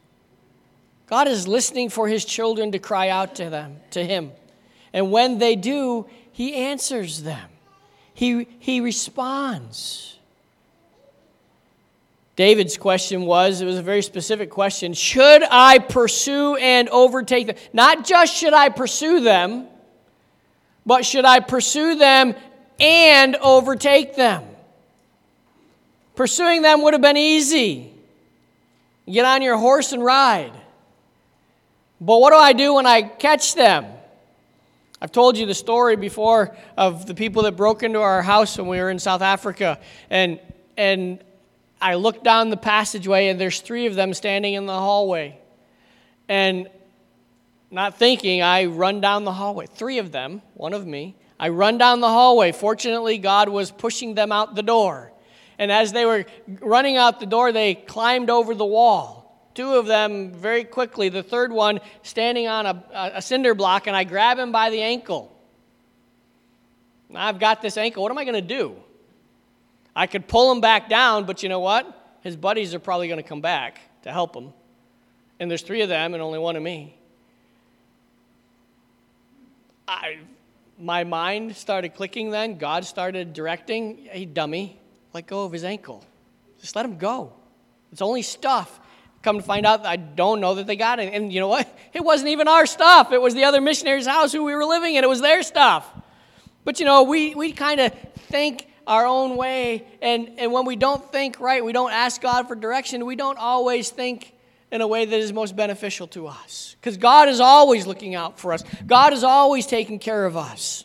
God 1.06 1.28
is 1.28 1.46
listening 1.46 1.90
for 1.90 2.08
his 2.08 2.24
children 2.24 2.72
to 2.72 2.80
cry 2.80 3.08
out 3.08 3.36
to 3.36 3.48
them, 3.48 3.76
to 3.92 4.04
him. 4.04 4.32
And 4.92 5.12
when 5.12 5.38
they 5.38 5.54
do, 5.54 6.06
he 6.32 6.54
answers 6.54 7.22
them. 7.22 7.51
He, 8.22 8.46
he 8.60 8.80
responds. 8.80 10.16
David's 12.36 12.76
question 12.76 13.22
was 13.22 13.60
it 13.60 13.64
was 13.64 13.78
a 13.78 13.82
very 13.82 14.00
specific 14.00 14.48
question 14.48 14.94
should 14.94 15.42
I 15.50 15.80
pursue 15.80 16.54
and 16.54 16.88
overtake 16.90 17.48
them? 17.48 17.56
Not 17.72 18.04
just 18.04 18.32
should 18.32 18.52
I 18.52 18.68
pursue 18.68 19.18
them, 19.22 19.66
but 20.86 21.04
should 21.04 21.24
I 21.24 21.40
pursue 21.40 21.96
them 21.96 22.36
and 22.78 23.34
overtake 23.34 24.14
them? 24.14 24.44
Pursuing 26.14 26.62
them 26.62 26.82
would 26.82 26.94
have 26.94 27.02
been 27.02 27.16
easy. 27.16 27.92
Get 29.10 29.24
on 29.24 29.42
your 29.42 29.56
horse 29.56 29.90
and 29.90 30.04
ride. 30.04 30.52
But 32.00 32.20
what 32.20 32.30
do 32.30 32.36
I 32.36 32.52
do 32.52 32.74
when 32.74 32.86
I 32.86 33.02
catch 33.02 33.56
them? 33.56 33.91
I've 35.02 35.10
told 35.10 35.36
you 35.36 35.46
the 35.46 35.54
story 35.54 35.96
before 35.96 36.56
of 36.76 37.06
the 37.06 37.14
people 37.14 37.42
that 37.42 37.56
broke 37.56 37.82
into 37.82 37.98
our 37.98 38.22
house 38.22 38.56
when 38.56 38.68
we 38.68 38.78
were 38.78 38.88
in 38.88 39.00
South 39.00 39.20
Africa. 39.20 39.80
And, 40.10 40.38
and 40.76 41.18
I 41.80 41.96
looked 41.96 42.22
down 42.22 42.50
the 42.50 42.56
passageway, 42.56 43.26
and 43.26 43.40
there's 43.40 43.60
three 43.60 43.86
of 43.86 43.96
them 43.96 44.14
standing 44.14 44.54
in 44.54 44.66
the 44.66 44.78
hallway. 44.78 45.40
And 46.28 46.70
not 47.68 47.98
thinking, 47.98 48.42
I 48.42 48.66
run 48.66 49.00
down 49.00 49.24
the 49.24 49.32
hallway. 49.32 49.66
Three 49.66 49.98
of 49.98 50.12
them, 50.12 50.40
one 50.54 50.72
of 50.72 50.86
me. 50.86 51.16
I 51.36 51.48
run 51.48 51.78
down 51.78 51.98
the 51.98 52.08
hallway. 52.08 52.52
Fortunately, 52.52 53.18
God 53.18 53.48
was 53.48 53.72
pushing 53.72 54.14
them 54.14 54.30
out 54.30 54.54
the 54.54 54.62
door. 54.62 55.10
And 55.58 55.72
as 55.72 55.92
they 55.92 56.04
were 56.04 56.26
running 56.60 56.96
out 56.96 57.18
the 57.18 57.26
door, 57.26 57.50
they 57.50 57.74
climbed 57.74 58.30
over 58.30 58.54
the 58.54 58.64
wall. 58.64 59.21
Two 59.54 59.74
of 59.74 59.86
them 59.86 60.32
very 60.32 60.64
quickly, 60.64 61.08
the 61.08 61.22
third 61.22 61.52
one 61.52 61.80
standing 62.02 62.48
on 62.48 62.66
a, 62.66 62.84
a 63.14 63.22
cinder 63.22 63.54
block, 63.54 63.86
and 63.86 63.94
I 63.94 64.04
grab 64.04 64.38
him 64.38 64.50
by 64.52 64.70
the 64.70 64.80
ankle. 64.80 65.30
I've 67.14 67.38
got 67.38 67.60
this 67.60 67.76
ankle. 67.76 68.02
What 68.02 68.10
am 68.10 68.18
I 68.18 68.24
going 68.24 68.34
to 68.34 68.40
do? 68.40 68.76
I 69.94 70.06
could 70.06 70.26
pull 70.26 70.50
him 70.50 70.60
back 70.60 70.88
down, 70.88 71.26
but 71.26 71.42
you 71.42 71.48
know 71.48 71.60
what? 71.60 72.18
His 72.22 72.36
buddies 72.36 72.74
are 72.74 72.78
probably 72.78 73.08
going 73.08 73.22
to 73.22 73.28
come 73.28 73.42
back 73.42 73.80
to 74.04 74.12
help 74.12 74.34
him. 74.34 74.52
And 75.38 75.50
there's 75.50 75.62
three 75.62 75.82
of 75.82 75.88
them 75.88 76.14
and 76.14 76.22
only 76.22 76.38
one 76.38 76.56
of 76.56 76.62
me. 76.62 76.96
I, 79.86 80.18
my 80.78 81.04
mind 81.04 81.56
started 81.56 81.94
clicking 81.94 82.30
then. 82.30 82.56
God 82.56 82.84
started 82.84 83.32
directing. 83.32 84.06
Hey, 84.10 84.24
dummy, 84.24 84.78
let 85.12 85.26
go 85.26 85.44
of 85.44 85.52
his 85.52 85.64
ankle. 85.64 86.04
Just 86.60 86.76
let 86.76 86.86
him 86.86 86.96
go. 86.96 87.32
It's 87.90 88.00
only 88.00 88.22
stuff. 88.22 88.80
Come 89.22 89.38
to 89.38 89.42
find 89.42 89.64
out, 89.64 89.86
I 89.86 89.96
don't 89.96 90.40
know 90.40 90.56
that 90.56 90.66
they 90.66 90.76
got 90.76 90.98
it. 90.98 91.14
And 91.14 91.32
you 91.32 91.40
know 91.40 91.48
what? 91.48 91.68
It 91.92 92.02
wasn't 92.02 92.30
even 92.30 92.48
our 92.48 92.64
stuff. 92.66 93.12
It 93.12 93.20
was 93.20 93.34
the 93.34 93.44
other 93.44 93.60
missionary's 93.60 94.06
house 94.06 94.32
who 94.32 94.44
we 94.44 94.54
were 94.54 94.64
living 94.64 94.94
in. 94.94 95.04
It 95.04 95.08
was 95.08 95.20
their 95.20 95.42
stuff. 95.42 95.88
But 96.64 96.80
you 96.80 96.86
know, 96.86 97.02
we, 97.02 97.34
we 97.34 97.52
kind 97.52 97.80
of 97.80 97.92
think 98.28 98.66
our 98.86 99.06
own 99.06 99.36
way. 99.36 99.84
And, 100.00 100.30
and 100.38 100.52
when 100.52 100.64
we 100.64 100.74
don't 100.74 101.12
think 101.12 101.38
right, 101.38 101.62
we 101.62 101.72
don't 101.72 101.92
ask 101.92 102.20
God 102.20 102.48
for 102.48 102.54
direction, 102.54 103.04
we 103.04 103.14
don't 103.14 103.38
always 103.38 103.90
think 103.90 104.32
in 104.70 104.80
a 104.80 104.86
way 104.86 105.04
that 105.04 105.16
is 105.16 105.32
most 105.34 105.54
beneficial 105.54 106.06
to 106.08 106.28
us. 106.28 106.76
Because 106.80 106.96
God 106.96 107.28
is 107.28 107.40
always 107.40 107.86
looking 107.86 108.14
out 108.14 108.40
for 108.40 108.54
us, 108.54 108.64
God 108.86 109.12
is 109.12 109.22
always 109.22 109.66
taking 109.66 109.98
care 109.98 110.24
of 110.24 110.36
us 110.36 110.84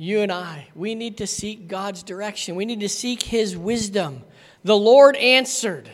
you 0.00 0.20
and 0.20 0.30
I, 0.30 0.68
we 0.76 0.94
need 0.94 1.16
to 1.18 1.26
seek 1.26 1.66
God's 1.66 2.04
direction. 2.04 2.54
We 2.54 2.64
need 2.64 2.80
to 2.80 2.88
seek 2.88 3.20
His 3.24 3.56
wisdom. 3.56 4.22
The 4.64 4.76
Lord 4.76 5.16
answered 5.16 5.88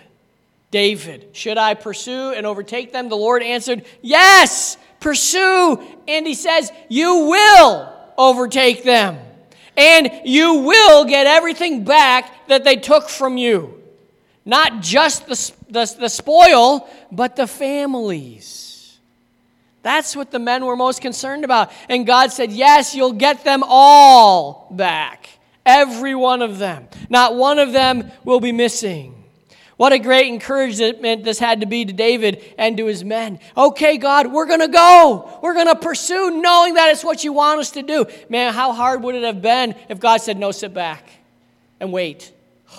David, 0.70 1.28
Should 1.32 1.58
I 1.58 1.74
pursue 1.74 2.32
and 2.32 2.46
overtake 2.46 2.92
them? 2.92 3.08
The 3.08 3.16
Lord 3.16 3.42
answered, 3.42 3.84
Yes, 4.02 4.76
pursue. 5.00 5.80
And 6.08 6.26
He 6.26 6.34
says, 6.34 6.72
You 6.88 7.26
will 7.26 7.94
overtake 8.18 8.84
them. 8.84 9.18
And 9.76 10.10
you 10.24 10.60
will 10.60 11.04
get 11.04 11.26
everything 11.26 11.84
back 11.84 12.48
that 12.48 12.64
they 12.64 12.76
took 12.76 13.08
from 13.08 13.36
you. 13.36 13.82
Not 14.44 14.82
just 14.82 15.26
the, 15.26 15.52
the, 15.70 15.96
the 16.00 16.08
spoil, 16.08 16.88
but 17.10 17.36
the 17.36 17.46
families. 17.46 18.98
That's 19.82 20.16
what 20.16 20.30
the 20.30 20.38
men 20.38 20.64
were 20.64 20.76
most 20.76 21.02
concerned 21.02 21.44
about. 21.44 21.70
And 21.88 22.06
God 22.06 22.32
said, 22.32 22.50
Yes, 22.50 22.94
you'll 22.94 23.12
get 23.12 23.44
them 23.44 23.62
all 23.64 24.66
back. 24.70 25.28
Every 25.66 26.14
one 26.14 26.42
of 26.42 26.58
them. 26.58 26.88
Not 27.08 27.36
one 27.36 27.58
of 27.58 27.72
them 27.72 28.10
will 28.24 28.40
be 28.40 28.52
missing. 28.52 29.14
What 29.76 29.92
a 29.92 29.98
great 29.98 30.28
encouragement 30.28 31.24
this 31.24 31.38
had 31.38 31.60
to 31.60 31.66
be 31.66 31.84
to 31.84 31.92
David 31.92 32.44
and 32.58 32.76
to 32.76 32.86
his 32.86 33.02
men. 33.02 33.40
Okay, 33.56 33.98
God, 33.98 34.28
we're 34.28 34.46
going 34.46 34.60
to 34.60 34.68
go. 34.68 35.38
We're 35.42 35.54
going 35.54 35.66
to 35.66 35.74
pursue 35.74 36.40
knowing 36.40 36.74
that 36.74 36.90
it's 36.90 37.02
what 37.02 37.24
you 37.24 37.32
want 37.32 37.60
us 37.60 37.72
to 37.72 37.82
do. 37.82 38.06
Man, 38.28 38.52
how 38.52 38.72
hard 38.72 39.02
would 39.02 39.16
it 39.16 39.24
have 39.24 39.42
been 39.42 39.74
if 39.88 39.98
God 39.98 40.20
said, 40.20 40.38
No, 40.38 40.52
sit 40.52 40.72
back 40.74 41.08
and 41.80 41.92
wait? 41.92 42.32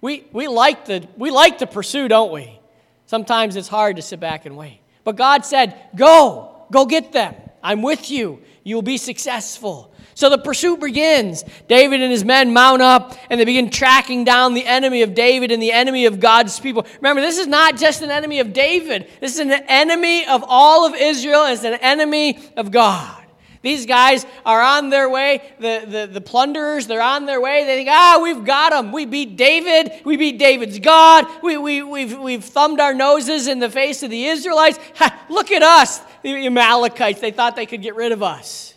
We, 0.00 0.22
we, 0.32 0.48
like 0.48 0.84
to, 0.84 1.08
we 1.16 1.30
like 1.30 1.60
to 1.60 1.66
pursue, 1.66 2.08
don't 2.08 2.30
we? 2.30 2.60
Sometimes 3.06 3.56
it's 3.56 3.68
hard 3.68 3.96
to 3.96 4.02
sit 4.02 4.20
back 4.20 4.44
and 4.44 4.54
wait. 4.54 4.80
But 5.02 5.16
God 5.16 5.46
said, 5.46 5.80
Go, 5.96 6.66
go 6.70 6.84
get 6.84 7.12
them. 7.12 7.34
I'm 7.62 7.80
with 7.80 8.10
you. 8.10 8.42
You'll 8.64 8.82
be 8.82 8.98
successful. 8.98 9.93
So 10.14 10.30
the 10.30 10.38
pursuit 10.38 10.80
begins. 10.80 11.44
David 11.68 12.00
and 12.00 12.10
his 12.10 12.24
men 12.24 12.52
mount 12.52 12.82
up 12.82 13.16
and 13.28 13.40
they 13.40 13.44
begin 13.44 13.70
tracking 13.70 14.24
down 14.24 14.54
the 14.54 14.66
enemy 14.66 15.02
of 15.02 15.14
David 15.14 15.50
and 15.50 15.62
the 15.62 15.72
enemy 15.72 16.06
of 16.06 16.20
God's 16.20 16.58
people. 16.60 16.86
Remember, 16.96 17.20
this 17.20 17.38
is 17.38 17.46
not 17.46 17.76
just 17.76 18.02
an 18.02 18.10
enemy 18.10 18.40
of 18.40 18.52
David, 18.52 19.08
this 19.20 19.34
is 19.34 19.40
an 19.40 19.50
enemy 19.50 20.26
of 20.26 20.44
all 20.46 20.86
of 20.86 20.94
Israel, 20.94 21.44
it's 21.46 21.64
an 21.64 21.74
enemy 21.74 22.38
of 22.56 22.70
God. 22.70 23.20
These 23.64 23.86
guys 23.86 24.26
are 24.44 24.60
on 24.60 24.90
their 24.90 25.08
way. 25.08 25.40
The, 25.58 25.84
the, 25.88 26.06
the 26.12 26.20
plunderers, 26.20 26.86
they're 26.86 27.00
on 27.00 27.24
their 27.24 27.40
way. 27.40 27.64
They 27.64 27.76
think, 27.76 27.88
ah, 27.90 28.20
we've 28.22 28.44
got 28.44 28.72
them. 28.72 28.92
We 28.92 29.06
beat 29.06 29.38
David. 29.38 29.90
We 30.04 30.18
beat 30.18 30.38
David's 30.38 30.78
God. 30.78 31.26
We, 31.42 31.56
we, 31.56 31.82
we've, 31.82 32.18
we've 32.18 32.44
thumbed 32.44 32.78
our 32.78 32.92
noses 32.92 33.46
in 33.46 33.60
the 33.60 33.70
face 33.70 34.02
of 34.02 34.10
the 34.10 34.26
Israelites. 34.26 34.78
Ha, 34.96 35.24
look 35.30 35.50
at 35.50 35.62
us, 35.62 36.02
the 36.22 36.44
Amalekites. 36.44 37.22
They 37.22 37.30
thought 37.30 37.56
they 37.56 37.64
could 37.64 37.80
get 37.80 37.94
rid 37.94 38.12
of 38.12 38.22
us. 38.22 38.73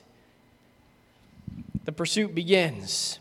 The 1.88 1.94
pursuit 1.94 2.36
begins. 2.36 3.18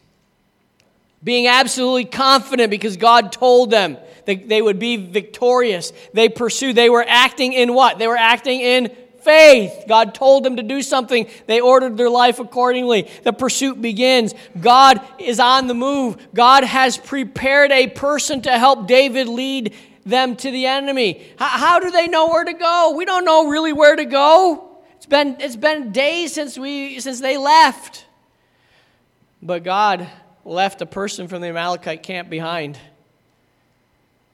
Being 1.22 1.46
absolutely 1.46 2.04
confident 2.04 2.68
because 2.68 2.96
God 2.96 3.30
told 3.30 3.70
them 3.70 3.96
that 4.24 4.48
they 4.48 4.60
would 4.60 4.80
be 4.80 4.96
victorious. 4.96 5.92
They 6.12 6.28
pursued. 6.28 6.74
They 6.74 6.90
were 6.90 7.04
acting 7.06 7.52
in 7.52 7.74
what? 7.74 8.00
They 8.00 8.08
were 8.08 8.16
acting 8.16 8.60
in 8.60 8.88
faith. 9.20 9.84
God 9.86 10.16
told 10.16 10.42
them 10.42 10.56
to 10.56 10.64
do 10.64 10.82
something. 10.82 11.28
They 11.46 11.60
ordered 11.60 11.96
their 11.96 12.10
life 12.10 12.40
accordingly. 12.40 13.08
The 13.22 13.32
pursuit 13.32 13.80
begins. 13.80 14.34
God 14.60 15.00
is 15.20 15.38
on 15.38 15.68
the 15.68 15.74
move. 15.74 16.16
God 16.34 16.64
has 16.64 16.98
prepared 16.98 17.70
a 17.70 17.86
person 17.86 18.42
to 18.42 18.58
help 18.58 18.88
David 18.88 19.28
lead 19.28 19.76
them 20.04 20.34
to 20.34 20.50
the 20.50 20.66
enemy. 20.66 21.24
How, 21.38 21.46
how 21.46 21.78
do 21.78 21.92
they 21.92 22.08
know 22.08 22.30
where 22.30 22.44
to 22.44 22.52
go? 22.52 22.94
We 22.96 23.04
don't 23.04 23.24
know 23.24 23.46
really 23.46 23.72
where 23.72 23.94
to 23.94 24.04
go. 24.04 24.80
It's 24.96 25.06
been, 25.06 25.36
it's 25.38 25.54
been 25.54 25.92
days 25.92 26.32
since, 26.32 26.58
we, 26.58 26.98
since 26.98 27.20
they 27.20 27.36
left. 27.36 28.05
But 29.46 29.62
God 29.62 30.08
left 30.44 30.82
a 30.82 30.86
person 30.86 31.28
from 31.28 31.40
the 31.40 31.50
Amalekite 31.50 32.02
camp 32.02 32.28
behind. 32.28 32.78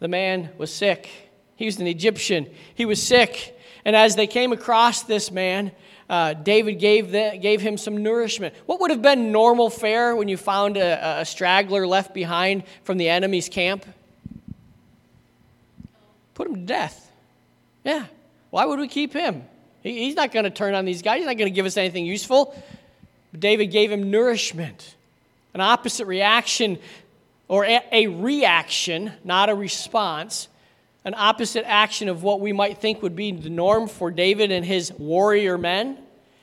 the 0.00 0.08
man 0.08 0.48
was 0.56 0.72
sick. 0.72 1.08
He 1.54 1.66
was 1.66 1.78
an 1.78 1.86
Egyptian. 1.86 2.48
He 2.74 2.86
was 2.86 3.00
sick. 3.00 3.58
And 3.84 3.94
as 3.94 4.16
they 4.16 4.26
came 4.26 4.52
across 4.52 5.02
this 5.02 5.30
man, 5.30 5.70
uh, 6.08 6.32
David 6.32 6.78
gave, 6.78 7.12
the, 7.12 7.38
gave 7.40 7.60
him 7.60 7.76
some 7.76 8.02
nourishment. 8.02 8.54
What 8.64 8.80
would 8.80 8.90
have 8.90 9.02
been 9.02 9.32
normal 9.32 9.68
fare 9.68 10.16
when 10.16 10.28
you 10.28 10.38
found 10.38 10.78
a, 10.78 11.20
a 11.20 11.24
straggler 11.26 11.86
left 11.86 12.14
behind 12.14 12.64
from 12.82 12.96
the 12.96 13.10
enemy's 13.10 13.50
camp? 13.50 13.84
Put 16.32 16.48
him 16.48 16.54
to 16.54 16.60
death. 16.62 17.12
Yeah. 17.84 18.06
Why 18.48 18.64
would 18.64 18.80
we 18.80 18.88
keep 18.88 19.12
him? 19.12 19.44
He, 19.82 20.04
he's 20.04 20.16
not 20.16 20.32
going 20.32 20.44
to 20.44 20.50
turn 20.50 20.74
on 20.74 20.86
these 20.86 21.02
guys. 21.02 21.18
He's 21.18 21.26
not 21.26 21.36
going 21.36 21.52
to 21.52 21.54
give 21.54 21.66
us 21.66 21.76
anything 21.76 22.06
useful. 22.06 22.54
But 23.30 23.40
David 23.40 23.66
gave 23.66 23.92
him 23.92 24.10
nourishment, 24.10 24.96
an 25.54 25.60
opposite 25.60 26.06
reaction, 26.06 26.78
or 27.48 27.64
a, 27.64 28.06
reaction, 28.06 29.12
not 29.24 29.48
a 29.50 29.54
response 29.54 30.48
an 31.04 31.14
opposite 31.16 31.64
action 31.66 32.08
of 32.08 32.22
what 32.22 32.40
we 32.40 32.52
might 32.52 32.78
think 32.78 33.02
would 33.02 33.16
be 33.16 33.32
the 33.32 33.50
norm 33.50 33.88
for 33.88 34.10
David 34.10 34.52
and 34.52 34.64
his 34.64 34.92
warrior 34.92 35.58
men 35.58 35.98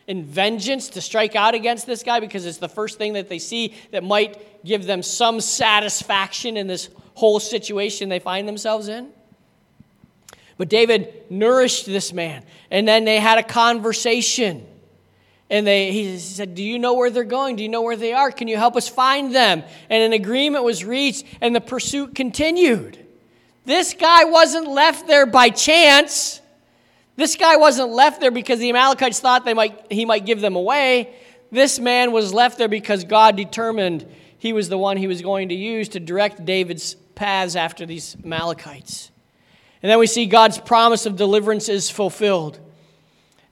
in 0.07 0.23
vengeance 0.23 0.89
to 0.89 1.01
strike 1.01 1.35
out 1.35 1.53
against 1.53 1.85
this 1.85 2.03
guy 2.03 2.19
because 2.19 2.45
it's 2.45 2.57
the 2.57 2.67
first 2.67 2.97
thing 2.97 3.13
that 3.13 3.29
they 3.29 3.39
see 3.39 3.75
that 3.91 4.03
might 4.03 4.65
give 4.65 4.85
them 4.85 5.01
some 5.01 5.39
satisfaction 5.39 6.57
in 6.57 6.67
this 6.67 6.89
whole 7.13 7.39
situation 7.39 8.09
they 8.09 8.19
find 8.19 8.47
themselves 8.47 8.87
in. 8.87 9.09
But 10.57 10.67
David 10.67 11.13
nourished 11.29 11.85
this 11.85 12.11
man, 12.11 12.43
and 12.69 12.85
then 12.85 13.05
they 13.05 13.19
had 13.19 13.37
a 13.37 13.43
conversation. 13.43 14.65
And 15.49 15.65
they, 15.65 15.91
he 15.91 16.17
said, 16.19 16.53
Do 16.53 16.63
you 16.63 16.77
know 16.77 16.93
where 16.93 17.09
they're 17.09 17.23
going? 17.23 17.55
Do 17.55 17.63
you 17.63 17.69
know 17.69 17.81
where 17.81 17.95
they 17.95 18.13
are? 18.13 18.31
Can 18.31 18.47
you 18.47 18.57
help 18.57 18.75
us 18.75 18.87
find 18.87 19.33
them? 19.33 19.63
And 19.89 20.03
an 20.03 20.13
agreement 20.13 20.63
was 20.63 20.85
reached, 20.85 21.25
and 21.41 21.55
the 21.55 21.61
pursuit 21.61 22.13
continued. 22.13 23.03
This 23.65 23.93
guy 23.93 24.25
wasn't 24.25 24.67
left 24.67 25.07
there 25.07 25.25
by 25.25 25.49
chance. 25.49 26.41
This 27.15 27.35
guy 27.35 27.57
wasn't 27.57 27.89
left 27.89 28.21
there 28.21 28.31
because 28.31 28.59
the 28.59 28.69
Amalekites 28.69 29.19
thought 29.19 29.43
they 29.43 29.53
might, 29.53 29.91
he 29.91 30.05
might 30.05 30.25
give 30.25 30.39
them 30.39 30.55
away. 30.55 31.13
This 31.51 31.79
man 31.79 32.11
was 32.11 32.33
left 32.33 32.57
there 32.57 32.67
because 32.67 33.03
God 33.03 33.35
determined 33.35 34.07
he 34.37 34.53
was 34.53 34.69
the 34.69 34.77
one 34.77 34.97
he 34.97 35.07
was 35.07 35.21
going 35.21 35.49
to 35.49 35.55
use 35.55 35.89
to 35.89 35.99
direct 35.99 36.45
David's 36.45 36.95
paths 37.15 37.55
after 37.55 37.85
these 37.85 38.15
Amalekites. 38.23 39.11
And 39.81 39.91
then 39.91 39.99
we 39.99 40.07
see 40.07 40.25
God's 40.25 40.57
promise 40.57 41.05
of 41.05 41.15
deliverance 41.15 41.69
is 41.69 41.89
fulfilled. 41.89 42.59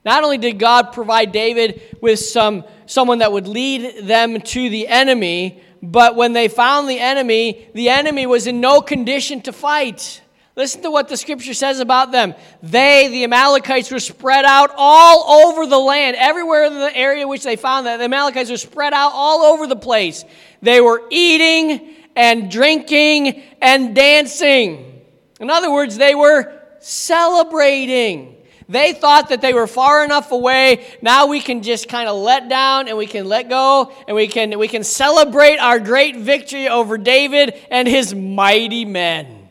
Not 0.08 0.24
only 0.24 0.38
did 0.38 0.58
God 0.58 0.94
provide 0.94 1.32
David 1.32 1.82
with 2.00 2.18
some, 2.18 2.64
someone 2.86 3.18
that 3.18 3.30
would 3.30 3.46
lead 3.46 4.06
them 4.06 4.40
to 4.40 4.70
the 4.70 4.88
enemy, 4.88 5.62
but 5.82 6.16
when 6.16 6.32
they 6.32 6.48
found 6.48 6.88
the 6.88 6.98
enemy, 6.98 7.68
the 7.74 7.90
enemy 7.90 8.24
was 8.24 8.46
in 8.46 8.58
no 8.58 8.80
condition 8.80 9.42
to 9.42 9.52
fight. 9.52 10.22
Listen 10.56 10.80
to 10.80 10.90
what 10.90 11.10
the 11.10 11.16
scripture 11.18 11.52
says 11.52 11.78
about 11.80 12.10
them. 12.10 12.34
They, 12.62 13.08
the 13.08 13.24
Amalekites, 13.24 13.90
were 13.90 14.00
spread 14.00 14.46
out 14.46 14.70
all 14.78 15.46
over 15.46 15.66
the 15.66 15.78
land. 15.78 16.16
Everywhere 16.16 16.64
in 16.64 16.72
the 16.72 16.96
area 16.96 17.28
which 17.28 17.44
they 17.44 17.56
found 17.56 17.84
that, 17.84 17.98
the 17.98 18.04
Amalekites 18.04 18.50
were 18.50 18.56
spread 18.56 18.94
out 18.94 19.12
all 19.12 19.42
over 19.42 19.66
the 19.66 19.76
place. 19.76 20.24
They 20.62 20.80
were 20.80 21.02
eating 21.10 21.94
and 22.16 22.50
drinking 22.50 23.42
and 23.60 23.94
dancing. 23.94 25.02
In 25.38 25.50
other 25.50 25.70
words, 25.70 25.98
they 25.98 26.14
were 26.14 26.62
celebrating. 26.78 28.37
They 28.68 28.92
thought 28.92 29.30
that 29.30 29.40
they 29.40 29.54
were 29.54 29.66
far 29.66 30.04
enough 30.04 30.30
away. 30.30 30.86
Now 31.00 31.26
we 31.26 31.40
can 31.40 31.62
just 31.62 31.88
kind 31.88 32.06
of 32.08 32.16
let 32.16 32.50
down 32.50 32.86
and 32.86 32.98
we 32.98 33.06
can 33.06 33.26
let 33.26 33.48
go 33.48 33.90
and 34.06 34.14
we 34.14 34.28
can, 34.28 34.58
we 34.58 34.68
can 34.68 34.84
celebrate 34.84 35.56
our 35.56 35.78
great 35.78 36.16
victory 36.16 36.68
over 36.68 36.98
David 36.98 37.54
and 37.70 37.88
his 37.88 38.14
mighty 38.14 38.84
men. 38.84 39.48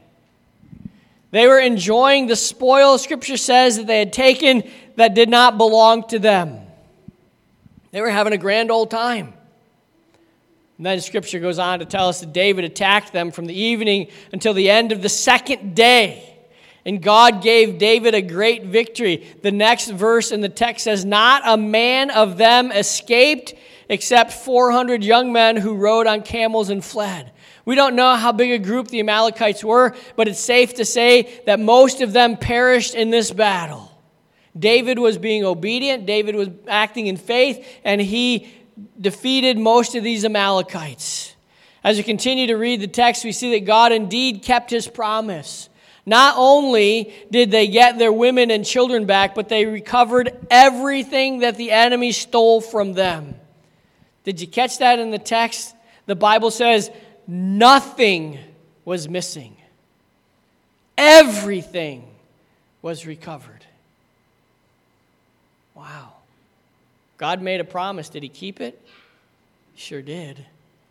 They 1.32 1.48
were 1.48 1.60
enjoying 1.60 2.28
the 2.28 2.36
spoil, 2.36 2.98
Scripture 3.00 3.38
says, 3.38 3.78
that 3.78 3.88
they 3.88 4.00
had 4.00 4.14
taken 4.14 4.64
that 4.98 5.16
did 5.16 5.30
not 5.30 5.58
belong 5.58 6.08
to 6.10 6.20
them. 6.20 6.60
They 7.92 8.02
were 8.02 8.10
having 8.10 8.34
a 8.34 8.38
grand 8.38 8.70
old 8.70 8.92
time. 8.92 9.34
And 10.78 10.86
then 10.86 11.02
Scripture 11.02 11.40
goes 11.40 11.58
on 11.58 11.80
to 11.80 11.86
tell 11.86 12.08
us 12.08 12.20
that 12.20 12.34
David 12.34 12.66
attacked 12.66 13.12
them 13.12 13.32
from 13.32 13.48
the 13.48 13.60
evening 13.60 14.10
until 14.32 14.54
the 14.54 14.70
end 14.70 14.92
of 14.92 15.02
the 15.02 15.10
second 15.10 15.76
day. 15.76 16.37
And 16.88 17.02
God 17.02 17.44
gave 17.44 17.78
David 17.78 18.16
a 18.16 18.22
great 18.22 18.64
victory. 18.64 19.28
The 19.42 19.52
next 19.52 19.90
verse 19.90 20.32
in 20.32 20.40
the 20.40 20.48
text 20.48 20.86
says, 20.86 21.04
Not 21.04 21.42
a 21.46 21.58
man 21.58 22.10
of 22.10 22.38
them 22.38 22.72
escaped 22.72 23.54
except 23.90 24.32
400 24.32 25.04
young 25.04 25.34
men 25.34 25.58
who 25.58 25.76
rode 25.76 26.08
on 26.08 26.22
camels 26.22 26.70
and 26.70 26.84
fled. 26.84 27.34
We 27.66 27.76
don't 27.76 27.98
know 27.98 28.16
how 28.16 28.32
big 28.32 28.52
a 28.52 28.58
group 28.58 28.88
the 28.88 29.02
Amalekites 29.02 29.66
were, 29.66 29.98
but 30.16 30.30
it's 30.30 30.40
safe 30.40 30.76
to 30.76 30.86
say 30.86 31.42
that 31.46 31.60
most 31.60 32.00
of 32.00 32.14
them 32.14 32.38
perished 32.38 32.96
in 32.96 33.10
this 33.10 33.32
battle. 33.32 33.92
David 34.58 34.98
was 34.98 35.18
being 35.18 35.44
obedient, 35.44 36.06
David 36.06 36.36
was 36.36 36.48
acting 36.70 37.08
in 37.08 37.18
faith, 37.18 37.68
and 37.84 38.00
he 38.00 38.48
defeated 39.00 39.58
most 39.58 39.94
of 39.94 40.06
these 40.06 40.24
Amalekites. 40.24 41.36
As 41.84 41.98
we 41.98 42.04
continue 42.04 42.48
to 42.48 42.56
read 42.56 42.80
the 42.80 42.88
text, 42.88 43.26
we 43.26 43.34
see 43.34 43.52
that 43.52 43.66
God 43.66 43.92
indeed 43.92 44.42
kept 44.42 44.72
his 44.72 44.88
promise. 44.88 45.68
Not 46.08 46.36
only 46.38 47.14
did 47.30 47.52
they 47.52 47.68
get 47.68 48.00
their 48.00 48.14
women 48.14 48.50
and 48.50 48.66
children 48.66 49.06
back, 49.06 49.36
but 49.36 49.50
they 49.50 49.66
recovered 49.66 50.32
everything 50.50 51.40
that 51.40 51.58
the 51.58 51.72
enemy 51.72 52.14
stole 52.14 52.62
from 52.62 52.94
them. 52.94 53.36
Did 54.24 54.40
you 54.40 54.48
catch 54.48 54.78
that 54.78 55.00
in 55.00 55.12
the 55.12 55.20
text? 55.20 55.76
The 56.06 56.16
Bible 56.16 56.50
says 56.50 56.90
nothing 57.28 58.40
was 58.86 59.10
missing, 59.10 59.58
everything 60.98 62.08
was 62.82 63.06
recovered. 63.06 63.66
Wow. 65.76 66.14
God 67.18 67.42
made 67.42 67.60
a 67.60 67.66
promise. 67.66 68.08
Did 68.08 68.24
he 68.24 68.30
keep 68.30 68.62
it? 68.62 68.82
Sure 69.76 70.02
did. 70.02 70.46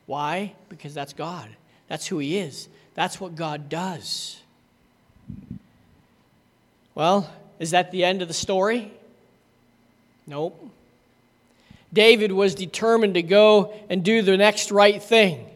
Why? 0.04 0.52
Because 0.68 0.92
that's 0.92 1.14
God. 1.14 1.48
That's 1.88 2.06
who 2.06 2.18
he 2.18 2.36
is. 2.36 2.68
That's 2.94 3.18
what 3.18 3.34
God 3.34 3.70
does. 3.70 4.40
Well, 6.94 7.30
is 7.58 7.72
that 7.72 7.90
the 7.90 8.04
end 8.04 8.22
of 8.22 8.28
the 8.28 8.34
story? 8.34 8.92
Nope. 10.26 10.70
David 11.92 12.32
was 12.32 12.54
determined 12.54 13.14
to 13.14 13.22
go 13.22 13.72
and 13.88 14.04
do 14.04 14.22
the 14.22 14.36
next 14.36 14.70
right 14.70 15.02
thing. 15.02 15.46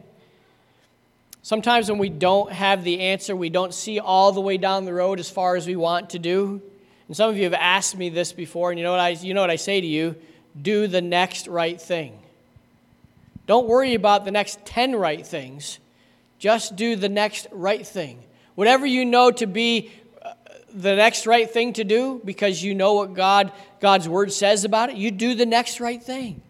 Sometimes 1.42 1.90
when 1.90 1.98
we 1.98 2.08
don't 2.08 2.52
have 2.52 2.84
the 2.84 3.00
answer, 3.00 3.34
we 3.34 3.48
don't 3.48 3.74
see 3.74 3.98
all 3.98 4.32
the 4.32 4.40
way 4.40 4.56
down 4.56 4.84
the 4.84 4.92
road 4.92 5.18
as 5.18 5.30
far 5.30 5.56
as 5.56 5.66
we 5.66 5.76
want 5.76 6.10
to 6.10 6.18
do. 6.18 6.62
And 7.08 7.16
some 7.16 7.30
of 7.30 7.36
you 7.36 7.44
have 7.44 7.54
asked 7.54 7.96
me 7.96 8.08
this 8.08 8.32
before, 8.32 8.70
and 8.70 8.78
you 8.78 8.84
know 8.84 8.92
what 8.92 9.00
I, 9.00 9.08
you 9.10 9.34
know 9.34 9.40
what 9.40 9.50
I 9.50 9.56
say 9.56 9.80
to 9.80 9.86
you? 9.86 10.14
Do 10.60 10.86
the 10.86 11.00
next 11.00 11.48
right 11.48 11.80
thing. 11.80 12.18
Don't 13.46 13.66
worry 13.66 13.94
about 13.94 14.24
the 14.24 14.30
next 14.30 14.64
10 14.64 14.94
right 14.94 15.26
things. 15.26 15.78
Just 16.38 16.76
do 16.76 16.94
the 16.94 17.08
next 17.08 17.48
right 17.50 17.84
thing. 17.84 18.22
Whatever 18.60 18.84
you 18.84 19.06
know 19.06 19.30
to 19.30 19.46
be 19.46 19.90
uh, 20.20 20.34
the 20.74 20.94
next 20.94 21.26
right 21.26 21.50
thing 21.50 21.72
to 21.72 21.82
do 21.82 22.20
because 22.26 22.62
you 22.62 22.74
know 22.74 22.92
what 22.92 23.14
God 23.14 23.52
God's 23.80 24.06
word 24.06 24.34
says 24.34 24.66
about 24.66 24.90
it, 24.90 24.96
you 24.96 25.10
do 25.10 25.34
the 25.34 25.46
next 25.46 25.80
right 25.80 26.02
thing. 26.02 26.42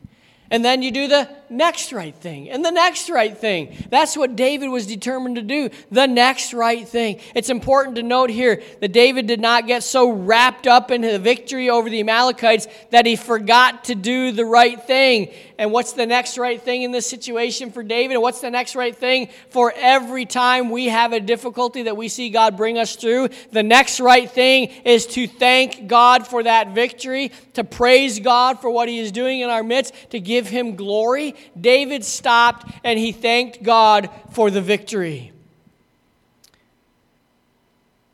And 0.50 0.64
then 0.64 0.82
you 0.82 0.90
do 0.90 1.06
the 1.06 1.30
next 1.50 1.92
right 1.92 2.14
thing 2.14 2.50
and 2.50 2.64
the 2.64 2.70
next 2.70 3.08
right 3.08 3.36
thing. 3.36 3.76
That's 3.90 4.16
what 4.16 4.34
David 4.34 4.68
was 4.68 4.86
determined 4.86 5.36
to 5.36 5.42
do, 5.42 5.70
the 5.90 6.06
next 6.06 6.52
right 6.52 6.86
thing. 6.86 7.20
It's 7.34 7.50
important 7.50 7.96
to 7.96 8.02
note 8.02 8.30
here 8.30 8.62
that 8.80 8.92
David 8.92 9.26
did 9.26 9.40
not 9.40 9.66
get 9.66 9.82
so 9.82 10.10
wrapped 10.10 10.66
up 10.66 10.90
in 10.90 11.02
the 11.02 11.18
victory 11.18 11.70
over 11.70 11.88
the 11.88 12.00
Amalekites 12.00 12.66
that 12.90 13.06
he 13.06 13.14
forgot 13.14 13.84
to 13.84 13.94
do 13.94 14.32
the 14.32 14.44
right 14.44 14.82
thing. 14.82 15.32
And 15.58 15.72
what's 15.72 15.92
the 15.92 16.06
next 16.06 16.38
right 16.38 16.60
thing 16.60 16.82
in 16.82 16.90
this 16.90 17.06
situation 17.06 17.70
for 17.70 17.82
David? 17.82 18.14
And 18.14 18.22
what's 18.22 18.40
the 18.40 18.50
next 18.50 18.74
right 18.74 18.96
thing 18.96 19.28
for 19.50 19.72
every 19.76 20.24
time 20.24 20.70
we 20.70 20.86
have 20.86 21.12
a 21.12 21.20
difficulty 21.20 21.82
that 21.82 21.96
we 21.96 22.08
see 22.08 22.30
God 22.30 22.56
bring 22.56 22.78
us 22.78 22.96
through? 22.96 23.28
The 23.52 23.62
next 23.62 24.00
right 24.00 24.30
thing 24.30 24.68
is 24.84 25.06
to 25.08 25.26
thank 25.26 25.86
God 25.86 26.26
for 26.26 26.42
that 26.42 26.74
victory, 26.74 27.30
to 27.54 27.62
praise 27.62 28.18
God 28.20 28.60
for 28.60 28.70
what 28.70 28.88
he 28.88 28.98
is 28.98 29.12
doing 29.12 29.40
in 29.40 29.50
our 29.50 29.62
midst, 29.62 29.94
to 30.10 30.18
give 30.18 30.40
give 30.40 30.48
him 30.48 30.74
glory, 30.74 31.34
David 31.58 32.04
stopped 32.04 32.70
and 32.84 32.98
he 32.98 33.12
thanked 33.12 33.62
God 33.62 34.10
for 34.30 34.50
the 34.50 34.60
victory. 34.60 35.32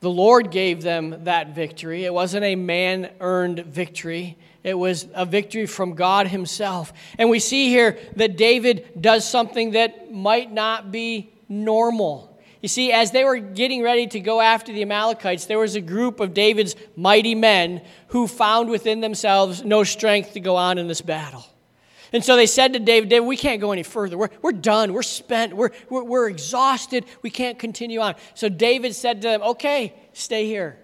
The 0.01 0.11
Lord 0.11 0.51
gave 0.51 0.83
them 0.83 1.24
that 1.24 1.55
victory. 1.55 2.05
It 2.05 2.12
wasn't 2.12 2.45
a 2.45 2.55
man 2.55 3.11
earned 3.20 3.61
victory, 3.61 4.37
it 4.62 4.74
was 4.74 5.07
a 5.14 5.24
victory 5.24 5.66
from 5.66 5.95
God 5.95 6.27
Himself. 6.27 6.93
And 7.18 7.31
we 7.31 7.39
see 7.39 7.68
here 7.68 7.99
that 8.16 8.37
David 8.37 9.01
does 9.01 9.29
something 9.29 9.72
that 9.72 10.12
might 10.12 10.53
not 10.53 10.91
be 10.91 11.33
normal. 11.49 12.37
You 12.62 12.68
see, 12.68 12.91
as 12.91 13.12
they 13.12 13.22
were 13.22 13.39
getting 13.39 13.83
ready 13.83 14.09
to 14.09 14.18
go 14.18 14.41
after 14.41 14.72
the 14.72 14.83
Amalekites, 14.83 15.47
there 15.47 15.59
was 15.59 15.77
a 15.77 15.81
group 15.81 16.18
of 16.18 16.35
David's 16.35 16.74
mighty 16.97 17.35
men 17.35 17.81
who 18.09 18.27
found 18.27 18.68
within 18.68 19.01
themselves 19.01 19.64
no 19.64 19.85
strength 19.85 20.33
to 20.33 20.41
go 20.41 20.57
on 20.57 20.79
in 20.79 20.89
this 20.89 21.01
battle. 21.01 21.45
And 22.17 22.25
so 22.25 22.35
they 22.35 22.47
said 22.47 22.73
to 22.73 22.79
David, 22.79 23.11
David, 23.11 23.27
we 23.27 23.37
can't 23.37 23.61
go 23.61 23.73
any 23.73 23.83
further. 23.83 24.17
We're, 24.17 24.31
we're 24.41 24.53
done. 24.53 24.95
We're 24.95 25.03
spent. 25.03 25.55
We're, 25.55 25.69
we're, 25.91 26.03
we're 26.03 26.29
exhausted. 26.31 27.05
We 27.21 27.29
can't 27.29 27.59
continue 27.59 28.01
on. 28.01 28.14
So 28.33 28.49
David 28.49 28.95
said 28.95 29.21
to 29.21 29.29
them, 29.29 29.43
Okay, 29.43 29.93
stay 30.14 30.47
here. 30.47 30.79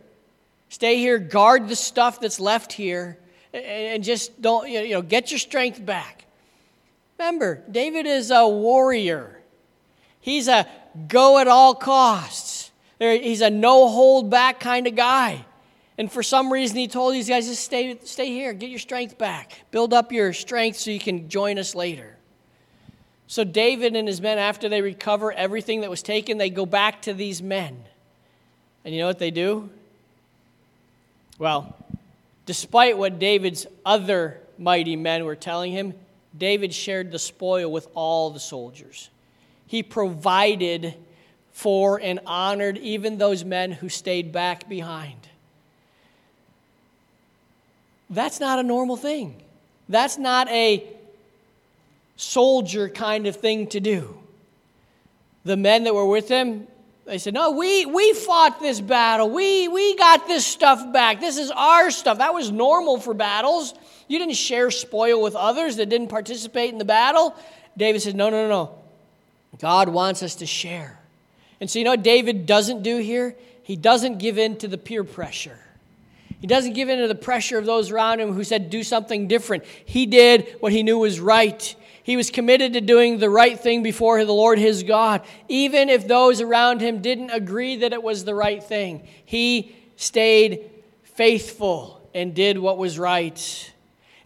Stay 0.69 0.99
here. 0.99 1.19
Guard 1.19 1.71
the 1.71 1.75
stuff 1.75 2.21
that's 2.21 2.39
left 2.39 2.75
here. 2.75 3.17
And 3.55 4.05
just 4.05 4.43
don't, 4.43 4.69
you 4.69 4.91
know, 4.91 5.01
get 5.01 5.31
your 5.31 5.39
strength 5.39 5.83
back. 5.83 6.27
Remember, 7.19 7.63
David 7.71 8.05
is 8.05 8.31
a 8.31 8.47
warrior. 8.47 9.41
He's 10.21 10.49
a 10.49 10.69
go 11.09 11.39
at 11.39 11.49
all 11.49 11.75
costs. 11.75 12.73
He's 12.99 13.41
a 13.41 13.49
no 13.49 13.89
hold 13.89 14.29
back 14.29 14.61
kind 14.61 14.87
of 14.87 14.97
guy. 14.97 15.47
And 15.99 16.11
for 16.11 16.23
some 16.23 16.53
reason, 16.53 16.77
he 16.79 16.89
told 16.89 17.15
these 17.15 17.29
guys, 17.29 17.47
just 17.47 17.65
stay, 17.65 17.99
stay 18.05 18.29
here, 18.29 18.53
get 18.53 18.71
your 18.71 18.79
strength 18.79 19.19
back, 19.19 19.63
build 19.71 19.93
up 19.93 20.11
your 20.11 20.33
strength 20.33 20.79
so 20.79 20.91
you 20.91 20.99
can 20.99 21.29
join 21.29 21.59
us 21.59 21.75
later. 21.75 22.17
So, 23.27 23.45
David 23.45 23.97
and 23.97 24.09
his 24.09 24.21
men, 24.21 24.39
after 24.39 24.69
they 24.69 24.83
recover 24.83 25.33
everything 25.33 25.83
that 25.83 25.91
was 25.91 26.03
taken, 26.03 26.39
they 26.39 26.51
go 26.51 26.67
back 26.67 27.03
to 27.03 27.15
these 27.15 27.43
men. 27.43 27.83
And 28.85 28.95
you 28.95 29.01
know 29.01 29.07
what 29.07 29.19
they 29.19 29.31
do? 29.31 29.71
Well, 31.39 31.77
despite 32.47 32.99
what 32.99 33.19
David's 33.19 33.67
other 33.85 34.41
mighty 34.59 34.97
men 34.97 35.25
were 35.25 35.37
telling 35.37 35.73
him, 35.73 35.95
David 36.37 36.75
shared 36.75 37.11
the 37.11 37.19
spoil 37.19 37.71
with 37.71 37.89
all 37.95 38.31
the 38.31 38.41
soldiers. 38.41 39.11
He 39.67 39.83
provided 39.83 40.95
for 41.53 42.01
and 42.01 42.21
honored 42.27 42.79
even 42.79 43.19
those 43.19 43.45
men 43.45 43.73
who 43.73 43.89
stayed 43.89 44.33
back 44.33 44.69
behind. 44.69 45.29
That's 48.13 48.39
not 48.39 48.59
a 48.59 48.63
normal 48.63 48.97
thing. 48.97 49.43
That's 49.89 50.19
not 50.19 50.49
a 50.49 50.87
soldier 52.17 52.89
kind 52.89 53.27
of 53.27 53.37
thing 53.37 53.67
to 53.69 53.81
do. 53.81 54.19
The 55.45 55.57
men 55.57 55.85
that 55.85 55.95
were 55.95 56.07
with 56.07 56.29
him, 56.29 56.69
they 57.07 57.19
said, 57.19 57.35
No, 57.35 57.53
we, 57.53 57.87
we 57.87 58.13
fought 58.13 58.61
this 58.61 58.81
battle. 58.81 59.31
We, 59.31 59.67
we 59.67 59.97
got 59.97 60.29
this 60.29 60.47
stuff 60.47 60.93
back. 60.93 61.21
This 61.21 61.39
is 61.39 61.51
our 61.51 61.91
stuff. 61.91 62.19
That 62.19 62.35
was 62.35 62.53
normal 62.53 63.01
for 63.01 63.15
battles. 63.15 63.75
You 64.09 64.19
didn't 64.19 64.37
share 64.37 64.71
spoil 64.71 65.21
with 65.23 65.35
others 65.35 65.77
that 65.77 65.89
didn't 65.89 66.09
participate 66.09 66.71
in 66.71 66.79
the 66.79 66.85
battle. 66.85 67.35
David 67.77 68.03
said, 68.03 68.15
No, 68.15 68.31
no, 68.31 68.47
no, 68.47 68.49
no. 68.49 68.75
God 69.59 69.89
wants 69.89 70.23
us 70.23 70.37
to 70.37 70.47
share. 70.47 70.99
And 71.61 71.71
so, 71.71 71.79
you 71.79 71.85
know 71.85 71.93
what 71.93 72.03
David 72.03 72.47
doesn't 72.47 72.83
do 72.83 72.99
here? 72.99 73.35
He 73.63 73.77
doesn't 73.77 74.19
give 74.19 74.39
in 74.39 74.57
to 74.59 74.69
the 74.69 74.79
peer 74.79 75.03
pressure. 75.03 75.59
He 76.43 76.49
doesn't 76.49 76.73
give 76.73 76.89
in 76.89 76.99
to 76.99 77.07
the 77.07 77.15
pressure 77.15 77.57
of 77.57 77.67
those 77.67 77.93
around 77.93 78.21
him 78.21 78.33
who 78.33 78.43
said, 78.43 78.69
do 78.69 78.83
something 78.83 79.29
different. 79.29 79.65
He 79.85 80.07
did 80.07 80.57
what 80.59 80.73
he 80.73 80.83
knew 80.83 80.99
was 80.99 81.21
right. 81.21 81.77
He 82.03 82.17
was 82.17 82.31
committed 82.31 82.73
to 82.73 82.81
doing 82.81 83.19
the 83.19 83.31
right 83.31 83.59
thing 83.59 83.85
before 83.85 84.25
the 84.25 84.33
Lord 84.33 84.59
his 84.59 84.83
God, 84.83 85.23
even 85.47 85.89
if 85.89 86.09
those 86.09 86.41
around 86.41 86.81
him 86.81 87.01
didn't 87.01 87.31
agree 87.31 87.77
that 87.77 87.93
it 87.93 88.03
was 88.03 88.25
the 88.25 88.35
right 88.35 88.61
thing. 88.61 89.07
He 89.25 89.77
stayed 89.95 90.69
faithful 91.05 92.11
and 92.13 92.35
did 92.35 92.59
what 92.59 92.77
was 92.77 92.99
right. 92.99 93.73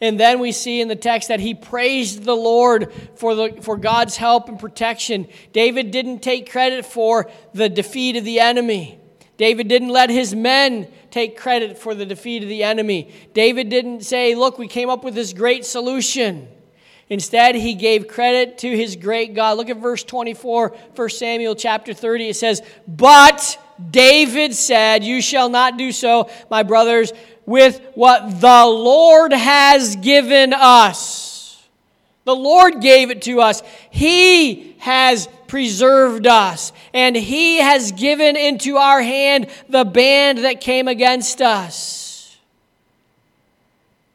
And 0.00 0.18
then 0.18 0.40
we 0.40 0.52
see 0.52 0.80
in 0.80 0.88
the 0.88 0.96
text 0.96 1.28
that 1.28 1.40
he 1.40 1.52
praised 1.52 2.24
the 2.24 2.34
Lord 2.34 2.90
for, 3.16 3.34
the, 3.34 3.58
for 3.60 3.76
God's 3.76 4.16
help 4.16 4.48
and 4.48 4.58
protection. 4.58 5.28
David 5.52 5.90
didn't 5.90 6.20
take 6.20 6.50
credit 6.50 6.86
for 6.86 7.30
the 7.52 7.68
defeat 7.68 8.16
of 8.16 8.24
the 8.24 8.40
enemy. 8.40 9.00
David 9.36 9.68
didn't 9.68 9.90
let 9.90 10.10
his 10.10 10.34
men 10.34 10.88
take 11.10 11.36
credit 11.36 11.78
for 11.78 11.94
the 11.94 12.06
defeat 12.06 12.42
of 12.42 12.48
the 12.48 12.62
enemy. 12.62 13.12
David 13.34 13.68
didn't 13.68 14.02
say, 14.02 14.34
Look, 14.34 14.58
we 14.58 14.68
came 14.68 14.88
up 14.88 15.04
with 15.04 15.14
this 15.14 15.32
great 15.32 15.64
solution. 15.64 16.48
Instead, 17.08 17.54
he 17.54 17.74
gave 17.74 18.08
credit 18.08 18.58
to 18.58 18.76
his 18.76 18.96
great 18.96 19.34
God. 19.34 19.56
Look 19.56 19.70
at 19.70 19.76
verse 19.76 20.02
24, 20.02 20.74
1 20.96 21.08
Samuel 21.10 21.54
chapter 21.54 21.94
30. 21.94 22.30
It 22.30 22.36
says, 22.36 22.62
But 22.88 23.62
David 23.90 24.54
said, 24.54 25.04
You 25.04 25.22
shall 25.22 25.48
not 25.48 25.76
do 25.76 25.92
so, 25.92 26.28
my 26.50 26.64
brothers, 26.64 27.12
with 27.44 27.80
what 27.94 28.40
the 28.40 28.66
Lord 28.66 29.32
has 29.32 29.94
given 29.96 30.52
us. 30.52 31.25
The 32.26 32.34
Lord 32.34 32.80
gave 32.80 33.10
it 33.10 33.22
to 33.22 33.40
us. 33.40 33.62
He 33.88 34.74
has 34.78 35.28
preserved 35.46 36.26
us, 36.26 36.72
and 36.92 37.14
He 37.14 37.58
has 37.58 37.92
given 37.92 38.36
into 38.36 38.78
our 38.78 39.00
hand 39.00 39.46
the 39.68 39.84
band 39.84 40.38
that 40.38 40.60
came 40.60 40.88
against 40.88 41.40
us. 41.40 42.36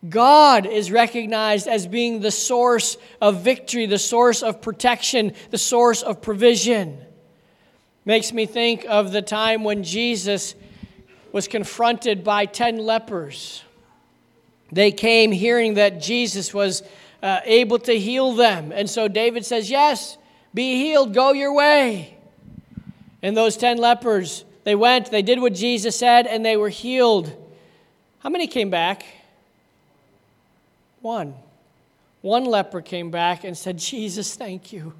God 0.10 0.66
is 0.66 0.92
recognized 0.92 1.70
as 1.70 1.88
being 1.88 2.20
the 2.20 2.32
source 2.32 2.98
of 3.22 3.44
victory, 3.44 3.86
the 3.86 3.98
source 3.98 4.44
of 4.44 4.62
protection, 4.62 5.32
the 5.50 5.58
source 5.58 6.02
of 6.02 6.22
provision. 6.22 6.98
Makes 8.04 8.34
me 8.34 8.46
think 8.46 8.86
of 8.90 9.14
the 9.14 9.22
time 9.22 9.64
when 9.64 9.84
Jesus 9.84 10.54
was 11.32 11.48
confronted 11.48 12.26
by 12.26 12.46
10 12.46 12.78
lepers. 12.80 13.64
They 14.70 14.92
came 14.92 15.32
hearing 15.32 15.76
that 15.76 16.02
Jesus 16.02 16.54
was 16.54 16.84
uh, 17.22 17.40
able 17.46 17.80
to 17.80 17.98
heal 17.98 18.34
them. 18.34 18.72
And 18.72 18.90
so 18.90 19.08
David 19.08 19.46
says, 19.46 19.70
Yes, 19.70 20.18
be 20.54 20.76
healed, 20.76 21.14
go 21.14 21.32
your 21.32 21.54
way. 21.54 22.18
And 23.22 23.38
those 23.38 23.58
10 23.58 23.78
lepers, 23.78 24.44
they 24.64 24.76
went, 24.76 25.12
they 25.12 25.22
did 25.22 25.40
what 25.40 25.54
Jesus 25.54 25.98
said, 25.98 26.28
and 26.28 26.46
they 26.46 26.58
were 26.58 26.70
healed. 26.70 27.36
How 28.20 28.30
many 28.30 28.48
came 28.48 28.70
back? 28.70 29.06
One. 31.02 31.36
One 32.22 32.46
leper 32.46 32.82
came 32.82 33.10
back 33.10 33.44
and 33.44 33.58
said, 33.58 33.78
Jesus, 33.78 34.36
thank 34.36 34.72
you. 34.72 34.94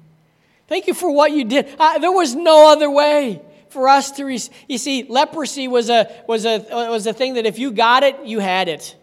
Thank 0.68 0.86
you 0.86 0.94
for 0.94 1.10
what 1.10 1.32
you 1.32 1.44
did. 1.44 1.68
Uh, 1.78 1.98
there 1.98 2.10
was 2.10 2.34
no 2.34 2.72
other 2.72 2.90
way 2.90 3.40
for 3.68 3.88
us 3.88 4.10
to 4.12 4.24
receive. 4.24 4.54
You 4.68 4.78
see, 4.78 5.04
leprosy 5.04 5.68
was 5.68 5.88
a, 5.90 6.10
was, 6.26 6.44
a, 6.44 6.58
was 6.70 7.06
a 7.06 7.12
thing 7.12 7.34
that 7.34 7.46
if 7.46 7.58
you 7.58 7.70
got 7.70 8.02
it, 8.02 8.24
you 8.24 8.38
had 8.38 8.68
it. 8.68 8.96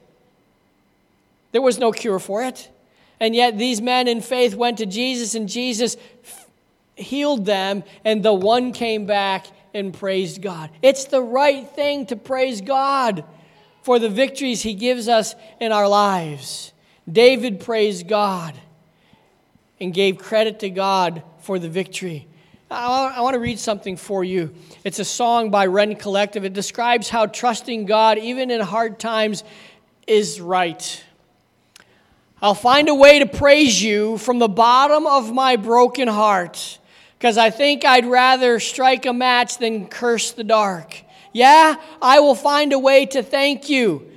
There 1.52 1.62
was 1.62 1.80
no 1.80 1.92
cure 1.92 2.20
for 2.20 2.44
it. 2.44 2.70
And 3.20 3.36
yet 3.36 3.58
these 3.58 3.82
men 3.82 4.08
in 4.08 4.22
faith 4.22 4.56
went 4.56 4.78
to 4.78 4.86
Jesus, 4.86 5.36
and 5.36 5.50
Jesus 5.50 5.98
healed 6.96 7.46
them, 7.46 7.84
and 8.06 8.24
the 8.24 8.34
one 8.34 8.72
came 8.72 9.06
back 9.06 9.48
and 9.74 9.94
praised 9.94 10.42
God. 10.42 10.70
It's 10.82 11.06
the 11.06 11.22
right 11.22 11.70
thing 11.70 12.06
to 12.08 12.16
praise 12.16 12.62
God 12.62 13.24
for 13.84 14.00
the 14.00 14.10
victories 14.10 14.62
he 14.62 14.74
gives 14.74 15.08
us 15.08 15.36
in 15.60 15.72
our 15.72 15.88
lives. 15.88 16.74
David 17.10 17.60
praised 17.60 18.08
God 18.08 18.54
and 19.80 19.94
gave 19.94 20.18
credit 20.18 20.60
to 20.60 20.70
God 20.70 21.24
for 21.40 21.60
the 21.60 21.70
victory. 21.70 22.28
I 22.72 23.22
want 23.22 23.34
to 23.34 23.40
read 23.40 23.58
something 23.58 23.98
for 23.98 24.24
you. 24.24 24.54
It's 24.84 25.00
a 25.00 25.06
song 25.06 25.50
by 25.50 25.66
Rend 25.66 26.00
Collective. 26.00 26.46
It 26.46 26.54
describes 26.54 27.10
how 27.10 27.26
trusting 27.26 27.86
God, 27.86 28.18
even 28.20 28.52
in 28.52 28.62
hard 28.62 29.00
times, 29.00 29.44
is 30.06 30.40
right. 30.40 31.04
I'll 32.42 32.56
find 32.56 32.88
a 32.88 32.96
way 32.96 33.20
to 33.20 33.26
praise 33.26 33.84
you 33.84 34.18
from 34.18 34.40
the 34.40 34.48
bottom 34.48 35.06
of 35.06 35.34
my 35.34 35.58
broken 35.58 36.08
heart 36.08 36.80
because 37.18 37.38
I 37.38 37.50
think 37.50 37.84
I'd 37.84 38.06
rather 38.06 38.62
strike 38.62 39.06
a 39.06 39.12
match 39.12 39.58
than 39.58 39.88
curse 39.88 40.32
the 40.32 40.46
dark. 40.46 41.04
Yeah, 41.34 41.76
I 42.02 42.22
will 42.22 42.36
find 42.36 42.72
a 42.72 42.80
way 42.80 43.06
to 43.08 43.24
thank 43.24 43.70
you, 43.70 44.10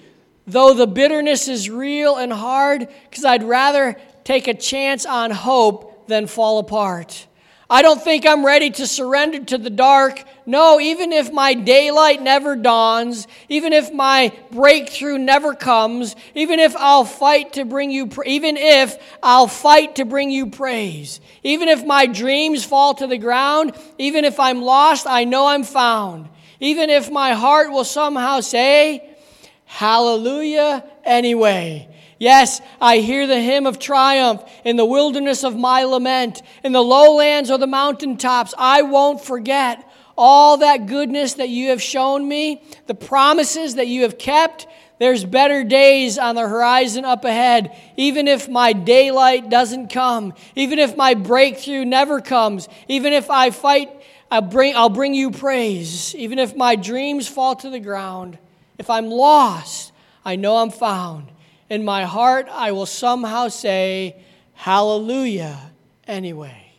though 0.46 0.72
the 0.72 0.86
bitterness 0.86 1.48
is 1.48 1.68
real 1.68 2.14
and 2.14 2.32
hard, 2.32 2.86
because 3.10 3.24
I'd 3.24 3.42
rather 3.42 3.96
take 4.22 4.46
a 4.46 4.54
chance 4.54 5.04
on 5.04 5.32
hope 5.32 6.06
than 6.06 6.28
fall 6.28 6.60
apart. 6.60 7.26
I 7.72 7.80
don't 7.80 8.02
think 8.02 8.26
I'm 8.26 8.44
ready 8.44 8.68
to 8.72 8.86
surrender 8.86 9.42
to 9.46 9.56
the 9.56 9.70
dark. 9.70 10.22
No, 10.44 10.78
even 10.78 11.10
if 11.10 11.32
my 11.32 11.54
daylight 11.54 12.20
never 12.20 12.54
dawns, 12.54 13.26
even 13.48 13.72
if 13.72 13.90
my 13.90 14.30
breakthrough 14.50 15.16
never 15.16 15.54
comes, 15.54 16.14
even 16.34 16.60
if 16.60 16.76
I'll 16.76 17.06
fight 17.06 17.54
to 17.54 17.64
bring 17.64 17.90
you 17.90 18.10
even 18.26 18.58
if 18.58 18.98
I'll 19.22 19.46
fight 19.46 19.94
to 19.94 20.04
bring 20.04 20.30
you 20.30 20.50
praise. 20.50 21.22
Even 21.42 21.68
if 21.68 21.82
my 21.82 22.04
dreams 22.04 22.62
fall 22.62 22.92
to 22.92 23.06
the 23.06 23.16
ground, 23.16 23.74
even 23.96 24.26
if 24.26 24.38
I'm 24.38 24.60
lost, 24.60 25.06
I 25.06 25.24
know 25.24 25.46
I'm 25.46 25.64
found. 25.64 26.28
Even 26.60 26.90
if 26.90 27.10
my 27.10 27.32
heart 27.32 27.70
will 27.70 27.86
somehow 27.86 28.40
say, 28.40 29.16
hallelujah 29.64 30.84
anyway. 31.04 31.88
Yes, 32.22 32.60
I 32.80 32.98
hear 32.98 33.26
the 33.26 33.40
hymn 33.40 33.66
of 33.66 33.80
triumph 33.80 34.44
in 34.64 34.76
the 34.76 34.84
wilderness 34.84 35.42
of 35.42 35.56
my 35.56 35.82
lament, 35.82 36.40
in 36.62 36.70
the 36.70 36.80
lowlands 36.80 37.50
or 37.50 37.58
the 37.58 37.66
mountaintops. 37.66 38.54
I 38.56 38.82
won't 38.82 39.20
forget 39.20 39.84
all 40.16 40.58
that 40.58 40.86
goodness 40.86 41.34
that 41.34 41.48
you 41.48 41.70
have 41.70 41.82
shown 41.82 42.28
me, 42.28 42.62
the 42.86 42.94
promises 42.94 43.74
that 43.74 43.88
you 43.88 44.02
have 44.02 44.18
kept. 44.18 44.68
There's 45.00 45.24
better 45.24 45.64
days 45.64 46.16
on 46.16 46.36
the 46.36 46.46
horizon 46.46 47.04
up 47.04 47.24
ahead. 47.24 47.76
Even 47.96 48.28
if 48.28 48.48
my 48.48 48.72
daylight 48.72 49.50
doesn't 49.50 49.88
come, 49.88 50.32
even 50.54 50.78
if 50.78 50.96
my 50.96 51.14
breakthrough 51.14 51.84
never 51.84 52.20
comes, 52.20 52.68
even 52.86 53.12
if 53.12 53.30
I 53.30 53.50
fight, 53.50 53.90
I'll 54.30 54.42
bring, 54.42 54.76
I'll 54.76 54.90
bring 54.90 55.14
you 55.14 55.32
praise. 55.32 56.14
Even 56.14 56.38
if 56.38 56.54
my 56.54 56.76
dreams 56.76 57.26
fall 57.26 57.56
to 57.56 57.68
the 57.68 57.80
ground, 57.80 58.38
if 58.78 58.90
I'm 58.90 59.08
lost, 59.10 59.90
I 60.24 60.36
know 60.36 60.58
I'm 60.58 60.70
found 60.70 61.31
in 61.72 61.86
my 61.86 62.04
heart, 62.04 62.48
I 62.52 62.72
will 62.72 62.84
somehow 62.84 63.48
say, 63.48 64.16
hallelujah 64.52 65.58
anyway. 66.06 66.70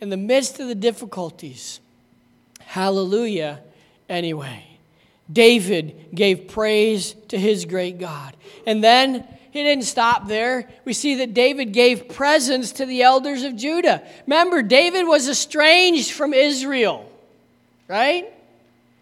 In 0.00 0.10
the 0.10 0.18
midst 0.18 0.60
of 0.60 0.68
the 0.68 0.74
difficulties, 0.74 1.80
hallelujah 2.60 3.60
anyway. 4.06 4.66
David 5.32 6.10
gave 6.14 6.48
praise 6.48 7.14
to 7.28 7.38
his 7.38 7.64
great 7.64 7.98
God. 7.98 8.36
And 8.66 8.84
then 8.84 9.26
he 9.50 9.62
didn't 9.62 9.84
stop 9.84 10.28
there. 10.28 10.68
We 10.84 10.92
see 10.92 11.14
that 11.14 11.32
David 11.32 11.72
gave 11.72 12.10
presents 12.10 12.72
to 12.72 12.84
the 12.84 13.00
elders 13.00 13.44
of 13.44 13.56
Judah. 13.56 14.02
Remember, 14.26 14.60
David 14.60 15.04
was 15.04 15.26
estranged 15.26 16.10
from 16.10 16.34
Israel, 16.34 17.10
right? 17.88 18.30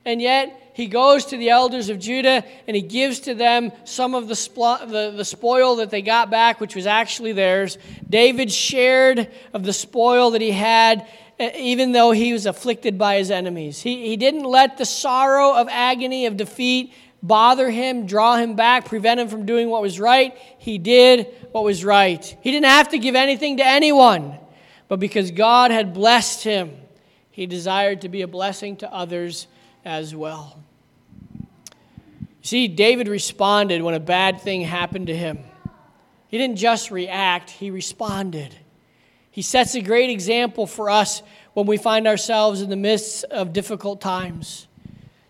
And 0.05 0.23
yet, 0.23 0.57
he 0.73 0.87
goes 0.87 1.27
to 1.27 1.37
the 1.37 1.51
elders 1.51 1.89
of 1.89 1.99
Judah 1.99 2.45
and 2.67 2.77
he 2.77 2.83
gives 2.83 3.21
to 3.21 3.35
them 3.35 3.73
some 3.85 4.15
of 4.15 4.29
the, 4.29 4.35
the, 4.87 5.13
the 5.17 5.25
spoil 5.25 5.77
that 5.77 5.91
they 5.91 6.03
got 6.03 6.31
back, 6.31 6.61
which 6.61 6.75
was 6.75 6.87
actually 6.87 7.33
theirs. 7.33 7.79
David 8.09 8.53
shared 8.53 9.31
of 9.53 9.65
the 9.65 9.73
spoil 9.73 10.33
that 10.33 10.41
he 10.41 10.53
had, 10.53 11.07
even 11.39 11.93
though 11.93 12.13
he 12.13 12.33
was 12.33 12.47
afflicted 12.47 12.99
by 12.99 13.17
his 13.17 13.31
enemies. 13.31 13.81
He, 13.81 14.09
he 14.09 14.17
didn't 14.17 14.45
let 14.45 14.79
the 14.79 14.85
sorrow 14.85 15.55
of 15.55 15.69
agony, 15.71 16.27
of 16.27 16.37
defeat, 16.37 16.93
bother 17.23 17.71
him, 17.71 18.07
draw 18.07 18.37
him 18.37 18.55
back, 18.55 18.87
prevent 18.87 19.21
him 19.21 19.29
from 19.29 19.47
doing 19.47 19.69
what 19.69 19.83
was 19.83 20.01
right. 20.01 20.37
He 20.59 20.79
did 20.79 21.27
what 21.53 21.65
was 21.65 21.85
right. 21.85 22.25
He 22.43 22.51
didn't 22.51 22.67
have 22.67 22.91
to 22.91 22.99
give 22.99 23.15
anything 23.15 23.59
to 23.59 23.67
anyone, 23.67 24.39
but 24.89 25.01
because 25.01 25.31
God 25.31 25.71
had 25.71 25.95
blessed 25.95 26.45
him, 26.45 26.77
he 27.31 27.47
desired 27.47 28.03
to 28.03 28.09
be 28.09 28.23
a 28.23 28.29
blessing 28.29 28.77
to 28.77 28.93
others 28.93 29.47
as 29.85 30.15
well. 30.15 30.63
See, 32.43 32.69
David 32.69 33.09
responded 33.09 33.83
when 33.83 33.95
a 33.95 34.01
bad 34.01 34.41
thing 34.41 34.63
happened 34.63 35.09
to 35.09 35.17
him. 35.17 35.39
He 36.29 36.39
didn't 36.39 36.57
just 36.57 36.91
react, 36.91 37.51
he 37.51 37.71
responded. 37.71 38.55
He 39.31 39.43
sets 39.43 39.75
a 39.75 39.81
great 39.81 40.11
example 40.11 40.67
for 40.67 40.91
us 40.91 41.23
when 41.55 41.67
we 41.67 41.77
find 41.77 42.07
ourselves 42.07 42.63
in 42.63 42.71
the 42.71 42.77
midst 42.77 43.25
of 43.25 43.53
difficult 43.53 44.01
times. 44.01 44.67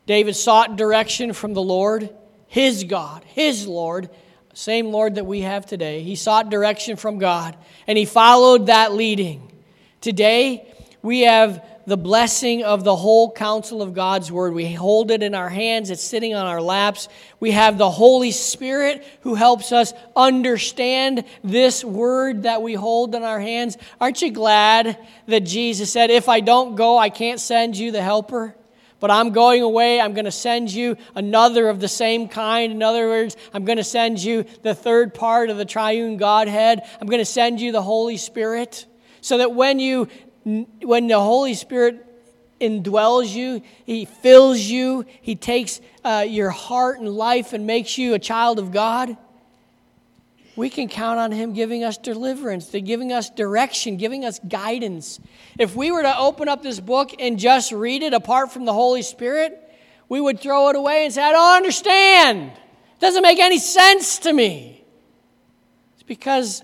David 0.07 0.35
sought 0.35 0.77
direction 0.77 1.33
from 1.33 1.55
the 1.55 1.63
Lord, 1.63 2.11
his 2.47 2.85
God, 2.85 3.25
his 3.25 3.67
Lord, 3.67 4.11
same 4.55 4.91
Lord 4.91 5.15
that 5.15 5.27
we 5.27 5.43
have 5.43 5.67
today. 5.67 6.03
He 6.03 6.17
sought 6.17 6.51
direction 6.51 6.97
from 6.97 7.19
God, 7.19 7.57
and 7.87 7.97
he 7.97 8.05
followed 8.05 8.67
that 8.67 8.93
leading. 8.93 9.53
Today, 10.01 10.67
we 11.03 11.21
have 11.21 11.65
the 11.91 11.97
blessing 11.97 12.63
of 12.63 12.85
the 12.85 12.95
whole 12.95 13.33
counsel 13.33 13.83
of 13.83 13.95
God's 13.95 14.31
word. 14.31 14.55
We 14.55 14.73
hold 14.73 15.11
it 15.11 15.25
in 15.25 15.35
our 15.35 15.49
hands, 15.49 15.91
it's 15.91 16.05
sitting 16.05 16.37
on 16.37 16.47
our 16.47 16.63
laps. 16.63 17.09
We 17.41 17.51
have 17.51 17.79
the 17.79 17.91
Holy 17.91 18.31
Spirit 18.31 19.05
who 19.23 19.35
helps 19.35 19.73
us 19.73 19.93
understand 20.15 21.25
this 21.43 21.85
word 21.85 22.45
that 22.45 22.63
we 22.63 22.75
hold 22.75 23.17
in 23.17 23.25
our 23.25 23.41
hands. 23.41 23.77
Aren't 24.01 24.23
you 24.23 24.31
glad 24.31 24.99
that 25.27 25.41
Jesus 25.41 25.91
said, 25.91 26.13
If 26.13 26.29
I 26.29 26.39
don't 26.39 26.77
go, 26.77 26.97
I 26.97 27.11
can't 27.11 27.41
send 27.41 27.77
you 27.77 27.91
the 27.91 28.03
helper? 28.03 28.55
But 29.01 29.11
I'm 29.11 29.33
going 29.33 29.63
away. 29.63 30.01
I'm 30.01 30.13
going 30.13 30.27
to 30.27 30.31
send 30.31 30.73
you 30.73 30.97
another 31.17 31.69
of 31.69 31.81
the 31.81 31.89
same 31.89 32.29
kind. 32.29 32.71
In 32.71 32.85
other 32.85 33.09
words, 33.09 33.37
I'm 33.53 33.65
going 33.65 33.79
to 33.79 33.85
send 33.85 34.23
you 34.23 34.45
the 34.63 34.77
third 34.77 35.13
part 35.13 35.51
of 35.51 35.57
the 35.57 35.65
triune 35.65 36.19
Godhead. 36.19 36.83
I'm 37.01 37.09
going 37.09 37.19
to 37.19 37.25
send 37.25 37.61
you 37.61 37.73
the 37.73 37.83
Holy 37.83 38.17
Spirit 38.17 38.87
so 39.23 39.39
that 39.39 39.53
when 39.53 39.81
you 39.81 40.09
when 40.45 41.07
the 41.07 41.21
Holy 41.21 41.55
Spirit 41.55 42.07
indwells 42.61 43.35
you, 43.35 43.63
He 43.85 44.05
fills 44.05 44.61
you, 44.61 45.05
He 45.21 45.35
takes 45.35 45.81
uh, 46.05 46.25
your 46.29 46.51
heart 46.51 47.01
and 47.01 47.09
life 47.09 47.53
and 47.53 47.67
makes 47.67 47.99
you 47.99 48.15
a 48.15 48.19
child 48.19 48.59
of 48.59 48.73
God, 48.73 49.17
we 50.57 50.69
can 50.69 50.89
count 50.89 51.19
on 51.19 51.33
Him 51.33 51.55
giving 51.55 51.85
us 51.85 51.97
deliverance, 51.97 52.71
giving 52.71 53.13
us 53.13 53.31
direction, 53.31 53.97
giving 53.97 54.25
us 54.25 54.39
guidance. 54.41 55.21
If 55.59 55.75
we 55.75 55.91
were 55.91 56.03
to 56.03 56.19
open 56.19 56.49
up 56.49 56.63
this 56.63 56.81
book 56.81 57.13
and 57.19 57.39
just 57.39 57.73
read 57.73 58.03
it 58.03 58.13
apart 58.13 58.53
from 58.53 58.65
the 58.65 58.73
Holy 58.73 59.03
Spirit, 59.03 59.59
we 60.09 60.21
would 60.21 60.41
throw 60.41 60.69
it 60.69 60.77
away 60.77 61.05
and 61.05 61.15
say, 61.15 61.23
I 61.23 61.33
don't 61.33 61.57
understand. 61.57 62.51
It 62.51 63.01
doesn't 63.01 63.23
make 63.23 63.39
any 63.39 63.59
sense 63.59 64.19
to 64.21 64.33
me. 64.33 64.85
It's 65.95 66.03
because 66.03 66.63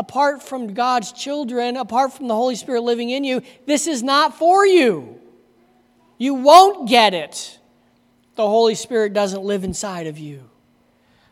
apart 0.00 0.42
from 0.42 0.72
God's 0.72 1.12
children, 1.12 1.76
apart 1.76 2.14
from 2.14 2.26
the 2.26 2.34
Holy 2.34 2.54
Spirit 2.54 2.80
living 2.80 3.10
in 3.10 3.22
you, 3.22 3.42
this 3.66 3.86
is 3.86 4.02
not 4.02 4.34
for 4.34 4.66
you. 4.66 5.20
You 6.16 6.32
won't 6.32 6.88
get 6.88 7.12
it. 7.12 7.58
The 8.34 8.48
Holy 8.48 8.74
Spirit 8.74 9.12
doesn't 9.12 9.42
live 9.42 9.62
inside 9.62 10.06
of 10.06 10.16
you. 10.18 10.48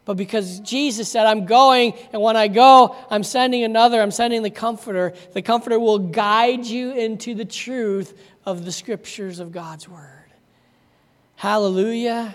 But 0.04 0.18
because 0.18 0.60
Jesus 0.60 1.08
said, 1.10 1.26
I'm 1.26 1.46
going, 1.46 1.94
and 2.12 2.20
when 2.20 2.36
I 2.36 2.48
go, 2.48 2.94
I'm 3.10 3.24
sending 3.24 3.64
another, 3.64 4.02
I'm 4.02 4.10
sending 4.10 4.42
the 4.42 4.50
Comforter, 4.50 5.14
the 5.32 5.40
Comforter 5.40 5.80
will 5.80 5.98
guide 5.98 6.66
you 6.66 6.92
into 6.92 7.34
the 7.34 7.46
truth 7.46 8.20
of 8.44 8.66
the 8.66 8.72
Scriptures 8.72 9.38
of 9.38 9.50
God's 9.50 9.88
Word. 9.88 10.30
Hallelujah. 11.36 12.34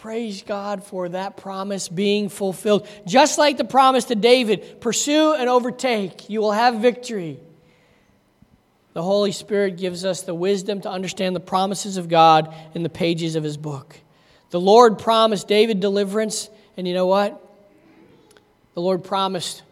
Praise 0.00 0.42
God 0.42 0.82
for 0.82 1.10
that 1.10 1.36
promise 1.36 1.90
being 1.90 2.30
fulfilled. 2.30 2.88
Just 3.06 3.36
like 3.36 3.58
the 3.58 3.64
promise 3.64 4.06
to 4.06 4.14
David 4.14 4.80
pursue 4.80 5.34
and 5.34 5.46
overtake, 5.46 6.30
you 6.30 6.40
will 6.40 6.52
have 6.52 6.76
victory. 6.76 7.38
The 8.94 9.02
Holy 9.02 9.30
Spirit 9.30 9.76
gives 9.76 10.06
us 10.06 10.22
the 10.22 10.32
wisdom 10.32 10.80
to 10.80 10.90
understand 10.90 11.36
the 11.36 11.40
promises 11.40 11.98
of 11.98 12.08
God 12.08 12.54
in 12.74 12.82
the 12.82 12.88
pages 12.88 13.36
of 13.36 13.44
his 13.44 13.58
book. 13.58 13.94
The 14.48 14.58
Lord 14.58 14.98
promised 14.98 15.48
David 15.48 15.80
deliverance, 15.80 16.48
and 16.78 16.88
you 16.88 16.94
know 16.94 17.06
what? 17.06 17.38
The 18.72 18.80
Lord 18.80 19.04
promised 19.04 19.62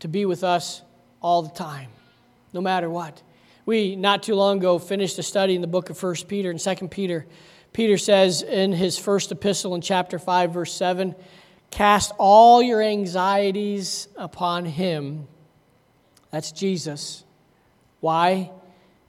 to 0.00 0.08
be 0.08 0.24
with 0.24 0.44
us 0.44 0.80
all 1.20 1.42
the 1.42 1.54
time, 1.54 1.90
no 2.54 2.62
matter 2.62 2.88
what. 2.88 3.22
We, 3.66 3.96
not 3.96 4.22
too 4.22 4.34
long 4.34 4.58
ago, 4.58 4.78
finished 4.78 5.18
a 5.18 5.22
study 5.22 5.54
in 5.54 5.60
the 5.60 5.66
book 5.66 5.90
of 5.90 6.02
1 6.02 6.14
Peter 6.26 6.50
and 6.50 6.58
2 6.58 6.88
Peter. 6.88 7.26
Peter 7.74 7.98
says 7.98 8.40
in 8.40 8.72
his 8.72 8.96
first 8.96 9.32
epistle 9.32 9.74
in 9.74 9.80
chapter 9.80 10.18
5, 10.18 10.52
verse 10.52 10.72
7 10.72 11.14
Cast 11.70 12.12
all 12.18 12.62
your 12.62 12.80
anxieties 12.80 14.06
upon 14.16 14.64
him. 14.64 15.26
That's 16.30 16.52
Jesus. 16.52 17.24
Why? 17.98 18.52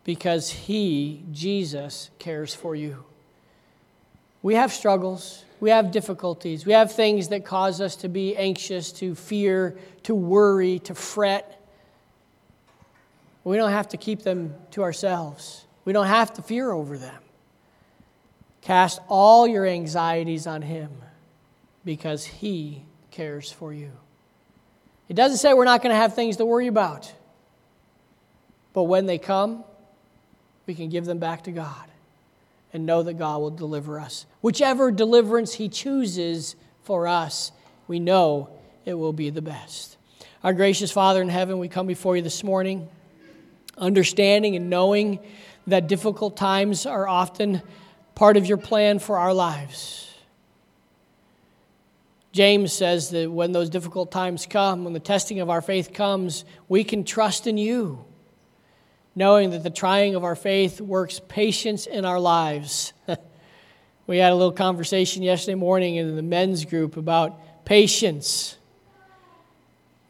Because 0.03 0.49
he, 0.49 1.23
Jesus, 1.31 2.09
cares 2.17 2.55
for 2.55 2.75
you. 2.75 3.03
We 4.41 4.55
have 4.55 4.73
struggles, 4.73 5.43
we 5.59 5.69
have 5.69 5.91
difficulties, 5.91 6.65
we 6.65 6.73
have 6.73 6.91
things 6.91 7.27
that 7.27 7.45
cause 7.45 7.81
us 7.81 7.95
to 7.97 8.09
be 8.09 8.35
anxious, 8.35 8.91
to 8.93 9.13
fear, 9.13 9.77
to 10.03 10.15
worry, 10.15 10.79
to 10.79 10.95
fret. 10.95 11.63
We 13.43 13.57
don't 13.57 13.71
have 13.71 13.89
to 13.89 13.97
keep 13.97 14.23
them 14.23 14.55
to 14.71 14.81
ourselves, 14.81 15.65
we 15.83 15.93
don't 15.93 16.07
have 16.07 16.33
to 16.33 16.41
fear 16.41 16.71
over 16.71 16.97
them. 16.97 17.24
Cast 18.65 18.99
all 19.07 19.47
your 19.47 19.63
anxieties 19.63 20.47
on 20.47 20.63
Him 20.63 20.89
because 21.85 22.25
He 22.25 22.81
cares 23.11 23.51
for 23.51 23.71
you. 23.71 23.91
It 25.07 25.13
doesn't 25.13 25.37
say 25.37 25.53
we're 25.53 25.65
not 25.65 25.83
going 25.83 25.93
to 25.93 26.01
have 26.01 26.15
things 26.15 26.37
to 26.37 26.45
worry 26.45 26.65
about, 26.65 27.13
but 28.73 28.83
when 28.83 29.05
they 29.05 29.19
come, 29.19 29.63
we 30.65 30.73
can 30.73 30.89
give 30.89 31.05
them 31.05 31.19
back 31.19 31.43
to 31.43 31.51
God 31.51 31.85
and 32.73 32.87
know 32.87 33.03
that 33.03 33.13
God 33.13 33.37
will 33.37 33.51
deliver 33.51 33.99
us. 33.99 34.25
Whichever 34.41 34.89
deliverance 34.89 35.53
He 35.53 35.69
chooses 35.69 36.55
for 36.81 37.07
us, 37.07 37.51
we 37.87 37.99
know 37.99 38.49
it 38.83 38.95
will 38.95 39.13
be 39.13 39.29
the 39.29 39.43
best. 39.43 39.95
Our 40.43 40.53
gracious 40.53 40.91
Father 40.91 41.21
in 41.21 41.29
heaven, 41.29 41.59
we 41.59 41.67
come 41.67 41.85
before 41.85 42.15
you 42.15 42.23
this 42.23 42.43
morning, 42.43 42.89
understanding 43.77 44.55
and 44.55 44.71
knowing 44.71 45.19
that 45.67 45.87
difficult 45.87 46.35
times 46.35 46.87
are 46.87 47.07
often 47.07 47.61
part 48.15 48.37
of 48.37 48.45
your 48.45 48.57
plan 48.57 48.99
for 48.99 49.17
our 49.17 49.33
lives. 49.33 50.01
James 52.31 52.73
says 52.73 53.11
that 53.11 53.31
when 53.31 53.51
those 53.51 53.69
difficult 53.69 54.11
times 54.11 54.45
come, 54.45 54.83
when 54.83 54.93
the 54.93 54.99
testing 54.99 55.39
of 55.39 55.49
our 55.49 55.61
faith 55.61 55.93
comes, 55.93 56.43
we 56.67 56.83
can 56.83 57.03
trust 57.05 57.47
in 57.47 57.57
you, 57.57 58.03
knowing 59.15 59.51
that 59.51 59.63
the 59.63 59.69
trying 59.69 60.15
of 60.15 60.23
our 60.25 60.35
faith 60.35 60.81
works 60.81 61.21
patience 61.29 61.85
in 61.85 62.03
our 62.03 62.19
lives. 62.19 62.91
we 64.07 64.17
had 64.17 64.33
a 64.33 64.35
little 64.35 64.51
conversation 64.51 65.23
yesterday 65.23 65.55
morning 65.55 65.95
in 65.95 66.15
the 66.17 66.21
men's 66.21 66.65
group 66.65 66.97
about 66.97 67.65
patience. 67.65 68.57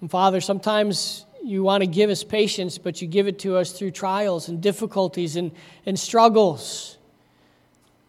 And 0.01 0.09
Father, 0.09 0.41
sometimes 0.41 1.25
you 1.43 1.61
want 1.61 1.81
to 1.81 1.87
give 1.87 2.09
us 2.09 2.23
patience, 2.23 2.79
but 2.79 3.03
you 3.03 3.07
give 3.07 3.27
it 3.27 3.37
to 3.39 3.55
us 3.55 3.71
through 3.71 3.91
trials 3.91 4.49
and 4.49 4.61
difficulties 4.61 5.35
and, 5.35 5.51
and 5.85 5.99
struggles. 5.99 6.97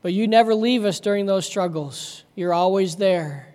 But 0.06 0.12
you 0.12 0.28
never 0.28 0.54
leave 0.54 0.84
us 0.84 1.00
during 1.00 1.26
those 1.26 1.46
struggles. 1.46 2.22
You're 2.36 2.54
always 2.54 2.94
there. 2.94 3.52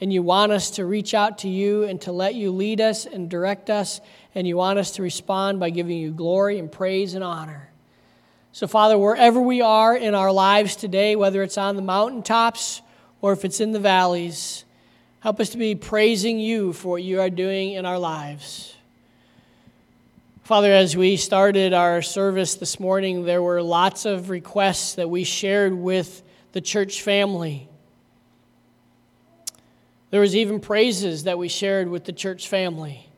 And 0.00 0.10
you 0.10 0.22
want 0.22 0.50
us 0.50 0.70
to 0.70 0.86
reach 0.86 1.12
out 1.12 1.36
to 1.40 1.50
you 1.50 1.82
and 1.82 2.00
to 2.00 2.12
let 2.12 2.34
you 2.34 2.50
lead 2.50 2.80
us 2.80 3.04
and 3.04 3.28
direct 3.28 3.68
us. 3.68 4.00
And 4.34 4.48
you 4.48 4.56
want 4.56 4.78
us 4.78 4.92
to 4.92 5.02
respond 5.02 5.60
by 5.60 5.68
giving 5.68 5.98
you 5.98 6.10
glory 6.10 6.58
and 6.58 6.72
praise 6.72 7.12
and 7.12 7.22
honor. 7.22 7.70
So, 8.52 8.66
Father, 8.66 8.96
wherever 8.96 9.38
we 9.38 9.60
are 9.60 9.94
in 9.94 10.14
our 10.14 10.32
lives 10.32 10.76
today, 10.76 11.14
whether 11.14 11.42
it's 11.42 11.58
on 11.58 11.76
the 11.76 11.82
mountaintops 11.82 12.80
or 13.20 13.34
if 13.34 13.44
it's 13.44 13.60
in 13.60 13.72
the 13.72 13.78
valleys, 13.78 14.64
Help 15.22 15.38
us 15.38 15.50
to 15.50 15.56
be 15.56 15.76
praising 15.76 16.40
you 16.40 16.72
for 16.72 16.88
what 16.88 17.02
you 17.04 17.20
are 17.20 17.30
doing 17.30 17.74
in 17.74 17.86
our 17.86 17.96
lives. 17.96 18.74
Father, 20.42 20.72
as 20.72 20.96
we 20.96 21.16
started 21.16 21.72
our 21.72 22.02
service 22.02 22.56
this 22.56 22.80
morning, 22.80 23.24
there 23.24 23.40
were 23.40 23.62
lots 23.62 24.04
of 24.04 24.28
requests 24.28 24.96
that 24.96 25.08
we 25.08 25.22
shared 25.22 25.72
with 25.72 26.24
the 26.50 26.60
church 26.60 27.02
family. 27.02 27.68
There 30.10 30.20
was 30.20 30.34
even 30.34 30.58
praises 30.58 31.22
that 31.24 31.38
we 31.38 31.46
shared 31.46 31.88
with 31.88 32.06
the 32.06 32.12
church 32.12 32.48
family. 32.48 33.08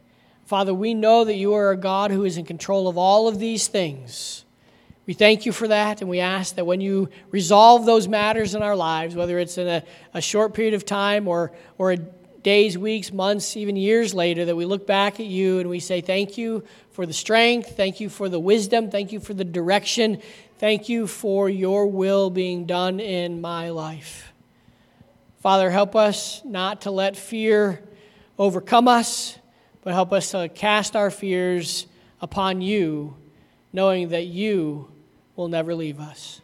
Father, 0.45 0.75
we 0.75 0.93
know 0.93 1.25
that 1.25 1.37
you 1.37 1.55
are 1.55 1.71
a 1.71 1.79
God 1.79 2.11
who 2.11 2.25
is 2.25 2.37
in 2.37 2.45
control 2.45 2.89
of 2.89 2.99
all 2.99 3.27
of 3.27 3.39
these 3.39 3.69
things. 3.69 4.45
We 5.07 5.15
thank 5.15 5.47
you 5.47 5.53
for 5.53 5.67
that, 5.69 6.03
and 6.03 6.11
we 6.11 6.21
ask 6.21 6.57
that 6.57 6.67
when 6.67 6.83
you 6.83 7.09
resolve 7.31 7.87
those 7.87 8.07
matters 8.07 8.55
in 8.55 8.63
our 8.63 8.77
lives, 8.77 9.15
whether 9.15 9.39
it's 9.39 9.57
in 9.57 9.67
a, 9.67 9.83
a 10.13 10.21
short 10.21 10.53
period 10.53 10.75
of 10.75 10.85
time 10.85 11.27
or, 11.27 11.53
or 11.79 11.93
a 11.93 11.99
days, 12.45 12.79
weeks, 12.79 13.13
months, 13.13 13.57
even 13.57 13.75
years 13.75 14.15
later, 14.15 14.45
that 14.45 14.55
we 14.55 14.65
look 14.65 14.87
back 14.87 15.19
at 15.19 15.27
you 15.27 15.59
and 15.59 15.69
we 15.69 15.81
say, 15.81 16.01
Thank 16.01 16.39
you 16.39 16.63
for 16.93 17.07
the 17.07 17.13
strength, 17.13 17.77
thank 17.77 17.99
you 17.99 18.09
for 18.09 18.29
the 18.29 18.39
wisdom, 18.39 18.89
thank 18.91 19.11
you 19.11 19.19
for 19.19 19.35
the 19.35 19.45
direction, 19.45 20.21
thank 20.59 20.89
you 20.89 21.09
for 21.09 21.49
your 21.49 21.87
will 21.87 22.31
being 22.31 22.67
done 22.67 23.01
in 23.01 23.41
my 23.41 23.71
life. 23.71 24.33
Father, 25.41 25.71
help 25.71 25.97
us 25.97 26.43
not 26.45 26.83
to 26.83 26.93
let 26.93 27.17
fear 27.17 27.83
overcome 28.39 28.87
us, 28.87 29.37
but 29.83 29.93
help 29.93 30.13
us 30.13 30.31
to 30.31 30.49
cast 30.49 30.95
our 30.95 31.11
fears 31.11 31.87
upon 32.21 32.61
you, 32.61 33.17
knowing 33.73 34.11
that 34.11 34.27
you 34.27 34.91
will 35.35 35.49
never 35.49 35.75
leave 35.75 35.99
us. 35.99 36.41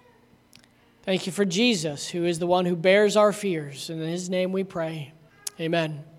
Thank 1.03 1.27
you 1.27 1.33
for 1.33 1.45
Jesus, 1.45 2.09
who 2.09 2.25
is 2.25 2.39
the 2.39 2.47
one 2.47 2.67
who 2.67 2.77
bears 2.77 3.17
our 3.17 3.33
fears. 3.33 3.89
And 3.89 4.03
in 4.03 4.09
his 4.09 4.29
name 4.29 4.53
we 4.53 4.65
pray. 4.65 5.13
Amen. 5.61 6.10